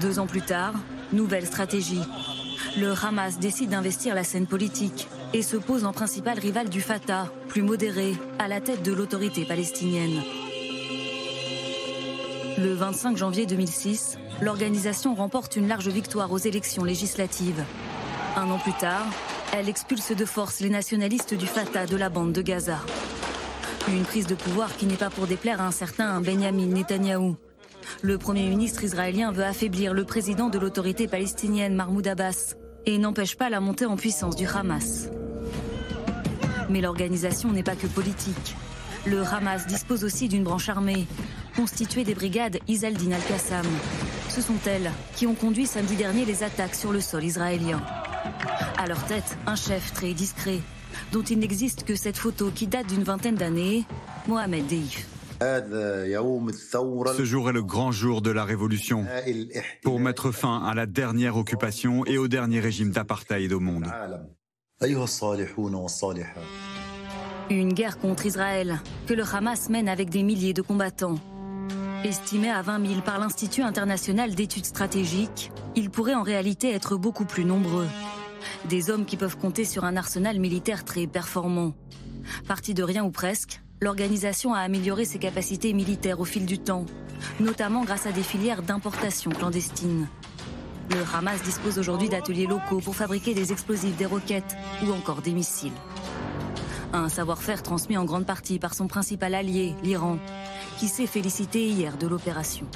Deux 0.00 0.18
ans 0.18 0.26
plus 0.26 0.42
tard, 0.42 0.74
nouvelle 1.12 1.46
stratégie. 1.46 2.02
Le 2.78 2.92
Hamas 2.92 3.38
décide 3.38 3.70
d'investir 3.70 4.14
la 4.14 4.24
scène 4.24 4.46
politique 4.46 5.08
et 5.34 5.42
se 5.42 5.56
pose 5.56 5.84
en 5.84 5.92
principal 5.92 6.38
rival 6.38 6.68
du 6.68 6.80
Fatah, 6.80 7.32
plus 7.48 7.62
modéré, 7.62 8.14
à 8.38 8.48
la 8.48 8.60
tête 8.60 8.82
de 8.82 8.92
l'autorité 8.92 9.44
palestinienne. 9.44 10.22
Le 12.58 12.74
25 12.74 13.16
janvier 13.16 13.46
2006, 13.46 14.18
l'organisation 14.42 15.14
remporte 15.14 15.56
une 15.56 15.68
large 15.68 15.88
victoire 15.88 16.30
aux 16.32 16.38
élections 16.38 16.84
législatives. 16.84 17.64
Un 18.36 18.50
an 18.50 18.58
plus 18.58 18.74
tard, 18.74 19.06
elle 19.52 19.68
expulse 19.68 20.12
de 20.12 20.24
force 20.24 20.60
les 20.60 20.70
nationalistes 20.70 21.34
du 21.34 21.46
Fatah 21.46 21.86
de 21.86 21.96
la 21.96 22.08
bande 22.08 22.32
de 22.32 22.42
Gaza. 22.42 22.78
Une 23.88 24.04
prise 24.04 24.26
de 24.26 24.34
pouvoir 24.34 24.76
qui 24.76 24.86
n'est 24.86 24.96
pas 24.96 25.10
pour 25.10 25.26
déplaire 25.26 25.60
à 25.60 25.66
un 25.66 25.72
certain 25.72 26.20
Benjamin 26.20 26.66
Netanyahou. 26.66 27.36
Le 28.02 28.18
Premier 28.18 28.48
ministre 28.48 28.84
israélien 28.84 29.32
veut 29.32 29.44
affaiblir 29.44 29.92
le 29.94 30.04
président 30.04 30.48
de 30.48 30.58
l'autorité 30.58 31.08
palestinienne 31.08 31.74
Mahmoud 31.74 32.06
Abbas 32.06 32.54
et 32.86 32.98
n'empêche 32.98 33.36
pas 33.36 33.50
la 33.50 33.60
montée 33.60 33.86
en 33.86 33.96
puissance 33.96 34.36
du 34.36 34.46
Hamas. 34.46 35.08
Mais 36.68 36.80
l'organisation 36.80 37.52
n'est 37.52 37.62
pas 37.62 37.76
que 37.76 37.86
politique. 37.86 38.56
Le 39.04 39.22
Hamas 39.24 39.66
dispose 39.66 40.04
aussi 40.04 40.28
d'une 40.28 40.44
branche 40.44 40.68
armée, 40.68 41.06
constituée 41.56 42.04
des 42.04 42.14
brigades 42.14 42.58
Isaldin 42.68 43.12
al-Qassam. 43.12 43.66
Ce 44.28 44.40
sont 44.40 44.58
elles 44.66 44.90
qui 45.16 45.26
ont 45.26 45.34
conduit 45.34 45.66
samedi 45.66 45.96
dernier 45.96 46.24
les 46.24 46.44
attaques 46.44 46.74
sur 46.74 46.92
le 46.92 47.00
sol 47.00 47.24
israélien. 47.24 47.82
À 48.78 48.86
leur 48.86 49.04
tête, 49.06 49.36
un 49.46 49.56
chef 49.56 49.92
très 49.92 50.14
discret, 50.14 50.60
dont 51.12 51.22
il 51.22 51.38
n'existe 51.38 51.84
que 51.84 51.96
cette 51.96 52.16
photo 52.16 52.50
qui 52.54 52.66
date 52.66 52.86
d'une 52.86 53.02
vingtaine 53.02 53.34
d'années, 53.34 53.84
Mohamed 54.28 54.66
Deif. 54.66 55.06
Ce 55.40 57.24
jour 57.24 57.50
est 57.50 57.52
le 57.52 57.62
grand 57.64 57.90
jour 57.90 58.22
de 58.22 58.30
la 58.30 58.44
révolution 58.44 59.04
pour 59.82 59.98
mettre 59.98 60.30
fin 60.30 60.62
à 60.62 60.74
la 60.74 60.86
dernière 60.86 61.36
occupation 61.36 62.06
et 62.06 62.16
au 62.18 62.28
dernier 62.28 62.60
régime 62.60 62.90
d'apartheid 62.90 63.52
au 63.52 63.58
monde. 63.58 63.86
Une 67.50 67.72
guerre 67.72 68.00
contre 68.00 68.26
Israël 68.26 68.80
que 69.06 69.14
le 69.14 69.22
Hamas 69.22 69.68
mène 69.68 69.88
avec 69.88 70.10
des 70.10 70.24
milliers 70.24 70.54
de 70.54 70.60
combattants. 70.60 71.20
Estimé 72.02 72.50
à 72.50 72.62
20 72.62 72.88
000 72.88 73.00
par 73.02 73.20
l'Institut 73.20 73.62
international 73.62 74.34
d'études 74.34 74.66
stratégiques, 74.66 75.52
ils 75.76 75.88
pourraient 75.88 76.16
en 76.16 76.24
réalité 76.24 76.72
être 76.72 76.96
beaucoup 76.96 77.24
plus 77.24 77.44
nombreux. 77.44 77.86
Des 78.68 78.90
hommes 78.90 79.04
qui 79.04 79.16
peuvent 79.16 79.38
compter 79.38 79.64
sur 79.64 79.84
un 79.84 79.96
arsenal 79.96 80.40
militaire 80.40 80.84
très 80.84 81.06
performant. 81.06 81.74
Parti 82.48 82.74
de 82.74 82.82
rien 82.82 83.04
ou 83.04 83.12
presque, 83.12 83.62
l'organisation 83.80 84.52
a 84.52 84.58
amélioré 84.58 85.04
ses 85.04 85.20
capacités 85.20 85.74
militaires 85.74 86.18
au 86.18 86.24
fil 86.24 86.44
du 86.44 86.58
temps, 86.58 86.86
notamment 87.38 87.84
grâce 87.84 88.06
à 88.06 88.10
des 88.10 88.24
filières 88.24 88.62
d'importation 88.62 89.30
clandestines. 89.30 90.08
Le 90.92 91.16
Hamas 91.16 91.42
dispose 91.42 91.78
aujourd'hui 91.78 92.10
d'ateliers 92.10 92.46
locaux 92.46 92.80
pour 92.80 92.94
fabriquer 92.94 93.32
des 93.32 93.50
explosifs, 93.50 93.96
des 93.96 94.04
roquettes 94.04 94.56
ou 94.84 94.92
encore 94.92 95.22
des 95.22 95.32
missiles. 95.32 95.72
Un 96.92 97.08
savoir-faire 97.08 97.62
transmis 97.62 97.96
en 97.96 98.04
grande 98.04 98.26
partie 98.26 98.58
par 98.58 98.74
son 98.74 98.88
principal 98.88 99.34
allié, 99.34 99.74
l'Iran, 99.82 100.18
qui 100.78 100.88
s'est 100.88 101.06
félicité 101.06 101.66
hier 101.66 101.96
de 101.96 102.06
l'opération. 102.06 102.66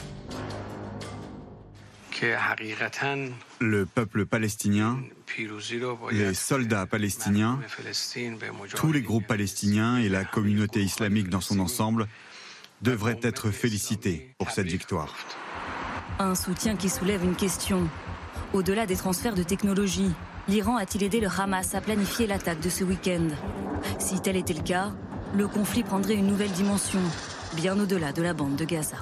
Le 3.60 3.84
peuple 3.84 4.24
palestinien, 4.24 4.98
les 6.10 6.32
soldats 6.32 6.86
palestiniens, 6.86 7.60
tous 8.74 8.92
les 8.92 9.02
groupes 9.02 9.26
palestiniens 9.26 9.98
et 9.98 10.08
la 10.08 10.24
communauté 10.24 10.82
islamique 10.82 11.28
dans 11.28 11.42
son 11.42 11.60
ensemble 11.60 12.06
devraient 12.80 13.20
être 13.22 13.50
félicités 13.50 14.34
pour 14.38 14.50
cette 14.50 14.68
victoire. 14.68 15.14
Un 16.18 16.34
soutien 16.34 16.76
qui 16.76 16.88
soulève 16.88 17.22
une 17.22 17.36
question. 17.36 17.88
Au-delà 18.54 18.86
des 18.86 18.96
transferts 18.96 19.34
de 19.34 19.42
technologie, 19.42 20.10
l'Iran 20.48 20.78
a-t-il 20.78 21.04
aidé 21.04 21.20
le 21.20 21.28
Hamas 21.28 21.74
à 21.74 21.82
planifier 21.82 22.26
l'attaque 22.26 22.60
de 22.60 22.70
ce 22.70 22.84
week-end? 22.84 23.28
Si 23.98 24.18
tel 24.20 24.36
était 24.36 24.54
le 24.54 24.62
cas, 24.62 24.92
le 25.34 25.46
conflit 25.46 25.82
prendrait 25.82 26.14
une 26.14 26.26
nouvelle 26.26 26.52
dimension, 26.52 27.00
bien 27.54 27.78
au-delà 27.78 28.12
de 28.12 28.22
la 28.22 28.32
bande 28.32 28.56
de 28.56 28.64
Gaza. 28.64 28.96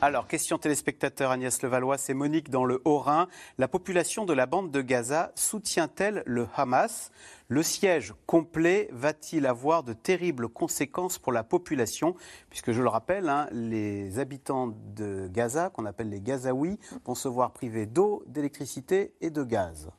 Alors, 0.00 0.28
question 0.28 0.58
téléspectateur 0.58 1.32
Agnès 1.32 1.60
Levallois, 1.60 1.98
c'est 1.98 2.14
Monique 2.14 2.50
dans 2.50 2.64
le 2.64 2.80
Haut-Rhin. 2.84 3.26
La 3.58 3.66
population 3.66 4.24
de 4.24 4.32
la 4.32 4.46
bande 4.46 4.70
de 4.70 4.80
Gaza 4.80 5.32
soutient-elle 5.34 6.22
le 6.24 6.46
Hamas? 6.54 7.10
Le 7.48 7.64
siège 7.64 8.14
complet 8.24 8.88
va-t-il 8.92 9.44
avoir 9.44 9.82
de 9.82 9.94
terribles 9.94 10.48
conséquences 10.48 11.18
pour 11.18 11.32
la 11.32 11.42
population? 11.42 12.14
Puisque 12.48 12.70
je 12.70 12.80
le 12.80 12.88
rappelle, 12.88 13.28
hein, 13.28 13.48
les 13.50 14.20
habitants 14.20 14.72
de 14.94 15.26
Gaza, 15.26 15.68
qu'on 15.70 15.84
appelle 15.84 16.10
les 16.10 16.20
Gazaouis, 16.20 16.78
vont 17.04 17.16
se 17.16 17.26
voir 17.26 17.50
privés 17.50 17.86
d'eau, 17.86 18.22
d'électricité 18.28 19.14
et 19.20 19.30
de 19.30 19.42
gaz. 19.42 19.90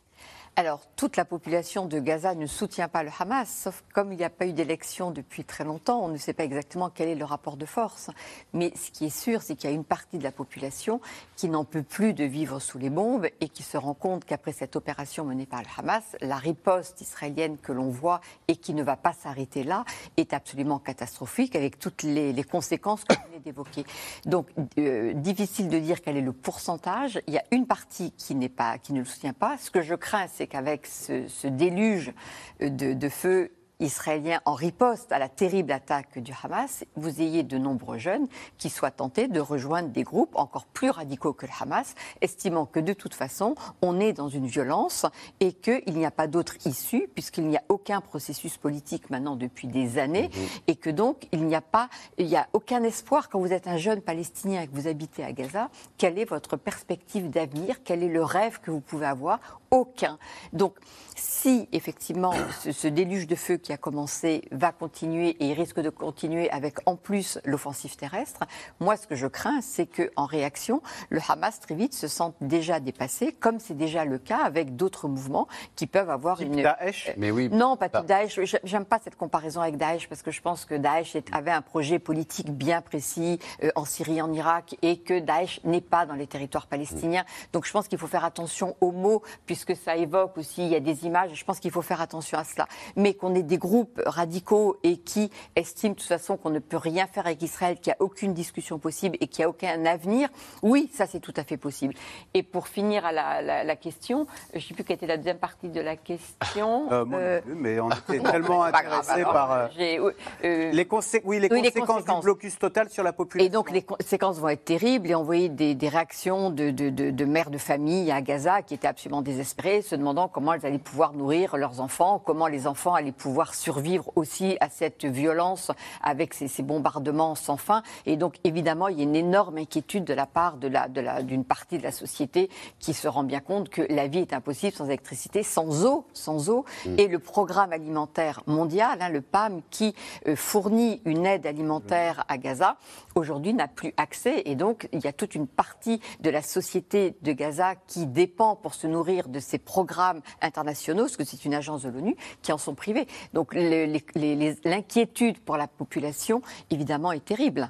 Alors, 0.60 0.82
toute 0.97 1.16
la 1.16 1.24
population 1.24 1.86
de 1.86 2.01
Gaza 2.01 2.36
ne 2.36 2.45
soutient 2.45 2.89
pas 2.89 3.03
le 3.03 3.12
Hamas, 3.18 3.47
sauf 3.64 3.82
comme 3.93 4.12
il 4.12 4.18
n'y 4.18 4.26
a 4.26 4.30
pas 4.30 4.45
eu 4.45 4.51
d'élection 4.51 5.10
depuis 5.10 5.45
très 5.45 5.64
longtemps, 5.64 6.03
on 6.03 6.10
ne 6.10 6.18
sait 6.18 6.34
pas 6.34 6.43
exactement 6.43 6.89
quel 6.89 7.07
est 7.07 7.16
le 7.16 7.24
rapport 7.24 7.55
de 7.55 7.66
force. 7.66 8.10
Mais 8.51 8.74
ce 8.76 8.91
qui 8.91 9.05
est 9.05 9.18
sûr, 9.18 9.41
c'est 9.41 9.55
qu'il 9.55 9.70
y 9.70 9.72
a 9.72 9.74
une 9.74 9.86
partie 9.86 10.18
de 10.18 10.24
la 10.26 10.34
population 10.34 10.99
qui 11.38 11.47
n'en 11.47 11.64
peut 11.64 11.82
plus 11.82 12.14
de 12.14 12.26
vivre 12.26 12.60
sous 12.60 12.78
les 12.78 12.89
bombes 12.89 13.28
et 13.39 13.47
qui 13.47 13.64
se 13.64 13.78
rend 13.78 13.93
compte 13.93 14.26
qu'après 14.26 14.51
cette 14.51 14.76
opération 14.76 15.24
menée 15.24 15.45
par 15.45 15.62
le 15.62 15.68
Hamas, 15.78 16.18
la 16.20 16.36
riposte 16.36 16.99
israélienne 16.99 17.57
que 17.57 17.72
l'on 17.72 17.88
voit 17.88 18.20
et 18.49 18.57
qui 18.57 18.74
ne 18.74 18.84
va 18.84 18.97
pas 18.97 19.14
s'arrêter 19.14 19.64
là 19.64 19.86
est 20.18 20.34
absolument 20.34 20.80
catastrophique 20.80 21.55
avec 21.55 21.80
toutes 21.80 22.03
les, 22.03 22.43
conséquences 22.43 23.05
que 23.05 23.16
vous 23.16 23.28
venez 23.28 23.39
d'évoquer. 23.39 23.86
Donc, 24.26 24.49
euh, 24.78 25.14
difficile 25.14 25.70
de 25.70 25.80
dire 25.80 26.01
quel 26.01 26.18
est 26.18 26.22
le 26.22 26.34
pourcentage. 26.34 27.22
Il 27.28 27.34
y 27.34 27.38
a 27.38 27.45
une 27.51 27.66
partie 27.66 28.12
qui, 28.12 28.36
pas, 28.49 28.78
qui 28.78 28.91
ne 28.91 28.99
le 28.99 29.05
soutient 29.05 29.32
pas. 29.32 29.57
Ce 29.57 29.72
que 29.72 29.82
je 29.82 29.95
crains, 29.95 30.28
c'est 30.28 30.49
qu'avec 30.50 30.86
ce, 30.86 31.47
déluge 31.47 32.12
de, 32.60 32.93
de 32.93 33.10
feu 33.10 33.52
israélien 33.80 34.41
en 34.45 34.53
riposte 34.53 35.11
à 35.11 35.19
la 35.19 35.30
terrible 35.30 35.71
attaque 35.71 36.19
du 36.19 36.34
Hamas, 36.43 36.84
vous 36.95 37.21
ayez 37.21 37.43
de 37.43 37.57
nombreux 37.57 37.97
jeunes 37.97 38.27
qui 38.57 38.69
soient 38.69 38.91
tentés 38.91 39.27
de 39.27 39.39
rejoindre 39.39 39.89
des 39.89 40.03
groupes 40.03 40.36
encore 40.36 40.65
plus 40.65 40.89
radicaux 40.89 41.34
que 41.34 41.45
le 41.45 41.51
Hamas, 41.59 41.95
estimant 42.21 42.65
que 42.65 42.80
de 42.80 42.93
toute 42.93 43.13
façon, 43.13 43.55
on 43.82 43.99
est 43.99 44.13
dans 44.13 44.27
une 44.27 44.47
violence 44.47 45.05
et 45.39 45.53
qu'il 45.53 45.93
n'y 45.93 46.05
a 46.05 46.11
pas 46.11 46.27
d'autre 46.27 46.55
issue, 46.65 47.09
puisqu'il 47.13 47.47
n'y 47.47 47.57
a 47.57 47.63
aucun 47.69 48.01
processus 48.01 48.57
politique 48.57 49.09
maintenant 49.09 49.36
depuis 49.36 49.67
des 49.67 49.97
années, 49.97 50.30
mhm. 50.34 50.47
et 50.67 50.75
que 50.75 50.89
donc 50.89 51.27
il 51.32 51.45
n'y 51.45 51.55
a 51.55 51.61
pas, 51.61 51.89
il 52.17 52.27
n'y 52.27 52.36
a 52.36 52.47
aucun 52.53 52.84
espoir 52.84 53.30
quand 53.30 53.39
vous 53.39 53.53
êtes 53.53 53.67
un 53.67 53.77
jeune 53.77 54.01
Palestinien 54.01 54.61
et 54.61 54.67
que 54.67 54.75
vous 54.75 54.88
habitez 54.88 55.23
à 55.23 55.32
Gaza, 55.32 55.69
quelle 55.97 56.19
est 56.19 56.25
votre 56.25 56.57
perspective 56.57 57.30
d'avenir, 57.30 57.84
quel 57.84 58.03
est 58.03 58.09
le 58.09 58.23
rêve 58.23 58.59
que 58.59 58.71
vous 58.71 58.82
pouvez 58.82 59.05
avoir? 59.05 59.39
Aucun. 59.71 60.17
Donc, 60.51 60.75
si 61.20 61.67
effectivement 61.72 62.34
ce, 62.61 62.88
déluge 62.88 63.28
de 63.28 63.36
feu 63.36 63.57
qui 63.57 63.74
a 63.74 63.78
commencé 63.78 64.43
va 64.51 64.72
continuer 64.72 65.30
et 65.39 65.47
il 65.47 65.53
risque 65.53 65.80
de 65.80 65.89
continuer 65.89 66.49
avec 66.49 66.78
en 66.86 66.95
plus 66.95 67.39
l'offensive 67.45 67.95
terrestre, 67.95 68.41
moi 68.80 68.97
ce 68.97 69.07
que 69.07 69.15
je 69.15 69.28
crains, 69.28 69.61
c'est 69.61 69.86
qu'en 69.86 70.26
réaction, 70.26 70.82
le 71.09 71.20
Hamas 71.28 71.59
très 71.59 71.76
vite 71.76 71.93
se 71.93 72.07
sente 72.07 72.36
déjà 72.41 72.80
dépassé, 72.80 73.34
comme 73.34 73.59
c'est 73.59 73.78
déjà 73.78 74.05
le 74.05 74.17
cas 74.17 74.39
avec 74.39 74.76
d'autres 74.76 75.07
mouvements 75.07 75.47
qui 75.76 75.88
peuvent 75.88 76.09
avoir 76.09 76.41
une. 76.41 76.61
Daesh 76.61 77.09
euh, 77.09 77.13
Mais 77.17 77.32
oui. 77.32 77.49
Non, 77.49 77.78
pas 77.78 77.89
tout 77.89 78.03
Daesh. 78.03 78.39
J'aime 78.63 78.86
pas 78.86 78.99
cette 79.03 79.15
comparaison 79.15 79.61
avec 79.61 79.78
Daesh 79.78 80.07
parce 80.07 80.22
que 80.22 80.32
je 80.32 80.41
pense 80.41 80.65
que 80.65 80.76
Daesh 80.76 81.17
avait 81.32 81.51
un 81.51 81.61
projet 81.61 81.99
politique 81.99 82.51
bien 82.51 82.82
précis 82.82 83.39
euh, 83.63 83.72
en 83.76 83.86
Syrie, 83.86 84.22
en 84.22 84.32
Irak 84.34 84.78
et 84.82 84.99
que 84.99 85.20
Daesh 85.20 85.61
n'est 85.63 85.82
pas 85.82 86.05
dans 86.05 86.15
les 86.15 86.28
territoires 86.28 86.67
palestiniens. 86.67 87.26
Donc 87.53 87.65
je 87.65 87.72
pense 87.72 87.88
qu'il 87.88 87.97
faut 87.97 88.07
faire 88.07 88.26
attention 88.26 88.76
aux 88.82 88.91
mots 88.91 89.22
puisque 89.45 89.76
ça 89.76 89.95
évoque 89.95 90.38
aussi, 90.38 90.63
il 90.63 90.70
y 90.70 90.76
a 90.76 90.80
des 90.80 91.05
je 91.34 91.43
pense 91.43 91.60
qu'il 91.60 91.72
faut 91.72 91.82
faire 91.82 92.01
attention 92.01 92.38
à 92.38 92.43
cela. 92.43 92.68
Mais 92.95 93.14
qu'on 93.14 93.36
ait 93.36 93.43
des 93.43 93.57
groupes 93.57 94.01
radicaux 94.05 94.78
et 94.84 94.97
qui 94.97 95.30
estiment 95.55 95.93
de 95.93 95.99
toute 95.99 96.07
façon 96.07 96.38
qu'on 96.38 96.49
ne 96.49 96.60
peut 96.60 96.78
rien 96.78 97.07
faire 97.07 97.26
avec 97.26 97.41
Israël, 97.41 97.78
qu'il 97.80 97.91
n'y 97.91 97.95
a 97.95 98.01
aucune 98.01 98.34
discussion 98.34 98.80
possible 98.80 99.18
et 99.20 99.28
qu'il 99.28 99.43
n'y 99.43 99.45
a 99.45 99.49
aucun 99.49 99.86
avenir, 99.86 100.30
oui, 100.62 100.89
ça 100.93 101.05
c'est 101.07 101.20
tout 101.20 101.34
à 101.36 101.43
fait 101.43 101.57
possible. 101.57 101.93
Et 102.34 102.43
pour 102.43 102.68
finir 102.68 103.05
à 103.05 103.12
la, 103.12 103.76
question, 103.76 104.28
je 104.53 104.57
ne 104.57 104.62
sais 104.62 104.74
plus 104.74 104.84
quelle 104.84 104.97
était 104.97 105.07
la 105.07 105.18
deuxième 105.18 105.38
partie 105.38 105.70
de 105.70 105.82
la 105.82 105.95
question. 105.95 106.91
Euh, 106.91 107.05
euh, 107.14 107.41
mais 107.45 107.80
on 107.80 107.89
était 108.10 108.20
tellement 108.20 108.64
intéressés 108.64 109.24
par 109.24 109.51
euh, 109.51 109.68
les, 109.78 109.99
oui, 109.99 110.12
les, 110.43 110.86
conséquences 110.86 112.05
du 112.05 112.22
blocus 112.22 112.57
total 112.60 112.89
sur 112.89 113.03
la 113.03 113.14
population. 113.14 113.47
Et 113.47 113.49
donc 113.51 113.72
les 113.72 113.82
conséquences 113.82 114.39
vont 114.39 114.49
être 114.49 114.66
terribles 114.66 115.10
et 115.10 115.16
on 115.16 115.24
voyait 115.24 115.49
des, 115.49 115.76
des 115.76 115.89
réactions 115.89 116.49
de, 116.49 116.72
de, 116.72 116.89
de 116.89 117.26
mères 117.26 117.49
de 117.49 117.57
famille 117.57 118.12
à 118.12 118.22
Gaza 118.22 118.62
qui 118.62 118.74
étaient 118.74 118.88
absolument 118.88 119.22
désespérées, 119.22 119.82
se 119.82 119.95
demandant 119.95 120.28
comment 120.28 120.53
elles 120.53 120.66
allaient 120.66 120.78
pouvoir 120.78 120.99
nourrir 121.14 121.58
leurs 121.58 121.82
enfants, 121.82 122.22
comment 122.24 122.47
les 122.47 122.68
enfants 122.68 122.93
allaient 122.93 123.12
pouvoir 123.12 123.56
survivre 123.56 124.12
aussi 124.16 124.58
à 124.60 124.70
cette 124.70 125.06
violence 125.06 125.72
avec 126.02 126.34
ces, 126.34 126.50
bombardements 126.62 127.36
sans 127.36 127.58
fin. 127.58 127.84
Et 128.06 128.18
donc, 128.18 128.36
évidemment, 128.43 128.89
il 128.89 128.97
y 128.97 129.00
a 129.00 129.04
une 129.04 129.16
énorme 129.16 129.58
inquiétude 129.58 130.04
de 130.04 130.14
la 130.14 130.26
part 130.26 130.58
de 130.58 130.68
la, 130.68 130.88
de 130.88 131.02
la, 131.02 131.24
d'une 131.24 131.45
partie 131.45 131.78
de 131.78 131.84
la 131.84 131.91
société 131.91 132.50
qui 132.80 132.93
se 132.93 133.08
rend 133.08 133.24
bien 133.24 133.39
compte 133.39 133.70
que 133.70 133.82
la 133.89 134.08
vie 134.08 134.20
est 134.20 134.34
impossible 134.34 134.76
sans 134.76 134.86
électricité, 134.86 135.43
sans 135.43 135.86
eau, 135.86 136.06
sans 136.14 136.50
eau. 136.50 136.66
Mm. 136.86 137.00
Et 137.00 137.08
le 137.08 137.20
programme 137.20 137.72
alimentaire 137.72 138.41
mondial, 138.45 139.00
hein, 139.02 139.10
le 139.10 139.22
PAM, 139.22 139.62
qui 139.70 139.95
euh, 140.28 140.36
fournit 140.36 141.02
une 141.06 141.26
aide 141.26 141.45
alimentaire 141.45 142.26
à 142.28 142.38
Gaza, 142.38 142.78
aujourd'hui 143.16 143.54
n'a 143.54 143.68
plus 143.68 143.93
accès. 143.97 144.41
Et 144.45 144.56
donc, 144.56 144.89
il 144.91 145.00
y 145.00 145.08
a 145.08 145.14
toute 145.14 145.36
une 145.36 145.47
partie 145.47 146.02
de 146.20 146.30
la 146.30 146.41
société 146.41 147.16
de 147.22 147.32
Gaza 147.32 147.76
qui 147.88 148.06
dépend 148.06 148.56
pour 148.56 148.74
se 148.74 148.88
nourrir 148.88 149.30
de 149.30 149.39
ces 149.39 149.58
programmes 149.58 150.22
internationaux, 150.41 150.78
parce 150.88 151.17
que 151.17 151.25
c'est 151.25 151.45
une 151.45 151.53
agence 151.53 151.84
de 151.84 151.89
l'ONU, 151.89 152.15
qui 152.41 152.51
en 152.51 152.57
sont 152.57 152.75
privés. 152.75 153.07
Donc 153.34 153.53
l'inquiétude 153.53 155.39
pour 155.39 155.57
la 155.57 155.67
population, 155.67 156.41
évidemment, 156.69 157.11
est 157.11 157.23
terrible. 157.23 157.69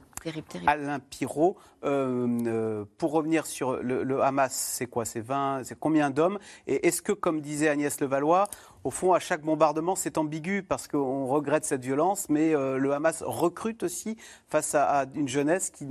Alain 0.67 0.99
Pirot, 0.99 1.57
pour 1.81 3.11
revenir 3.11 3.45
sur 3.45 3.77
le, 3.81 4.21
Hamas, 4.21 4.53
c'est 4.53 4.85
quoi? 4.85 5.05
C'est 5.05 5.21
20, 5.21 5.63
c'est 5.63 5.79
combien 5.79 6.09
d'hommes? 6.09 6.39
Et 6.67 6.87
est-ce 6.87 7.01
que, 7.01 7.13
comme 7.13 7.41
disait 7.41 7.69
Agnès 7.69 7.99
Levallois, 8.01 8.47
au 8.83 8.91
fond, 8.91 9.13
à 9.13 9.19
chaque 9.19 9.41
bombardement, 9.41 9.95
c'est 9.95 10.17
ambigu 10.17 10.63
parce 10.63 10.87
qu'on 10.87 11.27
regrette 11.27 11.65
cette 11.65 11.83
violence, 11.83 12.27
mais 12.29 12.53
le 12.53 12.93
Hamas 12.93 13.23
recrute 13.25 13.83
aussi 13.83 14.15
face 14.47 14.75
à, 14.75 15.05
une 15.15 15.27
jeunesse 15.27 15.69
qui, 15.69 15.85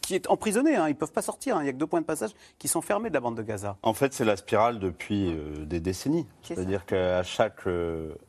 qui 0.00 0.14
est 0.14 0.28
emprisonnée. 0.28 0.76
Hein. 0.76 0.88
Ils 0.88 0.92
ne 0.92 0.98
peuvent 0.98 1.12
pas 1.12 1.22
sortir. 1.22 1.56
Hein. 1.56 1.60
Il 1.60 1.64
n'y 1.64 1.70
a 1.70 1.72
que 1.72 1.78
deux 1.78 1.86
points 1.86 2.00
de 2.00 2.06
passage 2.06 2.30
qui 2.58 2.68
sont 2.68 2.82
fermés 2.82 3.08
de 3.08 3.14
la 3.14 3.20
bande 3.20 3.36
de 3.36 3.42
Gaza. 3.42 3.76
En 3.82 3.94
fait, 3.94 4.12
c'est 4.12 4.24
la 4.24 4.36
spirale 4.36 4.78
depuis 4.78 5.34
des 5.60 5.80
décennies. 5.80 6.26
C'est-à-dire 6.42 6.84
qu'à 6.84 7.22
chaque, 7.22 7.66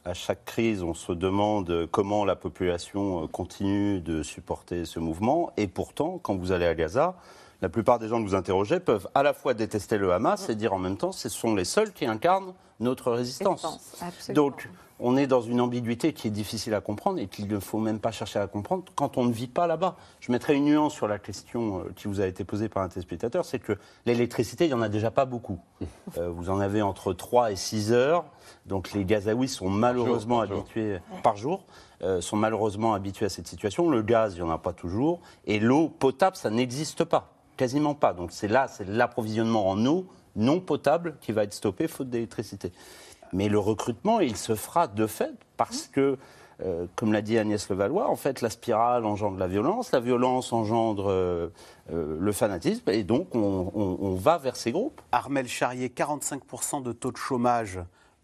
à 0.06 0.14
chaque 0.14 0.46
crise, 0.46 0.84
on 0.84 0.94
se 0.94 1.12
demande 1.12 1.88
comment 1.92 2.24
la 2.26 2.36
population 2.36 3.28
continue 3.28 4.00
de 4.00 4.24
supporter 4.24 4.86
ce 4.86 5.00
mouvement. 5.00 5.52
Et 5.58 5.68
pourtant, 5.68 6.20
quand 6.22 6.36
vous 6.36 6.52
allez 6.52 6.66
à 6.66 6.76
Gaza, 6.76 7.16
la 7.62 7.70
plupart 7.70 8.00
des 8.00 8.08
gens 8.08 8.22
que 8.22 8.28
vous 8.28 8.36
interrogez 8.36 8.80
peuvent 8.80 9.08
à 9.14 9.24
la 9.24 9.34
fois 9.34 9.54
détester 9.54 9.98
le 9.98 10.12
Hamas 10.14 10.50
et 10.50 10.56
dire 10.56 10.74
en 10.74 10.80
même 10.80 10.98
temps 10.98 11.12
ce 11.12 11.30
sont 11.30 11.54
les 11.54 11.66
seuls 11.66 11.94
qui 11.94 12.06
incarnent 12.06 12.54
notre 12.82 13.12
résistance. 13.12 14.00
Donc 14.30 14.68
on 15.02 15.18
est 15.18 15.28
dans 15.28 15.42
une 15.42 15.60
ambiguïté 15.60 16.14
qui 16.14 16.28
est 16.28 16.32
difficile 16.32 16.76
à 16.76 16.82
comprendre 16.82 17.20
et 17.20 17.28
qu'il 17.28 17.48
ne 17.48 17.60
faut 17.60 17.80
même 17.80 18.00
pas 18.00 18.12
chercher 18.12 18.40
à 18.40 18.48
comprendre 18.48 18.84
quand 18.96 19.18
on 19.18 19.26
ne 19.26 19.32
vit 19.32 19.48
pas 19.48 19.66
là-bas. 19.66 19.96
Je 20.20 20.32
mettrai 20.32 20.56
une 20.56 20.66
nuance 20.66 20.94
sur 20.94 21.08
la 21.08 21.18
question 21.18 21.80
euh, 21.80 21.92
qui 21.96 22.08
vous 22.08 22.22
a 22.22 22.28
été 22.28 22.44
posée 22.44 22.70
par 22.70 22.84
un 22.84 22.90
téléspectateur, 22.90 23.44
c'est 23.44 23.60
que 23.60 23.74
l'électricité, 24.06 24.66
il 24.66 24.68
n'y 24.68 24.74
en 24.76 24.82
a 24.82 24.90
déjà 24.90 25.10
pas 25.10 25.26
beaucoup. 25.26 25.60
Euh, 26.18 26.30
vous 26.30 26.50
en 26.50 26.60
avez 26.60 26.82
entre 26.82 27.14
3 27.14 27.52
et 27.52 27.56
6 27.56 27.92
heures, 27.92 28.26
donc 28.68 28.92
les 28.94 29.04
Gazaouis 29.04 29.48
sont 29.48 29.70
malheureusement 29.70 30.42
habitués 30.42 31.00
par 31.24 31.36
jour. 31.36 31.66
Euh, 32.04 32.20
sont 32.20 32.36
malheureusement 32.36 32.96
habitués 32.96 33.28
à 33.28 33.30
cette 33.30 33.48
situation. 33.48 33.88
Le 33.88 34.02
gaz, 34.02 34.34
il 34.34 34.42
n'y 34.42 34.50
en 34.50 34.52
a 34.52 34.58
pas 34.58 34.74
toujours. 34.74 35.20
Et 35.46 35.60
l'eau 35.60 35.88
potable, 35.88 36.36
ça 36.36 36.50
n'existe 36.50 37.04
pas. 37.04 37.36
Quasiment 37.58 37.94
pas. 37.94 38.14
Donc 38.14 38.32
c'est 38.32 38.48
là, 38.48 38.68
c'est 38.68 38.88
l'approvisionnement 38.88 39.70
en 39.70 39.86
eau 39.86 40.08
non 40.36 40.60
potable 40.60 41.16
qui 41.22 41.32
va 41.32 41.44
être 41.44 41.54
stoppé 41.54 41.88
faute 41.88 42.10
d'électricité. 42.10 42.72
Mais 43.34 43.50
le 43.50 43.60
recrutement, 43.60 44.20
il 44.20 44.36
se 44.36 44.56
fera 44.56 44.88
de 44.88 45.08
fait 45.08 45.34
parce 45.58 45.88
que, 45.88 46.18
euh, 46.64 46.86
comme 46.96 47.14
l'a 47.14 47.22
dit 47.22 47.38
Agnès 47.38 47.70
Levallois, 47.70 48.10
en 48.10 48.16
fait, 48.16 48.42
la 48.42 48.50
spirale 48.50 49.06
engendre 49.06 49.38
la 49.38 49.48
violence, 49.48 49.92
la 49.92 50.00
violence 50.00 50.52
engendre 50.52 51.10
euh, 51.10 51.50
le 51.90 52.32
fanatisme, 52.32 52.90
et 52.90 53.04
donc 53.04 53.34
on, 53.36 53.72
on, 53.74 54.16
va 54.16 54.38
vers 54.38 54.56
ces 54.56 54.72
groupes. 54.72 55.02
Armel 55.12 55.48
Charrier, 55.48 55.90
45% 55.90 56.84
de 56.84 56.92
taux 56.92 57.12
de 57.12 57.18
chômage 57.18 57.80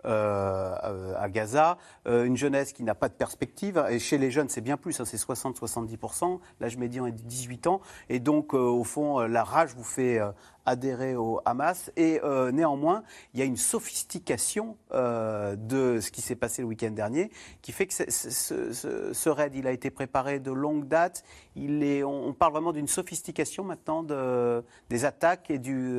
euh, 0.07 1.13
à 1.17 1.27
Gaza, 1.27 1.77
euh, 2.07 2.23
une 2.23 2.37
jeunesse 2.37 2.71
qui 2.71 2.83
n'a 2.83 2.95
pas 2.95 3.09
de 3.09 3.13
perspective, 3.13 3.83
et 3.89 3.99
chez 3.99 4.17
les 4.17 4.31
jeunes 4.31 4.47
c'est 4.47 4.61
bien 4.61 4.77
plus, 4.77 4.99
hein, 5.01 5.05
c'est 5.05 5.17
60-70%, 5.17 6.39
l'âge 6.61 6.77
médian 6.77 7.05
est 7.07 7.11
de 7.11 7.21
18 7.21 7.67
ans, 7.67 7.81
et 8.07 8.19
donc 8.19 8.53
euh, 8.53 8.57
au 8.57 8.85
fond 8.85 9.19
la 9.19 9.43
rage 9.43 9.73
vous 9.75 9.83
fait 9.83 10.19
adhérer 10.65 11.15
au 11.15 11.41
Hamas, 11.45 11.91
et 11.97 12.21
néanmoins 12.53 13.03
il 13.33 13.39
y 13.39 13.43
a 13.43 13.45
une 13.45 13.57
sophistication 13.57 14.77
de 14.91 15.99
ce 15.99 16.11
qui 16.11 16.21
s'est 16.21 16.35
passé 16.35 16.61
le 16.61 16.67
week-end 16.69 16.91
dernier, 16.91 17.31
qui 17.61 17.71
fait 17.71 17.87
que 17.87 17.93
ce, 17.93 19.29
raid 19.29 19.55
il 19.55 19.67
a 19.67 19.71
été 19.71 19.89
préparé 19.89 20.39
de 20.39 20.51
longue 20.51 20.87
date, 20.87 21.23
il 21.55 21.83
est, 21.83 22.03
on, 22.03 22.33
parle 22.33 22.53
vraiment 22.53 22.73
d'une 22.73 22.87
sophistication 22.87 23.63
maintenant 23.63 24.03
de, 24.03 24.63
des 24.89 25.05
attaques 25.05 25.49
et 25.49 25.59
du, 25.59 25.97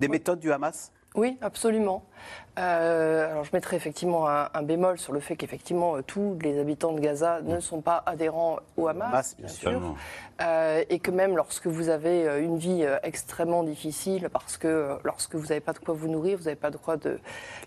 des 0.00 0.08
méthodes 0.08 0.40
du 0.40 0.52
Hamas. 0.52 0.92
Oui, 1.14 1.36
absolument. 1.40 2.04
Euh, 2.58 3.30
alors 3.30 3.44
je 3.44 3.50
mettrai 3.52 3.76
effectivement 3.76 4.28
un, 4.28 4.62
bémol 4.62 4.98
sur 4.98 5.12
le 5.12 5.20
fait 5.20 5.36
qu'effectivement 5.36 5.96
euh, 5.96 6.02
tous 6.02 6.36
les 6.42 6.58
habitants 6.58 6.92
de 6.92 6.98
Gaza 6.98 7.40
ne 7.42 7.60
sont 7.60 7.80
pas 7.80 8.02
adhérents 8.04 8.58
au 8.76 8.88
Hamas, 8.88 9.36
bien, 9.38 9.48
sûr, 9.48 9.94
euh, 10.42 10.82
et 10.90 10.98
que 10.98 11.12
même 11.12 11.36
lorsque 11.36 11.68
vous 11.68 11.88
avez 11.88 12.24
une 12.40 12.58
vie 12.58 12.84
extrêmement 13.02 13.62
difficile, 13.62 14.28
parce 14.32 14.56
que 14.56 14.98
lorsque 15.04 15.36
vous 15.36 15.46
n'avez 15.46 15.60
pas 15.60 15.72
de 15.72 15.78
quoi 15.78 15.94
vous 15.94 16.08
nourrir, 16.08 16.38
vous 16.38 16.44
n'avez 16.44 16.56
pas 16.56 16.70
de 16.70 16.76
quoi 16.76 16.96
de 16.96 17.20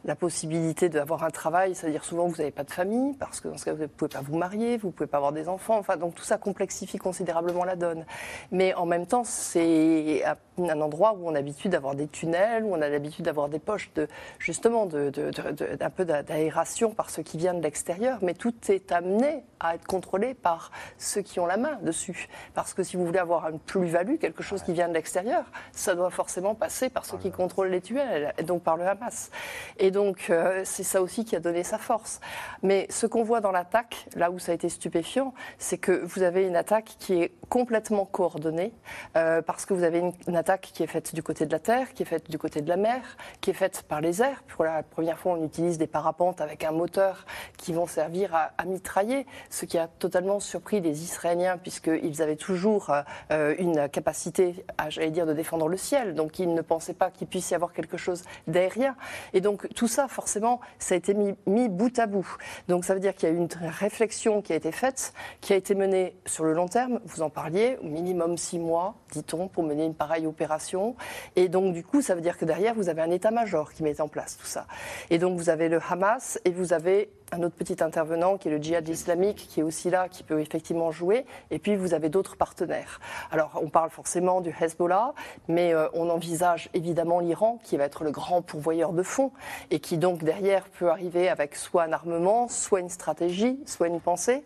la 0.03 0.15
possibilité 0.15 0.89
d'avoir 0.89 1.23
un 1.23 1.29
travail, 1.29 1.73
c'est-à-dire 1.73 2.03
souvent 2.03 2.27
vous 2.27 2.37
n'avez 2.37 2.51
pas 2.51 2.63
de 2.63 2.71
famille, 2.71 3.13
parce 3.13 3.39
que 3.39 3.47
dans 3.47 3.57
ce 3.57 3.65
cas 3.65 3.73
vous 3.73 3.83
ne 3.83 3.87
pouvez 3.87 4.09
pas 4.09 4.21
vous 4.21 4.37
marier, 4.37 4.77
vous 4.77 4.87
ne 4.87 4.93
pouvez 4.93 5.07
pas 5.07 5.17
avoir 5.17 5.31
des 5.31 5.47
enfants, 5.47 5.77
enfin 5.77 5.95
donc 5.95 6.15
tout 6.15 6.23
ça 6.23 6.37
complexifie 6.37 6.97
considérablement 6.97 7.63
la 7.63 7.77
donne. 7.77 8.05
Mais 8.51 8.73
en 8.73 8.85
même 8.85 9.05
temps 9.05 9.23
c'est 9.23 10.23
un 10.57 10.81
endroit 10.81 11.13
où 11.13 11.27
on 11.27 11.29
a 11.29 11.33
l'habitude 11.33 11.71
d'avoir 11.71 11.95
des 11.95 12.07
tunnels, 12.07 12.63
où 12.63 12.75
on 12.75 12.81
a 12.81 12.89
l'habitude 12.89 13.25
d'avoir 13.25 13.49
des 13.49 13.59
poches 13.59 13.91
de 13.95 14.07
justement 14.41 14.87
d'un 14.87 15.89
peu 15.89 16.03
d'aération 16.03 16.91
par 16.91 17.09
ceux 17.09 17.21
qui 17.21 17.37
viennent 17.37 17.59
de 17.59 17.63
l'extérieur, 17.63 18.17
mais 18.21 18.33
tout 18.33 18.53
est 18.69 18.91
amené 18.91 19.43
à 19.59 19.75
être 19.75 19.85
contrôlé 19.85 20.33
par 20.33 20.71
ceux 20.97 21.21
qui 21.21 21.39
ont 21.39 21.45
la 21.45 21.57
main 21.57 21.77
dessus. 21.83 22.27
Parce 22.55 22.73
que 22.73 22.81
si 22.81 22.97
vous 22.97 23.05
voulez 23.05 23.19
avoir 23.19 23.47
une 23.49 23.59
plus-value, 23.59 24.15
quelque 24.17 24.41
chose 24.41 24.63
qui 24.63 24.73
vient 24.73 24.89
de 24.89 24.93
l'extérieur, 24.93 25.45
ça 25.71 25.93
doit 25.93 26.09
forcément 26.09 26.55
passer 26.55 26.89
par 26.89 27.05
ceux 27.05 27.17
qui 27.17 27.31
contrôlent 27.31 27.69
les 27.69 27.81
tunnels, 27.81 28.33
et 28.37 28.43
donc 28.43 28.63
par 28.63 28.77
le 28.77 28.87
Hamas. 28.87 29.29
Et 29.77 29.91
donc 29.91 30.29
euh, 30.29 30.61
c'est 30.65 30.83
ça 30.83 31.01
aussi 31.01 31.23
qui 31.23 31.35
a 31.35 31.39
donné 31.39 31.63
sa 31.63 31.77
force. 31.77 32.19
Mais 32.63 32.87
ce 32.89 33.05
qu'on 33.05 33.23
voit 33.23 33.41
dans 33.41 33.51
l'attaque, 33.51 34.07
là 34.15 34.31
où 34.31 34.39
ça 34.39 34.51
a 34.51 34.55
été 34.55 34.69
stupéfiant, 34.69 35.33
c'est 35.59 35.77
que 35.77 35.91
vous 35.91 36.23
avez 36.23 36.47
une 36.47 36.55
attaque 36.55 36.95
qui 36.97 37.21
est 37.21 37.31
complètement 37.51 38.05
coordonnée, 38.05 38.71
euh, 39.17 39.41
parce 39.41 39.65
que 39.65 39.73
vous 39.73 39.83
avez 39.83 40.01
une, 40.25 40.37
attaque 40.37 40.69
qui 40.73 40.83
est 40.83 40.87
faite 40.87 41.13
du 41.13 41.21
côté 41.21 41.45
de 41.45 41.51
la 41.51 41.59
terre, 41.59 41.93
qui 41.93 42.03
est 42.03 42.05
faite 42.05 42.31
du 42.31 42.37
côté 42.37 42.61
de 42.61 42.69
la 42.69 42.77
mer, 42.77 43.01
qui 43.41 43.49
est 43.49 43.53
faite 43.53 43.83
par 43.89 43.99
les 43.99 44.21
airs. 44.21 44.41
Pour 44.47 44.63
la 44.63 44.83
première 44.83 45.19
fois, 45.19 45.33
on 45.33 45.43
utilise 45.43 45.77
des 45.77 45.85
parapentes 45.85 46.39
avec 46.39 46.63
un 46.63 46.71
moteur 46.71 47.25
qui 47.57 47.73
vont 47.73 47.87
servir 47.87 48.33
à, 48.33 48.63
mitrailler, 48.63 49.25
ce 49.49 49.65
qui 49.65 49.77
a 49.77 49.89
totalement 49.89 50.39
surpris 50.39 50.79
les 50.79 51.03
Israéliens, 51.03 51.57
puisqu'ils 51.57 52.21
avaient 52.21 52.37
toujours 52.37 52.89
euh, 53.31 53.53
une 53.59 53.89
capacité, 53.89 54.65
j'allais 54.87 55.11
dire, 55.11 55.25
de 55.25 55.33
défendre 55.33 55.67
le 55.67 55.75
ciel. 55.75 56.15
Donc, 56.15 56.39
ils 56.39 56.53
ne 56.53 56.61
pensaient 56.61 56.93
pas 56.93 57.11
qu'il 57.11 57.27
puisse 57.27 57.51
y 57.51 57.55
avoir 57.55 57.73
quelque 57.73 57.97
chose 57.97 58.23
d'aérien. 58.47 58.95
Et 59.33 59.41
donc, 59.41 59.67
tout 59.75 59.89
ça, 59.89 60.07
forcément, 60.07 60.61
ça 60.79 60.95
a 60.95 60.97
été 60.97 61.13
mis, 61.13 61.35
mis 61.47 61.67
bout 61.67 61.99
à 61.99 62.05
bout. 62.05 62.37
Donc, 62.69 62.85
ça 62.85 62.93
veut 62.93 63.01
dire 63.01 63.13
qu'il 63.13 63.27
y 63.27 63.31
a 63.33 63.35
une 63.35 63.49
réflexion 63.61 64.41
qui 64.41 64.53
a 64.53 64.55
été 64.55 64.71
faite, 64.71 65.13
qui 65.41 65.51
a 65.51 65.57
été 65.57 65.75
menée 65.75 66.15
sur 66.25 66.45
le 66.45 66.53
long 66.53 66.69
terme. 66.69 67.01
Vous 67.03 67.21
en 67.21 67.29
parliez, 67.41 67.77
au 67.81 67.87
minimum 67.87 68.37
six 68.37 68.59
mois, 68.59 68.93
dit-on, 69.11 69.47
pour 69.47 69.63
mener 69.63 69.85
une 69.85 69.95
pareille 69.95 70.27
opération. 70.27 70.95
Et 71.35 71.49
donc, 71.49 71.73
du 71.73 71.83
coup, 71.83 72.03
ça 72.03 72.13
veut 72.13 72.21
dire 72.21 72.37
que 72.37 72.45
derrière, 72.45 72.75
vous 72.75 72.87
avez 72.87 73.01
un 73.01 73.09
état-major 73.09 73.73
qui 73.73 73.81
met 73.81 73.99
en 73.99 74.07
place 74.07 74.37
tout 74.37 74.45
ça. 74.45 74.67
Et 75.09 75.17
donc, 75.17 75.39
vous 75.39 75.49
avez 75.49 75.67
le 75.67 75.79
Hamas 75.89 76.39
et 76.45 76.51
vous 76.51 76.71
avez 76.71 77.09
un 77.31 77.43
autre 77.43 77.55
petit 77.55 77.81
intervenant 77.81 78.37
qui 78.37 78.49
est 78.49 78.51
le 78.51 78.61
djihad 78.61 78.87
islamique, 78.87 79.47
qui 79.49 79.61
est 79.61 79.63
aussi 79.63 79.89
là, 79.89 80.09
qui 80.09 80.23
peut 80.23 80.41
effectivement 80.41 80.91
jouer. 80.91 81.25
Et 81.49 81.59
puis 81.59 81.75
vous 81.77 81.93
avez 81.93 82.09
d'autres 82.09 82.35
partenaires. 82.35 82.99
Alors 83.31 83.59
on 83.61 83.69
parle 83.69 83.89
forcément 83.89 84.41
du 84.41 84.53
Hezbollah, 84.59 85.13
mais 85.47 85.73
euh, 85.73 85.87
on 85.93 86.09
envisage 86.09 86.69
évidemment 86.73 87.19
l'Iran, 87.19 87.59
qui 87.63 87.77
va 87.77 87.85
être 87.85 88.03
le 88.03 88.11
grand 88.11 88.41
pourvoyeur 88.41 88.91
de 88.91 89.03
fonds, 89.03 89.31
et 89.69 89.79
qui 89.79 89.97
donc 89.97 90.23
derrière 90.23 90.65
peut 90.67 90.89
arriver 90.89 91.29
avec 91.29 91.55
soit 91.55 91.83
un 91.83 91.93
armement, 91.93 92.49
soit 92.49 92.81
une 92.81 92.89
stratégie, 92.89 93.59
soit 93.65 93.87
une 93.87 94.01
pensée. 94.01 94.43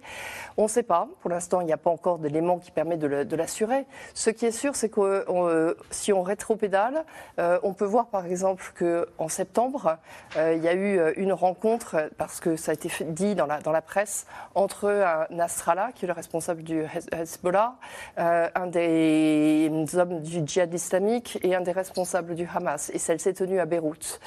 On 0.58 0.64
ne 0.64 0.68
sait 0.68 0.84
pas. 0.84 1.08
Pour 1.22 1.32
l'instant, 1.32 1.62
il 1.62 1.66
n'y 1.66 1.74
a 1.74 1.78
pas 1.78 1.90
encore 1.90 2.20
d'éléments 2.20 2.60
qui 2.60 2.72
permettent 2.72 3.00
de 3.00 3.36
l'assurer. 3.36 3.86
Ce 4.14 4.30
qui 4.30 4.46
est 4.46 4.52
sûr, 4.52 4.76
c'est 4.76 4.90
que 4.90 5.26
euh, 5.28 5.74
si 5.90 6.14
on 6.14 6.22
rétropédale, 6.22 7.04
euh, 7.40 7.60
on 7.64 7.74
peut 7.74 7.86
voir 7.86 8.08
par 8.08 8.26
exemple 8.26 8.64
qu'en 8.78 9.28
septembre, 9.28 9.98
il 10.36 10.64
y 10.64 10.68
a 10.68 10.74
eu 10.74 11.14
une 11.18 11.34
rencontre, 11.34 12.10
parce 12.18 12.40
que 12.40 12.56
ça 12.56 12.75
été 12.76 12.90
dit 13.06 13.36
dans 13.36 13.46
la, 13.46 13.60
dans 13.60 13.72
la 13.72 13.82
presse, 13.82 14.26
entre 14.54 14.90
un 14.90 15.26
Nasrallah, 15.30 15.92
qui 15.94 16.06
est 16.06 16.08
le 16.08 16.14
responsable 16.14 16.64
du 16.64 16.84
Hezbollah, 17.12 17.76
euh, 18.20 18.50
un 18.54 18.68
des 18.68 19.70
hommes 19.96 20.22
du 20.22 20.42
djihad 20.46 20.74
islamique 20.74 21.40
et 21.42 21.56
un 21.56 21.62
des 21.62 21.72
responsables 21.72 22.36
du 22.36 22.48
Hamas. 22.54 22.92
Et 22.94 23.00
celle 23.00 23.20
s'est 23.20 23.34
tenue 23.34 23.60
à 23.60 23.66
Beyrouth. 23.66 24.20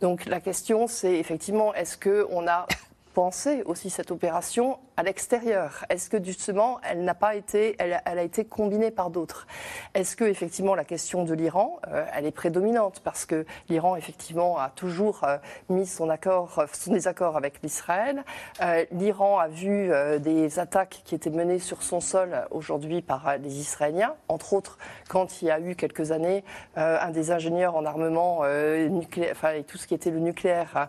Donc 0.00 0.24
la 0.26 0.40
question, 0.40 0.86
c'est 0.86 1.14
effectivement, 1.14 1.74
est-ce 1.74 1.96
qu'on 1.98 2.48
a 2.48 2.66
pensé 3.14 3.62
aussi 3.64 3.90
cette 3.90 4.10
opération 4.10 4.78
à 4.96 5.02
l'extérieur 5.02 5.84
Est-ce 5.90 6.08
que 6.08 6.22
justement, 6.22 6.80
elle 6.82 7.04
n'a 7.04 7.14
pas 7.14 7.34
été, 7.34 7.76
elle, 7.78 7.92
a 7.92 8.22
été 8.22 8.46
combinée 8.46 8.90
par 8.90 9.10
d'autres? 9.10 9.46
Est-ce 9.94 10.16
que 10.16 10.24
effectivement 10.24 10.74
la 10.74 10.84
question 10.84 11.24
de 11.24 11.34
l'Iran, 11.34 11.78
euh, 11.88 12.04
elle 12.14 12.24
est 12.24 12.32
prédominante? 12.32 13.00
Parce 13.04 13.26
que 13.26 13.44
l'Iran 13.68 13.96
effectivement 13.96 14.58
a 14.58 14.70
toujours 14.70 15.24
euh, 15.24 15.36
mis 15.68 15.86
son 15.86 16.08
accord, 16.08 16.58
euh, 16.58 16.66
son 16.72 16.92
désaccord 16.92 17.36
avec 17.36 17.62
l'Israël. 17.62 18.24
L'Iran 18.90 19.38
a 19.38 19.48
vu 19.48 19.90
des 20.20 20.58
attaques 20.58 21.02
qui 21.04 21.14
étaient 21.14 21.30
menées 21.30 21.58
sur 21.58 21.82
son 21.82 22.00
sol 22.00 22.46
aujourd'hui 22.50 23.02
par 23.02 23.36
les 23.38 23.58
Israéliens, 23.58 24.14
entre 24.28 24.54
autres 24.54 24.78
quand 25.08 25.42
il 25.42 25.48
y 25.48 25.50
a 25.50 25.60
eu 25.60 25.76
quelques 25.76 26.10
années 26.10 26.44
un 26.76 27.10
des 27.10 27.30
ingénieurs 27.30 27.76
en 27.76 27.84
armement 27.84 28.42
nucléaire, 28.88 29.32
enfin 29.32 29.52
et 29.52 29.64
tout 29.64 29.78
ce 29.78 29.86
qui 29.86 29.94
était 29.94 30.10
le 30.10 30.20
nucléaire 30.20 30.88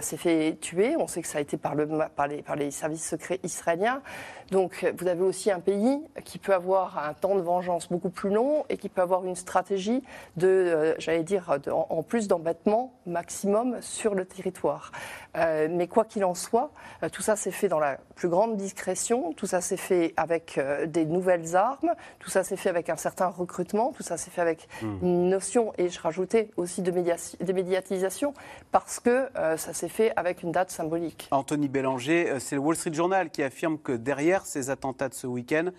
s'est 0.00 0.16
fait 0.16 0.56
tuer. 0.60 0.96
On 0.96 1.06
sait 1.06 1.22
que 1.22 1.28
ça 1.28 1.38
a 1.38 1.40
été 1.40 1.56
par, 1.56 1.74
le, 1.74 1.88
par, 2.14 2.28
les, 2.28 2.42
par 2.42 2.56
les 2.56 2.70
services 2.70 3.06
secrets 3.06 3.40
israélien. 3.48 4.02
Donc 4.50 4.86
vous 4.98 5.06
avez 5.06 5.22
aussi 5.22 5.50
un 5.50 5.60
pays 5.60 6.00
qui 6.24 6.38
peut 6.38 6.54
avoir 6.54 6.98
un 6.98 7.12
temps 7.12 7.34
de 7.34 7.40
vengeance 7.40 7.88
beaucoup 7.88 8.08
plus 8.08 8.30
long 8.30 8.64
et 8.70 8.78
qui 8.78 8.88
peut 8.88 9.02
avoir 9.02 9.24
une 9.24 9.36
stratégie 9.36 10.02
de, 10.36 10.46
euh, 10.46 10.94
j'allais 10.98 11.22
dire, 11.22 11.58
en, 11.70 12.02
plus 12.02 12.28
d'embêtement 12.28 12.94
maximum 13.06 13.76
sur 13.80 14.14
le 14.14 14.24
territoire. 14.24 14.92
Euh, 15.36 15.68
mais 15.70 15.86
quoi 15.86 16.04
qu'il 16.04 16.24
en 16.24 16.34
soit, 16.34 16.70
euh, 17.02 17.08
tout 17.10 17.20
ça 17.20 17.36
s'est 17.36 17.50
fait 17.50 17.68
dans 17.68 17.78
la 17.78 17.98
plus 18.14 18.28
grande 18.28 18.56
discrétion, 18.56 19.32
tout 19.34 19.46
ça 19.46 19.60
s'est 19.60 19.76
fait 19.76 20.14
avec 20.16 20.58
des 20.86 21.04
nouvelles 21.04 21.54
armes, 21.54 21.94
tout 22.18 22.30
ça 22.30 22.42
s'est 22.42 22.56
fait 22.56 22.68
avec 22.68 22.88
un 22.88 22.96
certain 22.96 23.28
recrutement, 23.28 23.92
tout 23.96 24.02
ça 24.02 24.16
s'est 24.16 24.30
fait 24.30 24.40
avec 24.40 24.68
hmm. 24.82 24.98
une 25.02 25.28
notion, 25.28 25.72
et 25.78 25.88
je 25.88 26.00
rajoutais 26.00 26.50
aussi 26.56 26.82
de, 26.82 26.90
médiatisation, 26.90 28.34
parce 28.72 28.98
que 28.98 29.28
ça 29.56 29.72
s'est 29.72 29.88
fait 29.88 30.12
avec 30.16 30.42
une 30.42 30.50
date 30.50 30.70
symbolique. 30.70 31.28
Anthony 31.30 31.68
Bélanger, 31.68 32.40
c'est 32.40 32.56
le 32.56 32.60
Wall 32.60 32.74
Street 32.74 32.92
Journal 32.92 33.30
qui 33.30 33.37
affirme 33.42 33.78
que 33.78 33.92
derrière 33.92 34.46
ces 34.46 34.70
attentats 34.70 35.08
de 35.08 35.14
ce 35.14 35.26
week-end, 35.26 35.70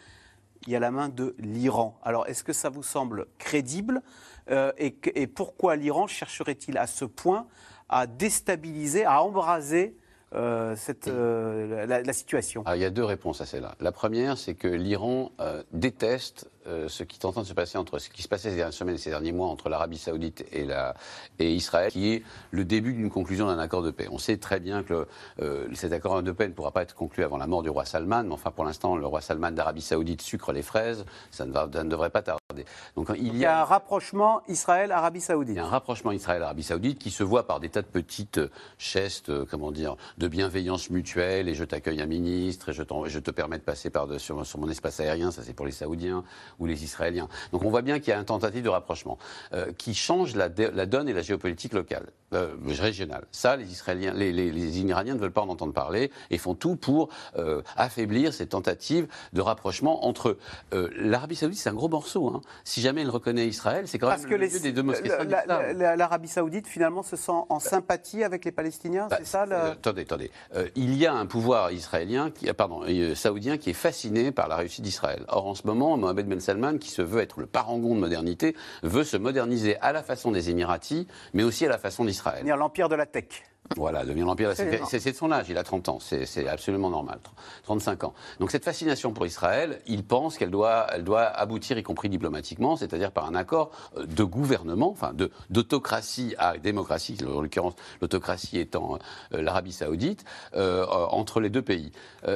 il 0.68 0.74
y 0.74 0.76
a 0.76 0.80
la 0.80 0.91
main 0.91 1.10
de 1.10 1.36
l'Iran. 1.39 1.97
Alors, 2.03 2.28
est-ce 2.28 2.43
que 2.43 2.53
ça 2.53 2.70
vous 2.70 2.84
semble 2.84 3.28
crédible 3.38 4.01
euh, 4.51 4.72
et, 4.78 5.28
pourquoi 5.28 5.76
l'Iran 5.76 6.07
chercherait-il 6.07 6.78
à 6.78 6.88
ce 6.88 7.05
point 7.05 7.47
à 7.88 8.07
déstabiliser, 8.07 9.05
à 9.05 9.22
embraser 9.22 9.95
euh, 10.34 10.76
cette, 10.76 11.07
euh, 11.07 11.86
la, 11.86 12.14
situation? 12.14 12.64
Il 12.74 12.82
y 12.82 12.86
a 12.86 12.89
deux 12.89 13.03
réponses 13.03 13.41
à 13.41 13.45
celle-là. 13.45 13.76
La 13.80 13.91
première, 13.91 14.38
c'est 14.38 14.55
que 14.55 14.68
l'Iran 14.68 15.32
déteste 15.72 16.49
euh, 16.70 16.88
ce 16.88 17.03
qui 17.03 17.20
est 17.20 17.26
en 17.26 17.32
train 17.32 17.41
de 17.41 17.47
se 17.47 17.53
passer 17.53 17.78
entre 17.78 17.99
ce 17.99 18.09
qui 18.09 18.22
se 18.22 18.28
passait 18.28 18.49
ces 18.49 18.55
dernières 18.55 18.74
semaines 18.74 18.95
et 18.95 18.99
ces 18.99 19.09
derniers 19.09 19.32
mois 19.32 19.47
entre 19.47 19.70
l'Arabie 19.70 19.97
Saoudite 19.97 20.45
et, 20.51 20.65
la, 20.65 20.93
et 21.39 21.53
Israël, 21.53 21.91
qui 21.91 22.13
est 22.13 22.24
le 22.51 22.65
début 22.65 22.93
d'une 22.93 23.09
conclusion 23.09 23.47
d'un 23.47 23.59
accord 23.59 23.82
de 23.82 23.91
paix. 23.91 24.07
On 24.11 24.17
sait 24.17 24.38
très 24.38 24.59
bien 24.59 24.84
que 24.84 25.07
euh, 25.41 25.67
cet 25.74 25.93
accord 25.93 26.22
de 26.22 26.32
paix 26.32 26.47
ne 26.47 26.53
pourra 26.53 26.72
pas 26.72 26.84
être 26.84 26.95
conclu 26.95 27.24
avant 27.24 27.38
la 27.38 27.47
mort 27.47 27.63
du 27.63 27.70
roi 27.70 27.86
Salman, 27.86 28.24
mais 28.24 28.34
enfin 28.34 28.51
pour 28.51 28.65
l'instant, 28.65 28.95
le 28.95 29.05
roi 29.05 29.22
Salman 29.22 29.51
d'Arabie 29.51 29.82
Saoudite 29.82 30.22
sucre 30.22 30.51
les 30.51 30.61
fraises, 30.61 31.05
ça 31.32 31.45
ne, 31.45 31.51
va, 31.51 31.67
ne 31.67 31.89
devrait 31.89 32.09
pas 32.09 32.22
tarder. 32.22 32.39
Donc 32.95 33.11
il 33.17 33.38
y, 33.38 33.45
a, 33.45 33.61
un 33.61 33.63
rapprochement 33.63 34.41
Israël-Arabie 34.47 35.22
Saoudite. 35.22 35.55
Il 35.55 35.57
y 35.57 35.61
a 35.61 35.65
un 35.65 35.70
rapprochement 35.70 36.11
Israël-Arabie 36.11 36.63
Saoudite 36.63 36.99
qui 36.99 37.11
se 37.11 37.24
voit 37.24 37.45
par 37.45 37.59
des 37.59 37.70
tas 37.70 37.82
de 37.82 37.88
petites 37.88 38.39
gestes, 38.78 39.30
euh, 39.30 39.45
comment 39.49 39.72
dire, 39.72 39.95
de 40.17 40.28
bienveillance 40.28 40.89
mutuelle, 40.89 41.47
et 41.47 41.53
je 41.53 41.63
t'accueille 41.63 42.01
un 42.01 42.07
ministre, 42.07 42.70
et 42.70 42.74
je, 42.74 42.84
je, 43.05 43.20
te 43.20 43.32
permets 43.32 43.57
de 43.57 43.63
passer 43.63 43.89
par 43.89 44.07
de, 44.07 44.17
sur, 44.17 44.45
sur 44.45 44.59
mon 44.59 44.70
espace 44.70 44.99
aérien, 44.99 45.32
ça 45.32 45.43
c'est 45.43 45.53
pour 45.53 45.65
les 45.65 45.72
Saoudiens, 45.72 46.24
ou 46.60 46.66
les 46.66 46.84
Israéliens. 46.84 47.28
Donc 47.51 47.64
on 47.64 47.70
voit 47.70 47.82
bien 47.82 47.99
qu'il 47.99 48.10
y 48.10 48.14
a 48.14 48.20
une 48.20 48.26
tentative 48.26 48.64
de 48.64 48.70
rapprochement 48.70 49.18
euh, 49.53 49.72
qui 49.78 49.93
change 49.93 50.36
la, 50.36 50.49
donne 50.49 51.10
et 51.10 51.14
la 51.14 51.22
géopolitique 51.22 51.74
locale, 51.74 52.07
euh, 52.34 52.53
régionale. 52.68 53.26
Ça, 53.32 53.55
les 53.55 53.72
Israéliens, 53.72 54.14
les, 54.14 54.80
Iraniens 54.80 55.16
ne 55.16 55.20
veulent 55.20 55.32
pas 55.32 55.41
en 55.41 55.49
entendre 55.49 55.74
parler 55.74 56.12
et 56.30 56.38
font 56.38 56.55
tout 56.55 56.76
pour 56.76 57.10
euh, 57.38 57.62
affaiblir 57.76 58.34
ces 58.34 58.47
tentatives 58.47 59.07
de 59.34 59.41
rapprochement 59.41 60.05
entre 60.05 60.38
l'Arabie 60.72 61.36
Saoudite. 61.36 61.60
C'est 61.60 61.70
un 61.70 61.74
gros 61.74 61.89
morceau. 61.89 62.28
Hein. 62.28 62.41
Si 62.64 62.82
jamais 62.82 63.01
elle 63.01 63.10
reconnaît 63.10 63.47
Israël, 63.47 63.88
c'est 63.88 63.97
quand 63.97 64.10
même 64.10 64.26
le 64.30 64.38
les, 64.38 64.60
des 64.60 64.72
deux 64.72 64.84
mosquées. 64.84 65.10
L'Arabie 65.47 66.28
Saoudite 66.28 66.68
finalement 66.68 67.03
se 67.03 67.16
sent 67.16 67.32
en 67.49 67.60
sympathie 67.60 68.24
avec 68.24 68.45
les 68.45 68.51
Palestiniens, 68.51 69.07
bah, 69.10 69.18
c'est 69.20 69.28
ça 69.28 69.43
Attendez, 69.43 70.01
attendez. 70.01 70.32
il 70.76 70.95
y 70.95 71.05
a 71.05 71.14
un 71.14 71.26
pouvoir 71.26 71.72
israélien, 71.72 72.32
qui, 72.32 72.51
pardon, 72.53 72.84
saoudien, 73.16 73.57
qui 73.57 73.70
est 73.72 73.74
fasciné 73.74 74.32
par 74.32 74.47
la 74.47 74.55
réussite 74.55 74.84
d'Israël. 74.84 75.24
Or 75.28 75.47
en 75.47 75.55
ce 75.55 75.66
moment, 75.66 75.97
Mohamed 75.97 76.28
Ben 76.28 76.39
Salman 76.50 76.80
qui 76.80 76.89
se 76.89 77.04
veut 77.04 77.22
être 77.22 77.39
le 77.39 77.45
parangon 77.45 77.93
de 77.93 78.00
modernité, 78.00 78.56
veut 78.82 79.04
se 79.04 79.18
moderniser 79.18 79.78
à 79.82 79.91
la 79.91 80.02
façon 80.02 80.32
des 80.32 80.50
Émiratis, 80.50 81.06
mais 81.34 81.43
aussi 81.43 81.64
à 81.68 81.70
la 81.70 81.78
façon 81.78 82.06
d'Israël. 82.06 82.43
L'empire 82.43 82.89
de 82.89 82.95
la 82.95 83.06
tech. 83.06 83.43
Voilà, 83.76 84.03
devient 84.03 84.22
l'Empire. 84.22 84.53
C'est 84.55 85.11
de 85.11 85.15
son 85.15 85.32
âge, 85.32 85.47
il 85.49 85.57
a 85.57 85.63
30 85.63 85.89
ans, 85.89 85.99
c'est 85.99 86.47
absolument 86.47 86.89
normal, 86.89 87.20
35 87.63 88.03
ans. 88.03 88.13
Donc 88.39 88.51
cette 88.51 88.65
fascination 88.65 89.13
pour 89.13 89.26
Israël, 89.26 89.80
il 89.88 90.03
pense 90.03 90.38
qu'elle 90.38 90.51
doit, 90.51 90.88
elle 90.91 91.03
doit 91.03 91.24
aboutir, 91.24 91.78
y 91.78 91.84
compris 91.84 92.09
diplomatiquement, 92.09 92.76
c'est-à-dire 92.76 93.11
par 93.11 93.26
un 93.26 93.36
accord 93.36 93.72
euh, 93.97 94.05
de 94.05 94.24
gouvernement, 94.24 94.89
enfin 94.89 95.13
d'autocratie 95.49 96.36
à 96.38 96.57
démocratie, 96.57 97.17
en 97.26 97.41
l'occurrence 97.41 97.74
l'autocratie 98.01 98.59
étant 98.59 98.97
euh, 99.34 99.41
l'Arabie 99.41 99.72
saoudite, 99.72 100.26
euh, 100.55 100.86
entre 100.88 101.39
les 101.39 101.49
deux 101.49 101.61
pays. 101.61 101.91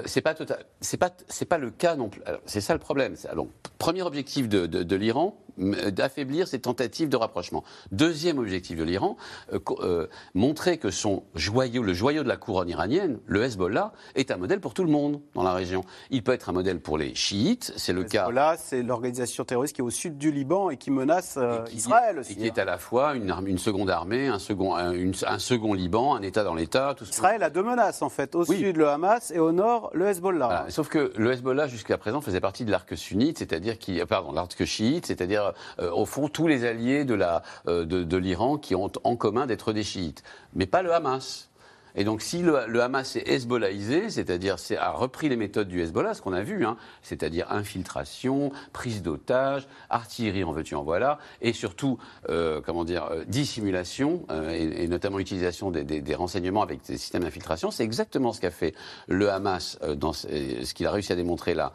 c'est 0.06 0.22
pas, 0.22 0.34
tota-, 0.34 0.60
pas, 1.00 1.10
pas 1.50 1.58
le 1.58 1.72
cas 1.72 1.96
non 1.96 2.10
plus. 2.10 2.22
C'est 2.46 2.62
ça 2.62 2.74
le 2.74 2.80
problème. 2.80 3.16
Alors, 3.30 3.48
premier 3.78 4.02
objectif 4.02 4.48
de, 4.48 4.66
de 4.66 4.96
l'Iran, 4.96 5.36
d'affaiblir 5.58 6.48
ces 6.48 6.60
tentatives 6.60 7.10
de 7.10 7.18
rapprochement. 7.18 7.64
Deuxième 7.92 8.40
objectif 8.40 8.78
de 8.78 8.84
l'Iran, 8.84 9.18
euh, 9.52 9.60
euh, 9.80 10.08
montrer 10.34 10.78
que 10.78 10.90
son 10.90 11.24
joyau, 11.36 11.84
le 11.84 11.94
joyau 11.94 12.24
de 12.24 12.28
la 12.28 12.38
couronne 12.38 12.70
iranienne, 12.70 13.20
le 13.26 13.44
Hezbollah, 13.44 13.94
est 14.16 14.32
un 14.32 14.38
modèle 14.38 14.60
pour 14.60 14.74
tout 14.74 14.84
le 14.84 14.90
monde 14.90 15.22
dans 15.36 15.44
la 15.44 15.54
région. 15.54 15.84
Il 16.10 16.24
peut 16.24 16.34
être 16.34 16.50
un 16.50 16.54
modèle 16.54 16.80
pour 16.80 16.98
les 16.98 17.14
chiites, 17.16 17.74
c'est 17.78 17.94
le, 17.94 18.04
cas. 18.04 18.24
Hezbollah, 18.24 18.56
c'est 18.58 18.82
l'organisation 18.82 19.44
terroriste 19.44 19.76
qui 19.76 19.82
est 19.82 19.86
au 19.86 19.90
sud 19.90 20.18
du 20.18 20.32
Liban 20.32 20.70
et 20.70 20.78
qui 20.78 20.92
menace 20.92 21.36
euh, 21.38 21.64
Israël 21.74 22.20
aussi. 22.20 22.34
Et 22.34 22.36
qui 22.36 22.46
est 22.46 22.58
à 22.58 22.66
la 22.66 22.78
fois 22.78 23.16
une, 23.16 23.34
une 23.46 23.58
seconde 23.58 23.90
armée, 23.90 24.28
un 24.28 24.40
second, 24.40 24.76
un, 24.76 25.40
second 25.40 25.74
Liban, 25.74 26.16
un 26.16 26.22
État 26.22 26.44
dans 26.44 26.56
l'État. 26.56 26.96
Israël 27.02 27.44
a 27.44 27.50
deux 27.50 27.64
menaces 27.64 28.02
en 28.02 28.10
fait, 28.10 28.36
au 28.36 28.46
sud 28.46 28.78
le 28.78 28.88
Hamas 28.88 29.32
et 29.32 29.40
au 29.40 29.52
nord 29.52 29.92
le 29.94 30.08
Hezbollah. 30.08 30.66
Sauf 30.70 30.90
que 30.90 31.12
le 31.16 31.32
Hezbollah 31.32 31.68
jusqu'à 31.68 31.98
présent 31.98 32.22
faisait 32.22 32.42
partie 32.42 32.66
de 32.66 32.72
l'arc 32.72 32.98
sunnite, 32.98 33.40
c'est-à-dire 33.40 33.78
qui, 33.78 34.00
pardon, 34.06 34.32
l'arc 34.32 34.64
chiite, 34.66 35.06
c'est-à-dire 35.08 35.43
euh, 35.80 35.92
au 35.92 36.06
fond, 36.06 36.28
tous 36.28 36.48
les 36.48 36.66
alliés 36.66 37.06
de 37.06 38.18
l'Iran 38.18 38.58
qui 38.58 38.76
ont 38.76 38.92
en 39.04 39.16
commun 39.16 39.46
d'être 39.46 39.74
des 39.74 39.84
chiites, 39.84 40.24
mais 40.54 40.66
pas 40.66 40.82
le 40.82 40.94
Hamas. 40.94 41.50
Et 41.96 42.04
donc, 42.04 42.22
si 42.22 42.40
le, 42.40 42.82
Hamas 42.82 43.16
est 43.16 43.28
hezbollahisé, 43.28 44.10
c'est-à-dire 44.10 44.58
a 44.78 44.92
repris 44.92 45.30
les 45.30 45.36
méthodes 45.36 45.68
du 45.68 45.82
Hezbollah, 45.82 46.14
ce 46.14 46.22
qu'on 46.22 46.34
a 46.34 46.42
vu, 46.42 46.66
hein, 46.66 46.78
c'est-à-dire 47.02 47.52
infiltration, 47.52 48.52
prise 48.72 49.04
d'otages, 49.04 49.68
artillerie 49.90 50.44
en 50.44 50.52
veux-tu 50.52 50.76
en 50.76 50.84
voilà, 50.84 51.20
et 51.42 51.54
surtout, 51.54 52.00
euh, 52.30 52.62
comment 52.66 52.84
dire, 52.84 53.08
euh, 53.12 53.24
dissimulation, 53.28 54.26
euh, 54.32 54.50
et, 54.50 54.88
notamment 54.88 55.20
utilisation 55.20 55.72
des, 55.72 56.16
renseignements 56.16 56.62
avec 56.62 56.86
des 56.86 56.98
systèmes 56.98 57.24
d'infiltration, 57.24 57.72
c'est 57.72 57.84
exactement 57.84 58.34
ce 58.34 58.42
qu'a 58.42 58.52
fait 58.52 58.74
le 59.08 59.32
Hamas 59.32 59.80
dans 59.96 60.14
ce, 60.14 60.28
qu'il 60.74 60.86
a 60.88 60.92
réussi 60.92 61.12
à 61.12 61.16
démontrer 61.16 61.54
là, 61.54 61.74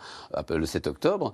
le 0.49 0.67
7 0.67 0.87
octobre. 0.87 1.33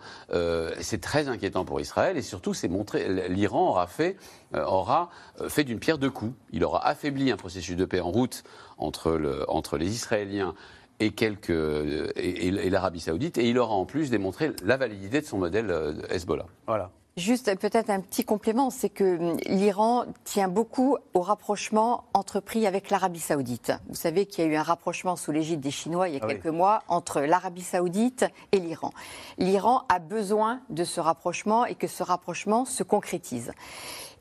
c'est 0.81 1.01
très 1.01 1.29
inquiétant 1.29 1.65
pour 1.65 1.81
Israël, 1.81 2.17
et 2.17 2.23
surtout, 2.23 2.55
c'est 2.55 2.69
montré, 2.69 3.29
l'Iran 3.29 3.69
aura 3.69 3.87
fait, 3.87 4.17
aura 4.55 5.11
fait 5.49 5.65
d'une 5.65 5.79
pierre 5.79 5.99
deux 5.99 6.11
coups. 6.11 6.33
Il 6.53 6.65
aura 6.65 6.87
affaibli 6.87 7.31
un 7.31 7.37
processus 7.37 7.77
de 7.77 7.85
paix 7.85 8.01
en 8.01 8.11
route 8.11 8.45
entre, 8.79 9.13
le, 9.13 9.49
entre 9.51 9.77
les 9.79 9.93
Israéliens 9.93 10.55
et, 11.01 11.13
quelques, 11.13 11.51
et, 11.51 12.71
l'Arabie 12.71 13.01
saoudite, 13.01 13.39
et 13.39 13.49
il 13.49 13.59
aura 13.59 13.75
en 13.75 13.85
plus 13.85 14.11
démontré 14.11 14.53
la 14.65 14.77
validité 14.77 15.21
de 15.21 15.27
son 15.27 15.39
modèle 15.39 15.71
euh, 15.71 15.95
Hezbollah. 16.11 16.47
Voilà. 16.67 16.91
Juste 17.17 17.57
peut-être 17.61 17.91
un 17.91 18.01
petit 18.01 18.25
complément, 18.25 18.71
c'est 18.71 18.89
que 18.89 19.19
hum, 19.19 19.37
l'Iran 19.47 20.07
tient 20.25 20.49
beaucoup 20.49 20.97
au 21.15 21.21
rapprochement 21.21 22.05
entrepris 22.13 22.67
avec 22.67 22.91
l'Arabie 22.91 23.21
saoudite. 23.21 23.73
Vous 23.89 23.95
savez 23.95 24.27
qu'il 24.27 24.45
y 24.45 24.49
a 24.49 24.51
eu 24.51 24.57
un 24.57 24.65
rapprochement 24.65 25.15
sous 25.15 25.31
l'égide 25.31 25.61
des 25.61 25.71
Chinois 25.71 26.09
il 26.09 26.15
y 26.15 26.19
a 26.19 26.21
ah 26.25 26.27
quelques 26.27 26.47
mois 26.47 26.83
entre 26.89 27.21
l'Arabie 27.21 27.63
saoudite 27.63 28.27
et 28.51 28.59
l'Iran. 28.59 28.93
L'Iran 29.39 29.85
a 29.89 30.01
besoin 30.01 30.61
de 30.71 30.83
ce 30.83 31.01
rapprochement 31.01 31.67
et 31.67 31.77
que 31.77 31.87
ce 31.87 32.03
rapprochement 32.03 32.65
se 32.65 32.83
concrétise. 32.83 33.53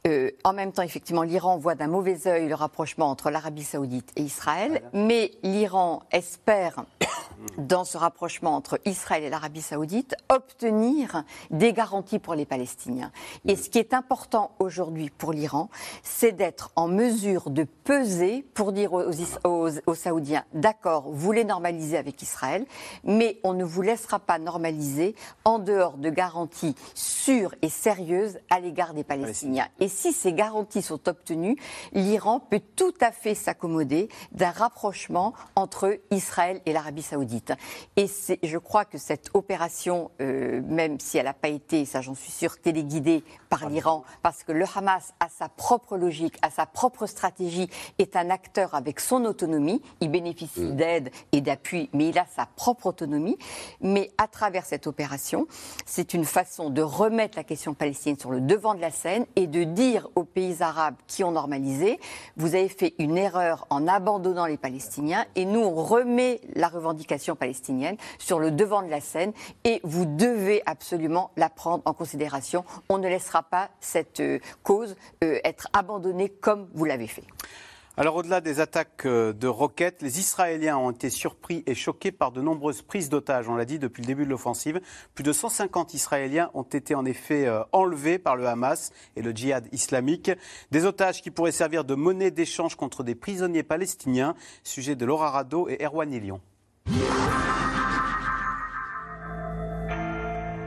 Euh, 0.05 0.31
en 0.43 0.51
même 0.51 0.73
temps, 0.73 0.81
effectivement, 0.81 1.23
l'Iran 1.23 1.57
voit 1.57 1.75
d'un 1.75 1.87
mauvais 1.87 2.27
œil 2.27 2.49
le 2.49 2.55
rapprochement 2.55 3.09
entre 3.09 3.29
l'Arabie 3.29 3.63
saoudite 3.63 4.11
et 4.17 4.21
Israël, 4.21 4.81
mais 4.91 5.31
l'Iran 5.43 6.03
espère, 6.11 6.83
dans 7.57 7.83
ce 7.83 7.97
rapprochement 7.97 8.55
entre 8.55 8.79
Israël 8.85 9.23
et 9.23 9.29
l'Arabie 9.29 9.61
saoudite, 9.61 10.15
obtenir 10.29 11.23
des 11.51 11.73
garanties 11.73 12.19
pour 12.19 12.35
les 12.35 12.45
Palestiniens. 12.45 13.11
Et 13.45 13.55
ce 13.55 13.69
qui 13.69 13.79
est 13.79 13.93
important 13.93 14.51
aujourd'hui 14.59 15.09
pour 15.09 15.33
l'Iran, 15.33 15.69
c'est 16.03 16.31
d'être 16.31 16.71
en 16.75 16.87
mesure 16.87 17.49
de 17.49 17.63
peser 17.63 18.45
pour 18.53 18.71
dire 18.71 18.93
aux, 18.93 19.69
aux 19.85 19.95
Saoudiens, 19.95 20.45
d'accord, 20.53 21.09
vous 21.11 21.31
les 21.31 21.43
normalisez 21.43 21.97
avec 21.97 22.21
Israël, 22.21 22.65
mais 23.03 23.39
on 23.43 23.53
ne 23.53 23.63
vous 23.63 23.81
laissera 23.81 24.19
pas 24.19 24.39
normaliser 24.39 25.15
en 25.45 25.59
dehors 25.59 25.97
de 25.97 26.09
garanties 26.09 26.75
sûres 26.93 27.55
et 27.61 27.69
sérieuses 27.69 28.39
à 28.49 28.59
l'égard 28.59 28.93
des 28.93 29.03
Palestiniens. 29.03 29.67
Et 29.79 29.87
si 29.87 30.13
ces 30.13 30.33
garanties 30.33 30.81
sont 30.81 31.07
obtenues, 31.07 31.57
l'Iran 31.93 32.39
peut 32.39 32.61
tout 32.75 32.93
à 33.01 33.11
fait 33.11 33.35
s'accommoder 33.35 34.09
d'un 34.31 34.51
rapprochement 34.51 35.33
entre 35.55 35.99
Israël 36.11 36.61
et 36.65 36.73
l'Arabie 36.73 37.01
saoudite. 37.01 37.32
Et 37.95 38.07
je 38.43 38.57
crois 38.57 38.85
que 38.85 38.97
cette 38.97 39.29
opération, 39.33 40.11
euh, 40.21 40.61
même 40.65 40.99
si 40.99 41.17
elle 41.17 41.25
n'a 41.25 41.33
pas 41.33 41.47
été, 41.47 41.85
ça 41.85 42.01
j'en 42.01 42.15
suis 42.15 42.31
sûre, 42.31 42.59
téléguidée 42.59 43.23
par 43.53 43.69
l'Iran, 43.69 44.03
parce 44.23 44.43
que 44.43 44.51
le 44.51 44.65
Hamas 44.75 45.13
a 45.19 45.29
sa 45.29 45.47
propre 45.47 45.95
logique, 45.95 46.39
a 46.41 46.49
sa 46.49 46.65
propre 46.65 47.05
stratégie, 47.05 47.69
est 47.99 48.15
un 48.15 48.31
acteur 48.31 48.73
avec 48.73 48.99
son 48.99 49.25
autonomie, 49.25 49.79
il 50.01 50.09
bénéficie 50.09 50.61
mm. 50.61 50.75
d'aide 50.75 51.11
et 51.33 51.41
d'appui, 51.41 51.87
mais 51.93 52.09
il 52.09 52.17
a 52.17 52.25
sa 52.35 52.47
propre 52.47 52.87
autonomie. 52.87 53.37
Mais 53.79 54.09
à 54.17 54.27
travers 54.27 54.65
cette 54.65 54.87
opération, 54.87 55.45
c'est 55.85 56.15
une 56.15 56.25
façon 56.25 56.71
de 56.71 56.81
remettre 56.81 57.37
la 57.37 57.43
question 57.43 57.75
palestinienne 57.75 58.19
sur 58.19 58.31
le 58.31 58.41
devant 58.41 58.73
de 58.73 58.81
la 58.81 58.89
scène 58.89 59.27
et 59.35 59.45
de 59.45 59.63
dire 59.63 60.09
aux 60.15 60.23
pays 60.23 60.63
arabes 60.63 60.95
qui 61.05 61.23
ont 61.23 61.31
normalisé, 61.31 61.99
vous 62.37 62.55
avez 62.55 62.69
fait 62.69 62.95
une 62.97 63.19
erreur 63.19 63.67
en 63.69 63.87
abandonnant 63.87 64.47
les 64.47 64.57
Palestiniens 64.57 65.25
et 65.35 65.45
nous, 65.45 65.61
on 65.61 65.75
remet 65.75 66.41
la 66.55 66.69
revendication 66.69 67.35
palestinienne 67.35 67.97
sur 68.17 68.39
le 68.39 68.49
devant 68.49 68.81
de 68.81 68.89
la 68.89 68.99
scène 68.99 69.31
et 69.63 69.79
vous 69.83 70.05
devez 70.05 70.63
absolument 70.65 71.29
la 71.37 71.49
prendre 71.49 71.83
en 71.85 71.93
considération. 71.93 72.65
On 72.89 72.97
ne 72.97 73.07
laissera 73.07 73.42
pas 73.43 73.69
cette 73.79 74.19
euh, 74.19 74.39
cause 74.63 74.95
euh, 75.23 75.39
être 75.43 75.67
abandonnée 75.73 76.29
comme 76.29 76.69
vous 76.73 76.85
l'avez 76.85 77.07
fait. 77.07 77.23
Alors 77.95 78.15
au-delà 78.15 78.41
des 78.41 78.59
attaques 78.59 79.05
euh, 79.05 79.33
de 79.33 79.47
roquettes, 79.47 80.01
les 80.01 80.19
Israéliens 80.19 80.77
ont 80.77 80.89
été 80.89 81.11
surpris 81.11 81.63
et 81.67 81.75
choqués 81.75 82.11
par 82.11 82.31
de 82.31 82.41
nombreuses 82.41 82.81
prises 82.81 83.09
d'otages. 83.09 83.47
On 83.49 83.55
l'a 83.55 83.65
dit 83.65 83.77
depuis 83.77 84.01
le 84.01 84.07
début 84.07 84.25
de 84.25 84.29
l'offensive. 84.31 84.81
Plus 85.13 85.23
de 85.23 85.31
150 85.31 85.93
Israéliens 85.93 86.49
ont 86.55 86.63
été 86.63 86.95
en 86.95 87.05
effet 87.05 87.47
enlevés 87.71 88.17
par 88.17 88.35
le 88.35 88.47
Hamas 88.47 88.91
et 89.15 89.21
le 89.21 89.31
djihad 89.31 89.67
islamique. 89.71 90.31
Des 90.71 90.85
otages 90.85 91.21
qui 91.21 91.29
pourraient 91.29 91.51
servir 91.51 91.85
de 91.85 91.93
monnaie 91.93 92.31
d'échange 92.31 92.75
contre 92.75 93.03
des 93.03 93.13
prisonniers 93.13 93.61
palestiniens. 93.61 94.33
Sujet 94.63 94.95
de 94.95 95.05
Laura 95.05 95.29
Rado 95.29 95.69
et 95.69 95.83
Erwan 95.83 96.09
Lyon. 96.09 96.41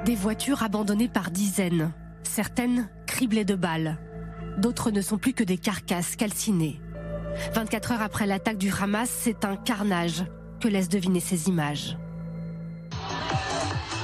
Des 0.06 0.14
voitures 0.14 0.62
abandonnées 0.62 1.08
par 1.08 1.32
dizaines, 1.32 1.92
certaines 2.26 2.88
criblées 3.06 3.44
de 3.44 3.54
balles. 3.54 3.98
D'autres 4.58 4.90
ne 4.90 5.00
sont 5.00 5.18
plus 5.18 5.32
que 5.32 5.44
des 5.44 5.58
carcasses 5.58 6.16
calcinées. 6.16 6.80
24 7.54 7.92
heures 7.92 8.02
après 8.02 8.26
l'attaque 8.26 8.58
du 8.58 8.72
Hamas, 8.72 9.10
c'est 9.10 9.44
un 9.44 9.56
carnage 9.56 10.24
que 10.60 10.68
laissent 10.68 10.88
deviner 10.88 11.20
ces 11.20 11.48
images. 11.48 11.96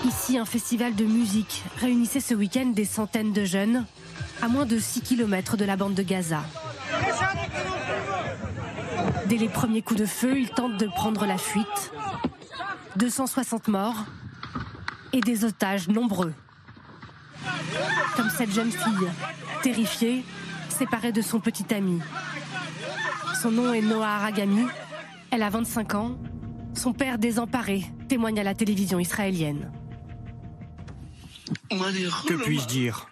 Ici, 0.04 0.36
un 0.36 0.44
festival 0.44 0.94
de 0.94 1.04
musique 1.04 1.62
réunissait 1.78 2.20
ce 2.20 2.34
week-end 2.34 2.66
des 2.66 2.84
centaines 2.84 3.32
de 3.32 3.44
jeunes 3.44 3.84
à 4.42 4.48
moins 4.48 4.66
de 4.66 4.78
6 4.78 5.02
km 5.02 5.56
de 5.56 5.64
la 5.64 5.76
bande 5.76 5.94
de 5.94 6.02
Gaza. 6.02 6.42
Dès 9.26 9.36
les 9.36 9.48
premiers 9.48 9.82
coups 9.82 10.00
de 10.00 10.06
feu, 10.06 10.38
ils 10.38 10.50
tentent 10.50 10.78
de 10.78 10.86
prendre 10.86 11.24
la 11.24 11.38
fuite. 11.38 11.92
260 12.96 13.68
morts 13.68 14.04
et 15.12 15.20
des 15.20 15.44
otages 15.44 15.88
nombreux. 15.88 16.34
Comme 18.16 18.30
cette 18.30 18.52
jeune 18.52 18.70
fille, 18.70 19.08
terrifiée, 19.62 20.24
séparée 20.68 21.12
de 21.12 21.22
son 21.22 21.40
petit 21.40 21.72
ami. 21.72 22.00
Son 23.40 23.50
nom 23.50 23.72
est 23.72 23.82
Noah 23.82 24.06
Aragami. 24.06 24.66
Elle 25.30 25.42
a 25.42 25.50
25 25.50 25.94
ans. 25.94 26.18
Son 26.74 26.92
père 26.92 27.18
désemparé 27.18 27.84
témoigne 28.08 28.40
à 28.40 28.44
la 28.44 28.54
télévision 28.54 28.98
israélienne. 28.98 29.70
Que 31.70 32.34
puis-je 32.34 32.66
dire? 32.66 33.08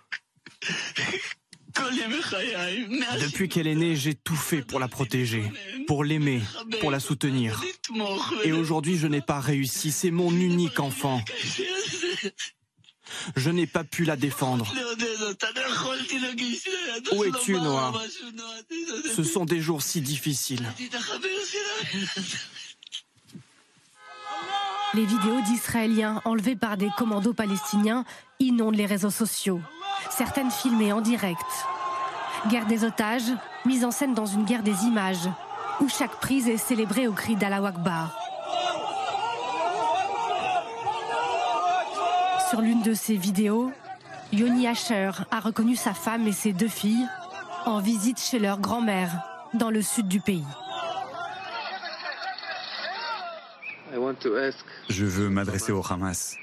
Depuis 3.20 3.48
qu'elle 3.48 3.66
est 3.66 3.74
née, 3.74 3.96
j'ai 3.96 4.14
tout 4.14 4.36
fait 4.36 4.62
pour 4.62 4.80
la 4.80 4.88
protéger, 4.88 5.50
pour 5.86 6.04
l'aimer, 6.04 6.42
pour 6.80 6.90
la 6.90 7.00
soutenir. 7.00 7.62
Et 8.44 8.52
aujourd'hui, 8.52 8.96
je 8.96 9.06
n'ai 9.06 9.20
pas 9.20 9.40
réussi. 9.40 9.90
C'est 9.90 10.10
mon 10.10 10.30
unique 10.30 10.80
enfant. 10.80 11.22
Je 13.36 13.50
n'ai 13.50 13.66
pas 13.66 13.84
pu 13.84 14.04
la 14.04 14.16
défendre. 14.16 14.72
Où 17.12 17.24
es-tu, 17.24 17.54
Noah 17.54 17.92
Ce 19.14 19.22
sont 19.24 19.44
des 19.44 19.60
jours 19.60 19.82
si 19.82 20.00
difficiles. 20.00 20.66
Les 24.94 25.04
vidéos 25.04 25.40
d'Israéliens 25.42 26.20
enlevés 26.24 26.56
par 26.56 26.76
des 26.76 26.90
commandos 26.98 27.32
palestiniens 27.32 28.04
inondent 28.40 28.74
les 28.74 28.86
réseaux 28.86 29.10
sociaux. 29.10 29.60
Certaines 30.10 30.50
filmées 30.50 30.92
en 30.92 31.00
direct. 31.00 31.46
Guerre 32.48 32.66
des 32.66 32.84
otages, 32.84 33.30
mise 33.64 33.84
en 33.84 33.90
scène 33.90 34.14
dans 34.14 34.26
une 34.26 34.44
guerre 34.44 34.62
des 34.62 34.84
images, 34.84 35.28
où 35.80 35.88
chaque 35.88 36.18
prise 36.20 36.48
est 36.48 36.56
célébrée 36.56 37.06
au 37.06 37.12
cri 37.12 37.36
d'Allah 37.36 37.64
Akbar. 37.66 38.19
Sur 42.50 42.62
l'une 42.62 42.82
de 42.82 42.94
ces 42.94 43.14
vidéos, 43.14 43.70
Yoni 44.32 44.66
Asher 44.66 45.12
a 45.30 45.38
reconnu 45.38 45.76
sa 45.76 45.94
femme 45.94 46.26
et 46.26 46.32
ses 46.32 46.52
deux 46.52 46.66
filles 46.66 47.06
en 47.64 47.78
visite 47.78 48.18
chez 48.18 48.40
leur 48.40 48.58
grand-mère 48.58 49.22
dans 49.54 49.70
le 49.70 49.82
sud 49.82 50.08
du 50.08 50.20
pays. 50.20 50.44
Je 54.88 55.04
veux 55.04 55.28
m'adresser 55.28 55.70
au 55.70 55.80
Hamas. 55.88 56.36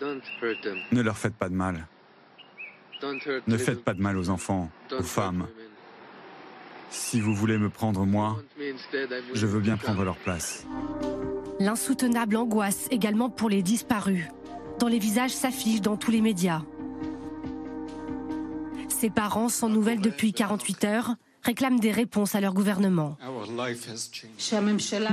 Ne 0.00 1.02
leur 1.02 1.18
faites 1.18 1.34
pas 1.34 1.48
de 1.48 1.54
mal. 1.54 1.88
Ne 3.48 3.58
faites 3.58 3.82
pas 3.82 3.94
de 3.94 4.00
mal 4.00 4.16
aux 4.16 4.30
enfants, 4.30 4.70
aux 4.96 5.02
femmes. 5.02 5.48
Si 6.90 7.20
vous 7.20 7.34
voulez 7.34 7.58
me 7.58 7.70
prendre 7.70 8.06
moi, 8.06 8.40
je 9.32 9.46
veux 9.46 9.60
bien 9.60 9.76
prendre 9.76 10.04
leur 10.04 10.16
place. 10.16 10.64
L'insoutenable 11.58 12.36
angoisse 12.36 12.86
également 12.92 13.30
pour 13.30 13.48
les 13.48 13.62
disparus 13.62 14.28
dont 14.78 14.86
les 14.88 14.98
visages 14.98 15.32
s'affichent 15.32 15.80
dans 15.80 15.96
tous 15.96 16.10
les 16.10 16.20
médias. 16.20 16.62
Ses 18.88 19.10
parents, 19.10 19.48
sans 19.48 19.68
nouvelles 19.68 20.00
depuis 20.00 20.32
48 20.32 20.84
heures, 20.84 21.14
réclament 21.42 21.78
des 21.78 21.92
réponses 21.92 22.34
à 22.34 22.40
leur 22.40 22.54
gouvernement. 22.54 23.16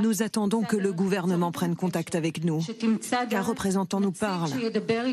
Nous 0.01 0.24
attendons 0.24 0.62
que 0.62 0.78
le 0.78 0.93
gouvernement 0.93 1.51
prenne 1.51 1.76
contact 1.76 2.16
avec 2.16 2.43
nous, 2.43 2.62
qu'un 3.30 3.41
représentant 3.41 3.99
nous 3.99 4.14
parle, 4.14 4.51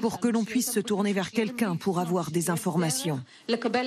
pour 0.01 0.21
que 0.21 0.29
l'on 0.29 0.45
puisse 0.45 0.71
se 0.71 0.81
tourner 0.81 1.13
vers 1.13 1.31
quelqu'un 1.33 1.77
pour 1.77 1.99
avoir 1.99 2.31
des 2.31 2.51
informations, 2.51 3.21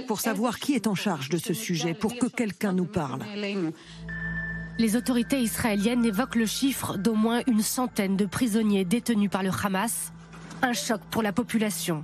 pour 0.08 0.20
savoir 0.20 0.60
qui 0.60 0.74
est 0.74 0.88
en 0.88 0.96
charge 0.96 1.30
de 1.30 1.38
ce 1.38 1.54
sujet, 1.54 1.94
pour 1.94 2.18
que 2.18 2.26
quelqu'un 2.28 2.74
nous 2.74 2.86
parle. 2.86 3.22
Les 4.78 4.96
autorités 4.96 5.40
israéliennes 5.40 6.06
évoquent 6.06 6.36
le 6.36 6.46
chiffre 6.46 6.98
d'au 6.98 7.14
moins 7.14 7.42
une 7.48 7.62
centaine 7.62 8.18
de 8.18 8.26
prisonniers 8.26 8.84
détenus 8.84 9.30
par 9.30 9.44
le 9.44 9.52
Hamas 9.64 10.12
un 10.62 10.74
choc 10.74 11.02
pour 11.10 11.22
la 11.22 11.32
population. 11.32 12.04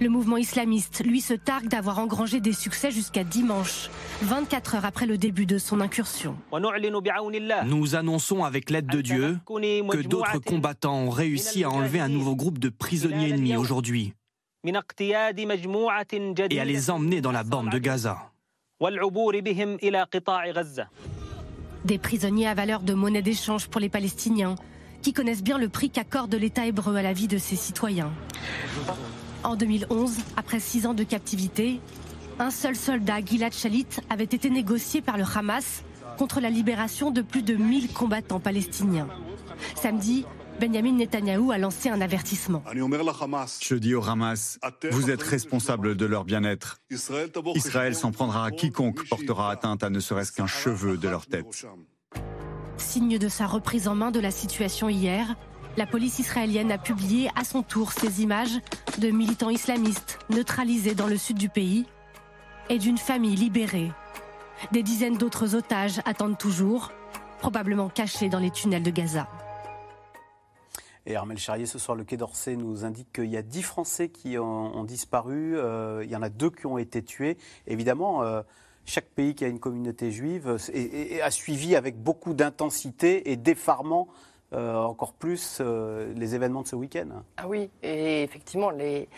Le 0.00 0.08
mouvement 0.08 0.36
islamiste, 0.36 1.02
lui, 1.04 1.20
se 1.20 1.34
targue 1.34 1.68
d'avoir 1.68 1.98
engrangé 1.98 2.40
des 2.40 2.52
succès 2.52 2.90
jusqu'à 2.90 3.24
dimanche, 3.24 3.88
24 4.22 4.74
heures 4.74 4.84
après 4.84 5.06
le 5.06 5.16
début 5.16 5.46
de 5.46 5.58
son 5.58 5.80
incursion. 5.80 6.36
Nous 7.64 7.94
annonçons 7.94 8.44
avec 8.44 8.70
l'aide 8.70 8.86
de 8.86 9.00
Dieu 9.00 9.38
que 9.46 10.02
d'autres 10.02 10.38
combattants 10.38 10.96
ont 10.96 11.10
réussi 11.10 11.64
à 11.64 11.70
enlever 11.70 12.00
un 12.00 12.08
nouveau 12.08 12.36
groupe 12.36 12.58
de 12.58 12.68
prisonniers 12.68 13.30
ennemis 13.30 13.56
aujourd'hui 13.56 14.12
et 14.62 16.60
à 16.60 16.64
les 16.64 16.90
emmener 16.90 17.20
dans 17.22 17.32
la 17.32 17.44
bande 17.44 17.70
de 17.70 17.78
Gaza. 17.78 18.30
Des 21.84 21.98
prisonniers 21.98 22.46
à 22.46 22.54
valeur 22.54 22.82
de 22.82 22.92
monnaie 22.92 23.22
d'échange 23.22 23.68
pour 23.68 23.80
les 23.80 23.88
Palestiniens, 23.88 24.56
qui 25.02 25.12
connaissent 25.12 25.42
bien 25.42 25.58
le 25.58 25.68
prix 25.68 25.90
qu'accorde 25.90 26.34
l'État 26.34 26.66
hébreu 26.66 26.96
à 26.96 27.02
la 27.02 27.12
vie 27.12 27.28
de 27.28 27.38
ses 27.38 27.56
citoyens. 27.56 28.12
En 29.42 29.56
2011, 29.56 30.12
après 30.36 30.60
six 30.60 30.86
ans 30.86 30.94
de 30.94 31.04
captivité, 31.04 31.80
un 32.38 32.50
seul 32.50 32.76
soldat, 32.76 33.20
Gilad 33.24 33.52
Shalit, 33.52 33.86
avait 34.08 34.24
été 34.24 34.50
négocié 34.50 35.00
par 35.00 35.18
le 35.18 35.24
Hamas 35.24 35.82
contre 36.18 36.40
la 36.40 36.50
libération 36.50 37.10
de 37.10 37.22
plus 37.22 37.42
de 37.42 37.54
1000 37.54 37.92
combattants 37.92 38.40
palestiniens. 38.40 39.08
Samedi, 39.74 40.24
Benjamin 40.60 40.92
Netanyahou 40.92 41.52
a 41.52 41.58
lancé 41.58 41.88
un 41.88 42.02
avertissement. 42.02 42.62
Je 42.74 43.74
dis 43.76 43.94
au 43.94 44.04
Hamas, 44.06 44.58
vous 44.90 45.10
êtes 45.10 45.22
responsable 45.22 45.96
de 45.96 46.04
leur 46.04 46.24
bien-être. 46.24 46.78
Israël 46.90 47.94
s'en 47.94 48.12
prendra 48.12 48.44
à 48.44 48.50
quiconque 48.50 49.08
portera 49.08 49.50
atteinte 49.50 49.82
à 49.82 49.88
ne 49.88 50.00
serait-ce 50.00 50.32
qu'un 50.32 50.46
cheveu 50.46 50.98
de 50.98 51.08
leur 51.08 51.26
tête. 51.26 51.66
Signe 52.80 53.18
de 53.18 53.28
sa 53.28 53.46
reprise 53.46 53.88
en 53.88 53.94
main 53.94 54.10
de 54.10 54.20
la 54.20 54.30
situation 54.30 54.88
hier, 54.88 55.36
la 55.76 55.86
police 55.86 56.18
israélienne 56.18 56.72
a 56.72 56.78
publié 56.78 57.30
à 57.36 57.44
son 57.44 57.62
tour 57.62 57.92
ces 57.92 58.22
images 58.22 58.58
de 58.98 59.10
militants 59.10 59.50
islamistes 59.50 60.18
neutralisés 60.30 60.94
dans 60.94 61.06
le 61.06 61.16
sud 61.16 61.36
du 61.36 61.48
pays 61.48 61.86
et 62.68 62.78
d'une 62.78 62.98
famille 62.98 63.36
libérée. 63.36 63.92
Des 64.72 64.82
dizaines 64.82 65.16
d'autres 65.16 65.54
otages 65.54 66.00
attendent 66.04 66.38
toujours, 66.38 66.92
probablement 67.38 67.88
cachés 67.88 68.28
dans 68.28 68.38
les 68.38 68.50
tunnels 68.50 68.82
de 68.82 68.90
Gaza. 68.90 69.28
Et 71.06 71.16
Armel 71.16 71.38
Charrier, 71.38 71.66
ce 71.66 71.78
soir, 71.78 71.96
le 71.96 72.04
Quai 72.04 72.16
d'Orsay 72.16 72.56
nous 72.56 72.84
indique 72.84 73.12
qu'il 73.12 73.30
y 73.30 73.36
a 73.36 73.42
dix 73.42 73.62
Français 73.62 74.08
qui 74.08 74.38
ont, 74.38 74.84
disparu. 74.84 75.56
Euh, 75.56 76.02
il 76.04 76.10
y 76.10 76.16
en 76.16 76.22
a 76.22 76.28
deux 76.28 76.50
qui 76.50 76.66
ont 76.66 76.78
été 76.78 77.02
tués. 77.02 77.38
Évidemment, 77.66 78.22
euh, 78.22 78.42
chaque 78.86 79.06
pays 79.06 79.34
qui 79.34 79.44
a 79.44 79.48
une 79.48 79.60
communauté 79.60 80.10
juive 80.10 80.56
a 81.22 81.30
suivi 81.30 81.76
avec 81.76 81.96
beaucoup 81.96 82.34
d'intensité 82.34 83.30
et 83.30 83.36
d'effarement 83.36 84.08
euh, 84.52 84.74
encore 84.74 85.12
plus 85.12 85.58
euh, 85.60 86.12
les 86.16 86.34
événements 86.34 86.62
de 86.62 86.66
ce 86.66 86.74
week-end. 86.74 87.22
Ah 87.36 87.46
oui, 87.46 87.70
et 87.84 88.24
effectivement, 88.24 88.70
les, 88.70 89.08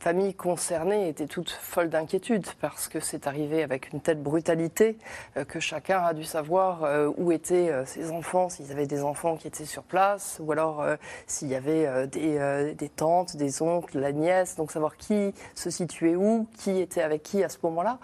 familles 0.00 0.34
concernées 0.34 1.08
étaient 1.08 1.26
toutes 1.26 1.50
folles 1.50 1.90
d'inquiétude 1.90 2.46
parce 2.60 2.88
que 2.88 3.00
c'est 3.00 3.26
arrivé 3.26 3.62
avec 3.62 3.92
une 3.92 4.00
telle 4.00 4.16
brutalité 4.16 4.96
euh, 5.36 5.44
que 5.44 5.60
chacun 5.60 6.02
a 6.02 6.14
dû 6.14 6.24
savoir 6.24 6.84
euh, 6.84 7.10
où 7.18 7.32
étaient 7.32 7.68
euh, 7.68 7.84
ses 7.84 8.10
enfants, 8.10 8.48
s'ils 8.48 8.72
avaient 8.72 8.86
des 8.86 9.02
enfants 9.02 9.36
qui 9.36 9.46
étaient 9.46 9.66
sur 9.66 9.82
place, 9.82 10.38
ou 10.40 10.52
alors 10.52 10.84
s'il 11.26 11.48
y 11.48 11.54
avait 11.54 12.06
des, 12.06 12.88
tantes, 12.96 13.36
des 13.36 13.60
oncles, 13.60 13.98
la 13.98 14.12
nièce, 14.12 14.56
donc 14.56 14.72
savoir 14.72 14.96
qui 14.96 15.34
se 15.54 15.68
situait 15.68 16.16
où, 16.16 16.46
qui 16.56 16.80
était 16.80 17.02
avec 17.02 17.22
qui 17.22 17.44
à 17.44 17.48
ce 17.48 17.58
moment-là. 17.62 17.98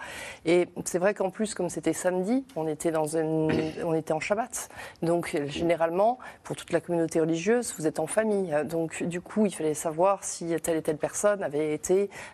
Et 0.45 0.67
c'est 0.85 0.99
vrai 0.99 1.13
qu'en 1.13 1.31
plus, 1.31 1.55
comme 1.55 1.69
c'était 1.69 1.93
samedi, 1.93 2.45
on 2.55 2.67
était, 2.67 2.91
dans 2.91 3.07
une, 3.17 3.51
on 3.83 3.93
était 3.93 4.13
en 4.13 4.19
Shabbat. 4.19 4.69
Donc 5.01 5.35
généralement, 5.47 6.19
pour 6.43 6.55
toute 6.55 6.71
la 6.71 6.81
communauté 6.81 7.19
religieuse, 7.19 7.73
vous 7.77 7.87
êtes 7.87 7.99
en 7.99 8.07
famille. 8.07 8.53
Donc 8.65 9.03
du 9.03 9.21
coup, 9.21 9.45
il 9.45 9.53
fallait 9.53 9.73
savoir 9.73 10.23
si 10.23 10.55
telle 10.61 10.77
et 10.77 10.81
telle 10.81 10.97
personne 10.97 11.41
avait 11.41 11.73
été 11.73 11.86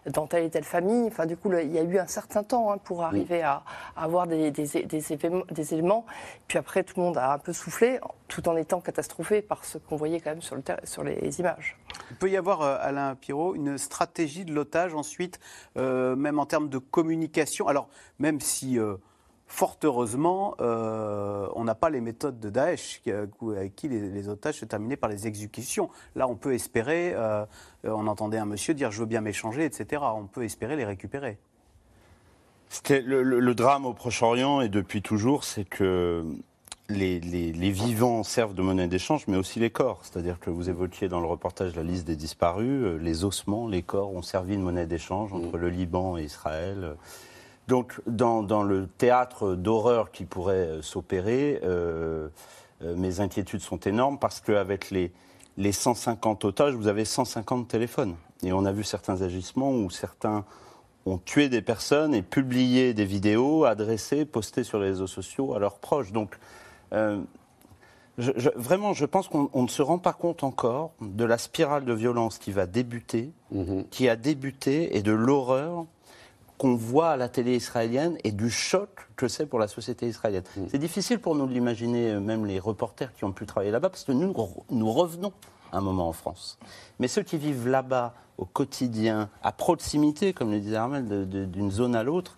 dans 0.08 0.28
telle 0.28 0.44
et 0.44 0.50
telle 0.50 0.64
famille. 0.64 1.08
Enfin, 1.08 1.26
du 1.26 1.38
coup, 1.38 1.52
il 1.54 1.72
y 1.72 1.80
a 1.80 1.84
eu 1.84 1.98
un 1.98 2.08
certain 2.08 2.44
temps 2.44 2.72
hein, 2.72 2.78
pour 2.78 3.04
arriver 3.04 3.42
à, 3.42 3.64
avoir 3.96 4.28
des, 4.28 4.52
des, 4.52 5.74
éléments, 5.74 6.06
Puis 6.48 6.58
après, 6.58 6.84
tout 6.84 6.94
le 6.98 7.04
monde 7.04 7.18
a 7.18 7.34
un 7.34 7.38
peu 7.38 7.54
soufflé, 7.54 8.00
tout 8.28 8.48
en 8.50 8.56
étant 8.56 8.82
catastrophé 8.82 9.42
par 9.42 9.66
ce 9.66 9.78
qu'on 9.78 9.96
voyait 9.96 10.20
quand 10.20 10.32
même 10.32 10.42
sur, 10.42 10.56
le 10.56 10.64
sur 10.84 11.04
les 11.04 11.40
images. 11.40 11.78
Il 12.12 12.18
peut 12.18 12.30
y 12.30 12.38
avoir, 12.38 12.62
euh, 12.62 12.78
Alain 12.80 13.16
Pirot, 13.16 13.56
une 13.56 13.78
stratégie 13.78 14.46
de 14.46 14.54
l'otage 14.54 14.94
ensuite, 14.94 15.40
euh, 15.78 16.16
même 16.16 16.40
en 16.40 16.46
termes 16.46 16.70
de 16.70 16.78
communication. 16.78 17.68
Alors, 17.68 17.90
même 18.20 18.40
si... 18.40 18.80
Euh, 18.80 18.96
fort 19.54 19.78
heureusement, 19.84 20.56
euh, 20.62 21.48
on 21.54 21.64
n'a 21.64 21.76
pas 21.76 21.92
les 21.92 22.02
méthodes 22.02 22.40
de 22.40 22.50
Daesh, 22.50 23.02
avec 23.56 23.76
qui 23.76 23.88
les, 23.88 24.28
otages 24.28 24.56
se 24.56 24.66
terminaient 24.66 24.98
par 24.98 25.12
les 25.12 25.28
exécutions. 25.28 25.90
Là, 26.16 26.28
on 26.28 26.36
peut 26.36 26.54
espérer, 26.54 27.14
euh, 27.14 27.46
on 27.84 28.08
entendait 28.08 28.40
un 28.40 28.46
monsieur 28.46 28.74
dire 28.74 28.90
je 28.90 29.00
veux 29.00 29.06
bien 29.06 29.22
m'échanger, 29.22 29.64
etc. 29.64 30.02
On 30.16 30.26
peut 30.26 30.44
espérer 30.44 30.76
les 30.76 30.86
récupérer. 30.86 31.38
Le, 32.90 33.22
le, 33.22 33.56
drame 33.56 33.86
au 33.86 33.94
Proche-Orient, 33.94 34.62
et 34.62 34.70
depuis 34.70 35.04
toujours, 35.04 35.44
c'est 35.44 35.66
que 35.66 36.26
les, 36.90 37.20
vivants 37.70 38.24
servent 38.24 38.56
de 38.56 38.64
monnaie 38.64 38.88
d'échange, 38.88 39.26
mais 39.28 39.38
aussi 39.38 39.60
les 39.60 39.70
corps. 39.70 40.00
C'est-à-dire 40.02 40.40
que 40.40 40.50
vous 40.50 40.72
évoquiez 40.72 41.10
dans 41.10 41.20
le 41.20 41.28
reportage 41.28 41.76
la 41.76 41.84
liste 41.84 42.08
des 42.08 42.16
disparus, 42.16 42.84
euh, 42.84 42.98
les 42.98 43.24
ossements, 43.24 43.68
les 43.68 43.84
corps 43.84 44.12
ont 44.12 44.24
servi 44.24 44.58
de 44.58 44.64
monnaie 44.64 44.88
d'échange 44.88 45.32
entre 45.32 45.58
le 45.58 45.70
Liban 45.70 46.18
et 46.18 46.24
Israël. 46.24 46.96
Donc, 47.68 48.02
dans, 48.06 48.64
le 48.64 48.88
théâtre 48.88 49.56
d'horreur 49.56 50.12
qui 50.12 50.26
pourrait 50.26 50.68
euh, 50.68 50.82
s'opérer, 50.82 51.62
euh, 51.64 52.28
euh, 52.84 52.96
mes 52.96 53.22
inquiétudes 53.22 53.62
sont 53.62 53.80
énormes 53.80 54.20
parce 54.20 54.42
qu'avec 54.42 54.92
les, 54.92 55.12
les 55.58 55.72
150 55.72 56.44
otages, 56.44 56.74
vous 56.74 56.88
avez 56.88 57.06
150 57.06 57.68
téléphones. 57.68 58.16
Et 58.44 58.52
on 58.52 58.66
a 58.66 58.74
vu 58.74 58.84
certains 58.84 59.22
agissements 59.22 59.72
où 59.72 59.90
certains 59.90 60.44
ont 61.06 61.18
tué 61.18 61.48
des 61.48 61.62
personnes 61.62 62.14
et 62.14 62.22
publié 62.22 62.94
des 62.94 63.06
vidéos 63.06 63.64
adressées, 63.64 64.26
postées 64.26 64.64
sur 64.64 64.80
les 64.80 64.88
réseaux 64.88 65.08
sociaux 65.08 65.54
à 65.54 65.60
leurs 65.60 65.80
proches. 65.80 66.12
Donc, 66.12 66.38
vraiment, 68.18 68.94
je 68.94 69.06
pense 69.06 69.28
qu'on 69.30 69.50
ne 69.54 69.68
se 69.68 69.82
rend 69.82 69.98
pas 69.98 70.14
compte 70.14 70.44
encore 70.44 70.92
de 71.02 71.24
la 71.24 71.38
spirale 71.38 71.86
de 71.86 71.94
violence 71.94 72.38
qui 72.38 72.52
va 72.52 72.66
débuter, 72.66 73.32
mm-hmm. 73.54 73.90
qui 73.90 74.08
a 74.10 74.16
débuté, 74.16 74.98
et 74.98 75.02
de 75.02 75.12
l'horreur 75.12 75.86
qu'on 76.64 76.76
voit 76.76 77.10
à 77.10 77.18
la 77.18 77.28
télé 77.28 77.58
israélienne 77.58 78.18
et 78.24 78.32
du 78.32 78.50
choc 78.50 78.90
que 79.18 79.28
c'est 79.28 79.46
pour 79.46 79.60
la 79.60 79.68
société 79.68 80.08
israélienne. 80.08 80.46
Mm. 80.56 80.62
C'est 80.72 80.78
difficile 80.78 81.20
pour 81.20 81.36
nous 81.36 81.46
de 81.46 81.52
l'imaginer, 81.52 82.12
euh, 82.12 82.22
même 82.22 82.46
les 82.46 82.58
reporters 82.58 83.14
qui 83.14 83.26
ont 83.26 83.34
pu 83.34 83.46
travailler 83.46 83.70
là-bas, 83.70 83.90
parce 83.90 84.06
que 84.06 84.14
nous, 84.14 84.34
nous 84.70 84.94
revenons 84.94 85.34
un 85.74 85.82
moment 85.82 86.08
en 86.08 86.14
France. 86.14 86.58
Mais 87.00 87.10
ceux 87.10 87.22
qui 87.22 87.38
vivent 87.38 87.68
là-bas, 87.68 88.14
au 88.38 88.46
quotidien, 88.46 89.30
à 89.44 89.52
proximité, 89.52 90.32
comme 90.32 90.52
le 90.52 90.62
disait 90.62 90.78
Armel, 90.78 91.28
d'une 91.28 91.70
zone 91.70 91.98
à 91.98 92.04
l'autre, 92.04 92.38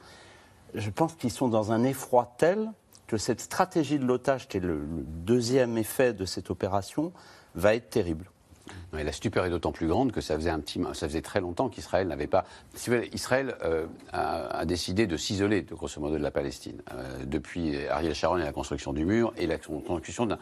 je 0.74 0.90
pense 0.90 1.14
qu'ils 1.14 1.32
sont 1.32 1.48
dans 1.48 1.72
un 1.72 1.84
effroi 1.84 2.34
tel 2.40 2.72
que 3.06 3.18
cette 3.18 3.42
stratégie 3.42 4.00
de 4.00 4.06
l'otage, 4.06 4.48
qui 4.48 4.58
est 4.58 4.62
le 4.62 4.88
deuxième 5.06 5.78
effet 5.78 6.14
de 6.14 6.26
cette 6.26 6.50
opération, 6.50 7.14
va 7.54 7.76
être 7.76 7.92
terrible 7.92 8.26
la 8.94 9.12
stupeur 9.12 9.46
est 9.46 9.50
d'autant 9.50 9.72
plus 9.72 9.88
grande 9.88 10.12
que 10.12 10.22
ça 10.22 10.36
faisait, 10.36 10.50
un 10.50 10.60
petit, 10.60 10.82
ça 10.94 11.08
faisait 11.08 11.22
très 11.22 11.42
longtemps 11.42 11.70
qu'Israël 11.70 12.08
n'avait 12.08 12.28
pas. 12.28 12.46
Israël 13.14 13.56
euh, 13.64 13.86
a, 14.12 14.66
décidé 14.66 15.08
de 15.08 15.18
s'isoler, 15.18 15.62
de 15.62 15.74
grosso 15.74 16.00
modo, 16.00 16.18
de 16.18 16.24
la 16.24 16.32
Palestine. 16.32 16.82
Euh, 16.94 17.26
depuis 17.26 17.86
Ariel 17.88 18.14
Sharon 18.14 18.38
et 18.38 18.44
la 18.44 18.52
construction 18.52 18.94
du 18.94 19.06
mur 19.06 19.34
et 19.38 19.48
la 19.48 19.58
construction 19.58 20.26
d'un, 20.26 20.38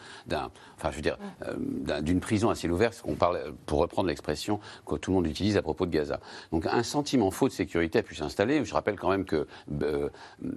enfin, 0.78 0.91
je 0.91 0.96
veux 0.96 1.02
dire, 1.02 1.18
euh, 1.48 2.02
d'une 2.02 2.20
prison 2.20 2.50
à 2.50 2.56
ciel 2.56 2.72
ouvert, 2.72 2.91
qu'on 3.02 3.16
parle, 3.16 3.54
pour 3.66 3.80
reprendre 3.80 4.08
l'expression 4.08 4.60
que 4.86 4.96
tout 4.96 5.12
le 5.12 5.16
monde 5.16 5.28
utilise 5.28 5.58
à 5.58 5.62
propos 5.62 5.86
de 5.86 5.91
Gaza. 5.91 6.20
Donc 6.52 6.66
un 6.66 6.84
sentiment 6.84 7.32
faux 7.32 7.48
de 7.48 7.54
sécurité 7.54 8.00
a 8.00 8.04
pu 8.04 8.16
s'installer. 8.16 8.64
Je 8.64 8.74
rappelle 8.74 8.96
quand 8.96 9.10
même 9.10 9.26
que 9.26 9.48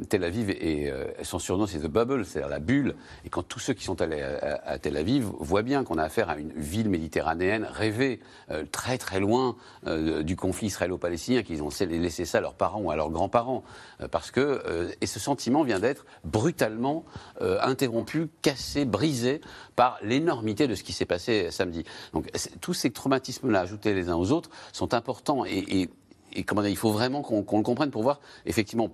Tel 0.08 0.24
Aviv 0.24 0.50
et 0.50 0.92
son 1.22 1.38
surnom 1.38 1.66
c'est 1.66 1.78
the 1.78 1.86
bubble, 1.86 2.24
c'est-à-dire 2.24 2.50
la 2.50 2.58
bulle. 2.58 2.94
Et 3.24 3.28
quand 3.28 3.42
tous 3.42 3.58
ceux 3.58 3.74
qui 3.74 3.84
sont 3.84 4.00
allés 4.00 4.22
à, 4.22 4.60
à 4.64 4.78
Tel 4.78 4.96
Aviv 4.96 5.24
voient 5.40 5.62
bien 5.62 5.84
qu'on 5.84 5.98
a 5.98 6.04
affaire 6.04 6.30
à 6.30 6.36
une 6.36 6.52
ville 6.52 6.88
méditerranéenne 6.88 7.68
rêver 7.76 8.20
euh, 8.50 8.64
très 8.70 8.98
très 8.98 9.20
loin 9.20 9.56
euh, 9.86 10.22
du 10.22 10.36
conflit 10.36 10.68
israélo-palestinien, 10.68 11.42
qu'ils 11.42 11.62
ont 11.62 11.70
laissé 11.80 12.24
ça 12.24 12.38
à 12.38 12.40
leurs 12.40 12.54
parents 12.54 12.80
ou 12.80 12.90
à 12.90 12.96
leurs 12.96 13.10
grands-parents. 13.10 13.62
Euh, 14.00 14.08
parce 14.08 14.30
que, 14.30 14.94
et 15.00 15.06
ce 15.06 15.20
sentiment 15.20 15.62
vient 15.62 15.80
d'être 15.80 16.06
brutalement 16.24 17.04
interrompu, 17.40 18.28
cassé, 18.42 18.84
brisé 18.84 19.40
par 19.74 19.98
l'énormité 20.02 20.66
de 20.66 20.74
ce 20.74 20.82
qui 20.82 20.92
s'est 20.92 21.04
passé 21.04 21.50
samedi. 21.50 21.84
Donc 22.12 22.30
tous 22.60 22.74
ces 22.74 22.90
traumatismes-là, 22.90 23.60
ajoutés 23.60 23.94
les 23.94 24.08
uns 24.08 24.16
aux 24.16 24.32
autres, 24.32 24.50
sont 24.72 24.94
importants 24.94 25.44
et, 25.44 25.88
il 26.34 26.76
faut 26.76 26.92
vraiment 26.92 27.22
qu'on 27.22 27.56
le 27.56 27.62
comprenne 27.62 27.90
pour 27.90 28.02
voir, 28.02 28.20
effectivement, 28.44 28.90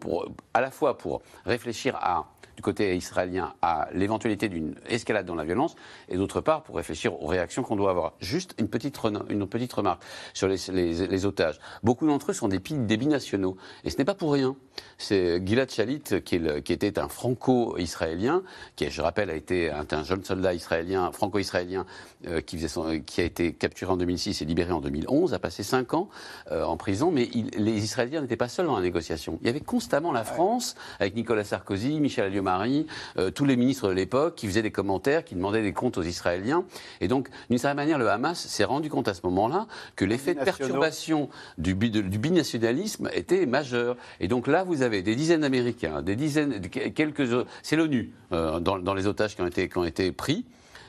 à 0.54 0.60
la 0.60 0.70
fois 0.70 0.96
pour 0.96 1.22
réfléchir 1.44 1.96
à 1.96 2.26
du 2.56 2.62
côté 2.62 2.96
israélien 2.96 3.54
à 3.62 3.88
l'éventualité 3.92 4.48
d'une 4.48 4.74
escalade 4.88 5.26
dans 5.26 5.34
la 5.34 5.44
violence, 5.44 5.74
et 6.08 6.16
d'autre 6.16 6.40
part 6.40 6.62
pour 6.62 6.76
réfléchir 6.76 7.20
aux 7.22 7.26
réactions 7.26 7.62
qu'on 7.62 7.76
doit 7.76 7.90
avoir. 7.90 8.12
Juste 8.20 8.54
une 8.58 8.68
petite, 8.68 8.98
une 9.28 9.46
petite 9.46 9.72
remarque 9.72 10.02
sur 10.34 10.48
les, 10.48 10.56
les, 10.68 11.26
otages. 11.26 11.58
Beaucoup 11.82 12.06
d'entre 12.06 12.30
eux 12.30 12.34
sont 12.34 12.48
des, 12.48 12.58
des 12.58 12.96
binationaux, 12.96 13.56
et 13.84 13.90
ce 13.90 13.98
n'est 13.98 14.04
pas 14.04 14.14
pour 14.14 14.32
rien. 14.32 14.56
C'est 14.98 15.44
Gilad 15.46 15.70
Shalit, 15.70 16.02
qui, 16.24 16.40
qui, 16.64 16.72
était 16.72 16.98
un 16.98 17.08
franco-israélien, 17.08 18.42
qui, 18.76 18.90
je 18.90 19.02
rappelle, 19.02 19.30
a 19.30 19.34
été 19.34 19.70
un, 19.70 20.04
jeune 20.04 20.24
soldat 20.24 20.54
israélien, 20.54 21.10
franco-israélien, 21.12 21.86
euh, 22.26 22.40
qui, 22.40 22.58
qui, 23.06 23.20
a 23.20 23.24
été 23.24 23.52
capturé 23.52 23.92
en 23.92 23.96
2006 23.96 24.42
et 24.42 24.44
libéré 24.44 24.72
en 24.72 24.80
2011, 24.80 25.34
a 25.34 25.38
passé 25.38 25.62
cinq 25.62 25.94
ans 25.94 26.08
euh, 26.50 26.64
en 26.64 26.76
prison, 26.76 27.10
mais 27.10 27.28
les 27.56 27.84
Israéliens 27.84 28.20
n'étaient 28.20 28.36
pas 28.36 28.48
seuls 28.48 28.66
dans 28.66 28.76
la 28.76 28.82
négociation. 28.82 29.38
Il 29.40 29.46
y 29.46 29.50
avait 29.50 29.60
constamment 29.60 30.12
la 30.12 30.24
France, 30.24 30.74
avec 31.00 31.14
Nicolas 31.14 31.44
Sarkozy, 31.44 32.00
Michel 32.00 32.26
Alliot 32.26 32.41
Marie, 32.42 32.86
euh, 33.18 33.30
tous 33.30 33.44
les 33.44 33.56
ministres 33.56 33.88
de 33.88 33.92
l'époque 33.92 34.34
qui 34.34 34.46
faisaient 34.46 34.62
des 34.62 34.70
commentaires, 34.70 35.24
qui 35.24 35.34
demandaient 35.34 35.62
des 35.62 35.72
comptes 35.72 35.98
aux 35.98 36.02
Israéliens. 36.02 36.64
Et 37.00 37.08
donc, 37.08 37.28
d'une 37.48 37.58
certaine 37.58 37.76
manière, 37.76 37.98
le 37.98 38.08
Hamas 38.08 38.38
s'est 38.38 38.64
rendu 38.64 38.90
compte 38.90 39.08
à 39.08 39.14
ce 39.14 39.20
moment-là 39.24 39.66
que 39.96 40.04
l'effet 40.04 40.34
de 40.34 40.40
perturbation 40.40 41.28
du, 41.58 41.74
du, 41.74 42.18
binationalisme 42.18 43.08
était 43.12 43.46
majeur. 43.46 43.96
Et 44.20 44.28
donc 44.28 44.46
là, 44.46 44.64
vous 44.64 44.82
avez 44.82 45.02
des 45.02 45.14
dizaines 45.14 45.40
d'Américains, 45.40 46.02
des 46.02 46.16
dizaines, 46.16 46.60
quelques, 46.70 47.46
c'est 47.62 47.76
l'ONU 47.76 48.12
euh, 48.32 48.60
dans, 48.60 48.78
dans, 48.78 48.94
les 48.94 49.06
otages 49.06 49.34
qui 49.34 49.42
ont 49.42 49.46
été, 49.46 49.68
qui 49.68 49.78
ont 49.78 49.84
été 49.84 50.12
pris. 50.12 50.44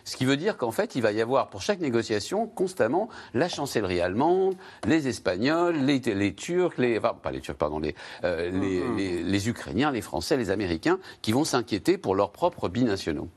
Ce 0.06 0.18
qui 0.18 0.26
veut 0.26 0.38
dire 0.38 0.58
qu'en 0.58 0.72
fait, 0.72 0.96
il 0.96 1.02
va 1.02 1.12
y 1.12 1.22
avoir 1.22 1.50
pour 1.50 1.62
chaque 1.62 1.80
négociation 1.80 2.48
constamment 2.48 3.10
la 3.34 3.48
chancellerie 3.48 4.02
allemande, 4.02 4.56
les 4.86 5.08
Espagnols, 5.08 5.78
les, 5.78 6.00
les 6.00 6.34
Turcs, 6.34 6.78
les, 6.78 6.98
enfin, 6.98 7.14
pas 7.22 7.32
les 7.32 7.42
Turcs, 7.42 7.58
pardon, 7.58 7.80
les, 7.80 7.96
euh, 8.24 8.52
mm-hmm. 8.52 8.96
les, 8.98 9.24
les, 9.24 9.50
Ukrainiens, 9.50 9.92
les 9.92 10.02
Français, 10.02 10.38
les 10.38 10.50
Américains, 10.50 11.00
qui 11.22 11.32
vont 11.32 11.46
s'inquiéter 11.46 11.98
pour 11.98 12.16
leurs 12.16 12.32
propres 12.32 12.70
binationaux. 12.70 13.30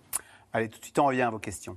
Allez, 0.53 0.69
tout 0.69 0.79
de 0.79 0.85
suite, 0.85 0.99
on 0.99 1.07
revient 1.07 1.23
à 1.23 1.31
vos 1.31 1.39
questions. 1.39 1.77